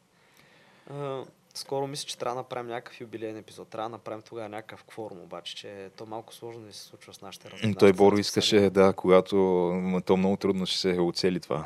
А, 0.89 1.24
скоро 1.53 1.87
мисля, 1.87 2.07
че 2.07 2.17
трябва 2.17 2.35
да 2.35 2.39
направим 2.41 2.67
някакъв 2.67 3.01
юбилейен 3.01 3.37
епизод. 3.37 3.67
Трябва 3.67 3.89
да 3.89 3.95
направим 3.95 4.21
тогава 4.21 4.49
някакъв 4.49 4.83
кворум, 4.83 5.21
обаче, 5.21 5.55
че 5.55 5.89
то 5.97 6.05
малко 6.05 6.33
сложно 6.33 6.61
да 6.61 6.73
се 6.73 6.83
случва 6.83 7.13
с 7.13 7.21
нашите 7.21 7.49
разговори. 7.51 7.75
Той 7.75 7.93
Боро 7.93 8.17
искаше, 8.17 8.69
да, 8.69 8.93
когато 8.93 9.35
то 10.05 10.17
много 10.17 10.37
трудно 10.37 10.65
ще 10.65 10.79
се 10.79 10.99
оцели 10.99 11.39
това. 11.39 11.65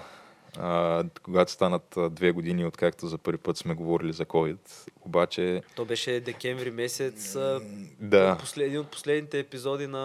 А, 0.57 1.03
когато 1.23 1.51
станат 1.51 1.97
две 2.11 2.31
години, 2.31 2.65
откакто 2.65 3.07
за 3.07 3.17
първи 3.17 3.37
път 3.37 3.57
сме 3.57 3.73
говорили 3.73 4.13
за 4.13 4.25
COVID, 4.25 4.57
обаче 5.01 5.61
То 5.75 5.85
беше 5.85 6.19
декември 6.19 6.71
месец. 6.71 7.33
да, 7.99 8.37
Послед, 8.39 8.67
един 8.67 8.79
от 8.79 8.91
последните 8.91 9.39
епизоди 9.39 9.87
на 9.87 9.97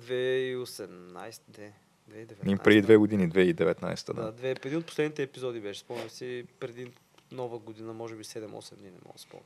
2018, 0.00 1.40
де, 1.48 1.72
2019. 2.10 2.54
и 2.54 2.56
преди 2.56 2.82
две 2.82 2.96
години, 2.96 3.30
2019, 3.30 4.14
Да, 4.14 4.22
да. 4.22 4.32
две, 4.32 4.50
един 4.50 4.78
от 4.78 4.86
последните 4.86 5.22
епизоди 5.22 5.60
беше. 5.60 5.80
Спомням 5.80 6.10
си 6.10 6.44
преди 6.60 6.90
нова 7.32 7.58
година, 7.58 7.92
може 7.92 8.14
би 8.14 8.24
7-8 8.24 8.74
дни, 8.74 8.90
не 8.90 8.98
мога 9.04 9.12
да 9.12 9.18
спомня. 9.18 9.44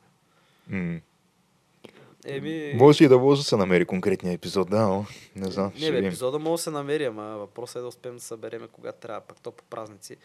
М. 0.69 1.01
Еми, 2.25 2.73
Може 2.75 3.05
и 3.05 3.09
да 3.09 3.19
може 3.19 3.41
да 3.41 3.45
се 3.45 3.57
намери 3.57 3.85
конкретния 3.85 4.35
епизод, 4.35 4.71
да, 4.71 4.89
но 4.89 5.07
не 5.37 5.51
знам. 5.51 5.73
не, 5.81 5.91
бе, 5.91 5.99
епизода 5.99 6.39
може 6.39 6.61
да 6.61 6.63
се 6.63 6.71
намери, 6.71 7.05
ама 7.05 7.23
въпросът 7.23 7.77
е 7.77 7.81
да 7.81 7.87
успеем 7.87 8.15
да 8.15 8.21
събереме 8.21 8.69
когато 8.73 9.01
трябва, 9.01 9.21
пък 9.21 9.41
то 9.41 9.53
по 9.53 9.65
празници. 9.65 10.17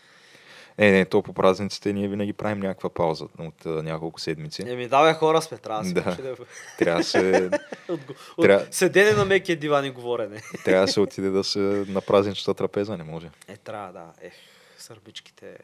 Е, 0.78 0.92
не, 0.92 1.06
то 1.06 1.22
по 1.22 1.34
празниците 1.34 1.94
ние 1.94 2.08
винаги 2.08 2.34
правим 2.34 2.60
някаква 2.60 2.90
пауза 2.90 3.28
от 3.40 3.66
а, 3.66 3.70
няколко 3.70 4.20
седмици. 4.20 4.64
Еми, 4.68 4.88
давай 4.88 5.14
хора 5.14 5.42
сме, 5.42 5.58
трябва 5.58 5.84
да 5.84 5.88
се 5.88 5.94
Да. 5.94 6.36
Трябва 6.78 7.04
се, 7.04 7.50
от, 7.90 8.00
от, 8.38 8.46
Трябва- 8.46 8.68
седене 8.72 9.12
на 9.12 9.26
мекия 9.26 9.56
диван 9.56 9.86
и 9.86 9.90
говорене. 9.92 10.42
трябва 10.66 10.86
да 10.86 10.92
се 10.92 11.00
отиде 11.00 11.30
да 11.30 11.44
се 11.44 11.60
на 11.88 12.02
празничната 12.02 12.54
трапеза, 12.54 12.98
не 12.98 13.04
може. 13.04 13.30
Е, 13.48 13.58
трябва, 13.58 13.94
да. 13.94 14.14
Ех, 14.22 14.34
сърбичките. 14.78 15.58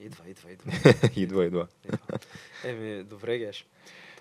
Идва, 0.00 0.28
идва, 0.28 0.50
идва. 0.52 0.72
идва, 1.16 1.44
идва. 1.44 1.66
идва. 1.84 2.18
Еми, 2.64 3.02
добре, 3.04 3.38
Геш. 3.38 3.66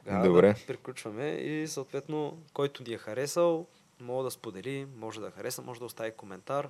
Тогава 0.06 0.28
Добре. 0.28 0.54
Да 0.54 0.66
приключваме 0.68 1.30
и 1.30 1.68
съответно, 1.68 2.38
който 2.54 2.84
ни 2.84 2.94
е 2.94 2.98
харесал, 2.98 3.68
може 4.02 4.24
да 4.26 4.32
сподели, 4.32 4.88
може 4.98 5.22
да 5.22 5.32
хареса, 5.32 5.62
може 5.62 5.80
да 5.80 5.86
остави 5.86 6.12
коментар. 6.12 6.70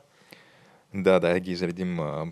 Да, 0.93 1.19
да, 1.19 1.39
ги 1.39 1.51
изредим 1.51 1.99
а, 1.99 2.31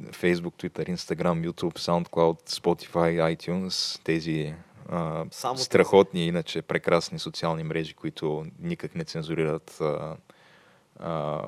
Facebook, 0.00 0.68
Twitter, 0.68 0.94
Instagram, 0.96 1.50
YouTube, 1.50 1.78
SoundCloud, 1.78 2.50
Spotify, 2.50 3.36
iTunes, 3.36 4.04
тези 4.04 4.54
а, 4.88 5.24
Само 5.30 5.54
тези. 5.54 5.64
страхотни, 5.64 6.26
иначе 6.26 6.62
прекрасни 6.62 7.18
социални 7.18 7.62
мрежи, 7.62 7.94
които 7.94 8.46
никак 8.58 8.94
не 8.94 9.04
цензурират 9.04 9.80
а, 9.80 10.16
а, 10.98 11.42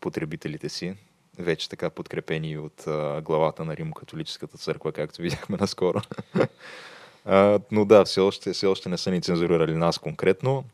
потребителите 0.00 0.68
си. 0.68 0.96
Вече 1.38 1.68
така 1.68 1.90
подкрепени 1.90 2.58
от 2.58 2.86
а, 2.86 3.20
главата 3.20 3.64
на 3.64 3.76
Римо-католическата 3.76 4.58
църква, 4.58 4.92
както 4.92 5.22
видяхме 5.22 5.56
наскоро. 5.60 6.00
а, 7.24 7.60
но 7.70 7.84
да, 7.84 8.04
все 8.04 8.20
още, 8.20 8.52
все 8.52 8.66
още 8.66 8.88
не 8.88 8.98
са 8.98 9.10
ни 9.10 9.20
цензурирали 9.22 9.74
нас 9.74 9.98
конкретно. 9.98 10.64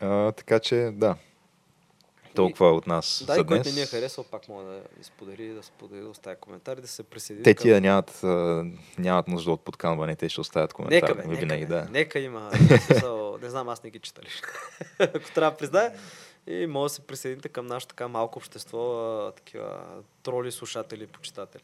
А, 0.00 0.32
така 0.32 0.58
че, 0.60 0.90
да. 0.92 1.16
Толкова 2.34 2.72
от 2.72 2.86
нас 2.86 3.24
Да, 3.26 3.34
за 3.34 3.44
днес. 3.44 3.66
не 3.66 3.72
ни 3.72 3.80
е 3.80 3.86
харесал, 3.86 4.24
пак 4.24 4.48
мога 4.48 4.64
да 4.64 4.82
сподели, 5.02 5.48
да 5.48 5.62
сподели, 5.62 6.00
да 6.00 6.08
остави 6.08 6.36
коментар 6.40 6.76
да 6.76 6.88
се 6.88 7.02
присъедини. 7.02 7.44
Те 7.44 7.54
към- 7.54 7.62
тия 7.62 7.80
нямат, 7.80 8.24
а, 8.24 8.64
нямат 8.98 9.28
нужда 9.28 9.50
от 9.50 9.60
подканване, 9.64 10.16
те 10.16 10.28
ще 10.28 10.40
оставят 10.40 10.72
коментар. 10.72 11.08
Нека 11.08 11.14
бе, 11.14 11.28
нека, 11.28 11.40
винаги, 11.40 11.66
бе, 11.66 11.74
да. 11.74 11.88
нека 11.90 12.18
има. 12.18 12.50
не 13.42 13.50
знам, 13.50 13.68
аз 13.68 13.82
не 13.82 13.90
ги 13.90 13.98
чета 13.98 14.22
лично. 14.24 14.48
Ако 14.98 15.32
трябва 15.34 15.50
да 15.50 15.56
призная. 15.56 15.92
И 16.50 16.66
може 16.66 16.90
да 16.90 16.94
се 16.94 17.00
присъедините 17.00 17.48
към 17.48 17.66
нашето 17.66 17.88
така 17.88 18.08
малко 18.08 18.38
общество, 18.38 18.78
а, 18.78 19.32
такива 19.32 19.82
троли, 20.22 20.52
слушатели, 20.52 21.06
почитатели. 21.06 21.62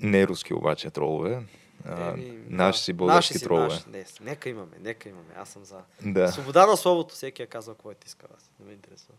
Не 0.00 0.26
руски 0.26 0.54
обаче 0.54 0.90
тролове. 0.90 1.42
А, 1.84 2.10
Еми, 2.10 2.38
наши 2.48 2.78
да. 2.78 2.82
си 2.84 2.92
български 2.92 3.16
Наши 3.16 3.38
си, 3.38 3.44
тролове. 3.44 3.66
наши. 3.66 3.84
Не, 3.90 4.04
нека 4.20 4.48
имаме, 4.48 4.76
нека 4.80 5.08
имаме. 5.08 5.34
Аз 5.36 5.48
съм 5.48 5.64
за. 5.64 5.80
Да. 6.02 6.32
Свобода 6.32 6.66
на 6.66 6.76
словото, 6.76 7.14
всеки 7.14 7.42
я 7.42 7.48
казва, 7.48 7.74
което 7.74 8.06
иска. 8.06 8.26
Аз. 8.36 8.50
Не 8.60 8.66
ме 8.66 8.72
интересува. 8.72 9.14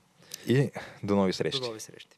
И 0.47 0.71
до 1.03 1.15
нови 1.15 1.33
срещи. 1.33 1.59
До 1.61 1.67
нови 1.67 1.79
срещи. 1.79 2.17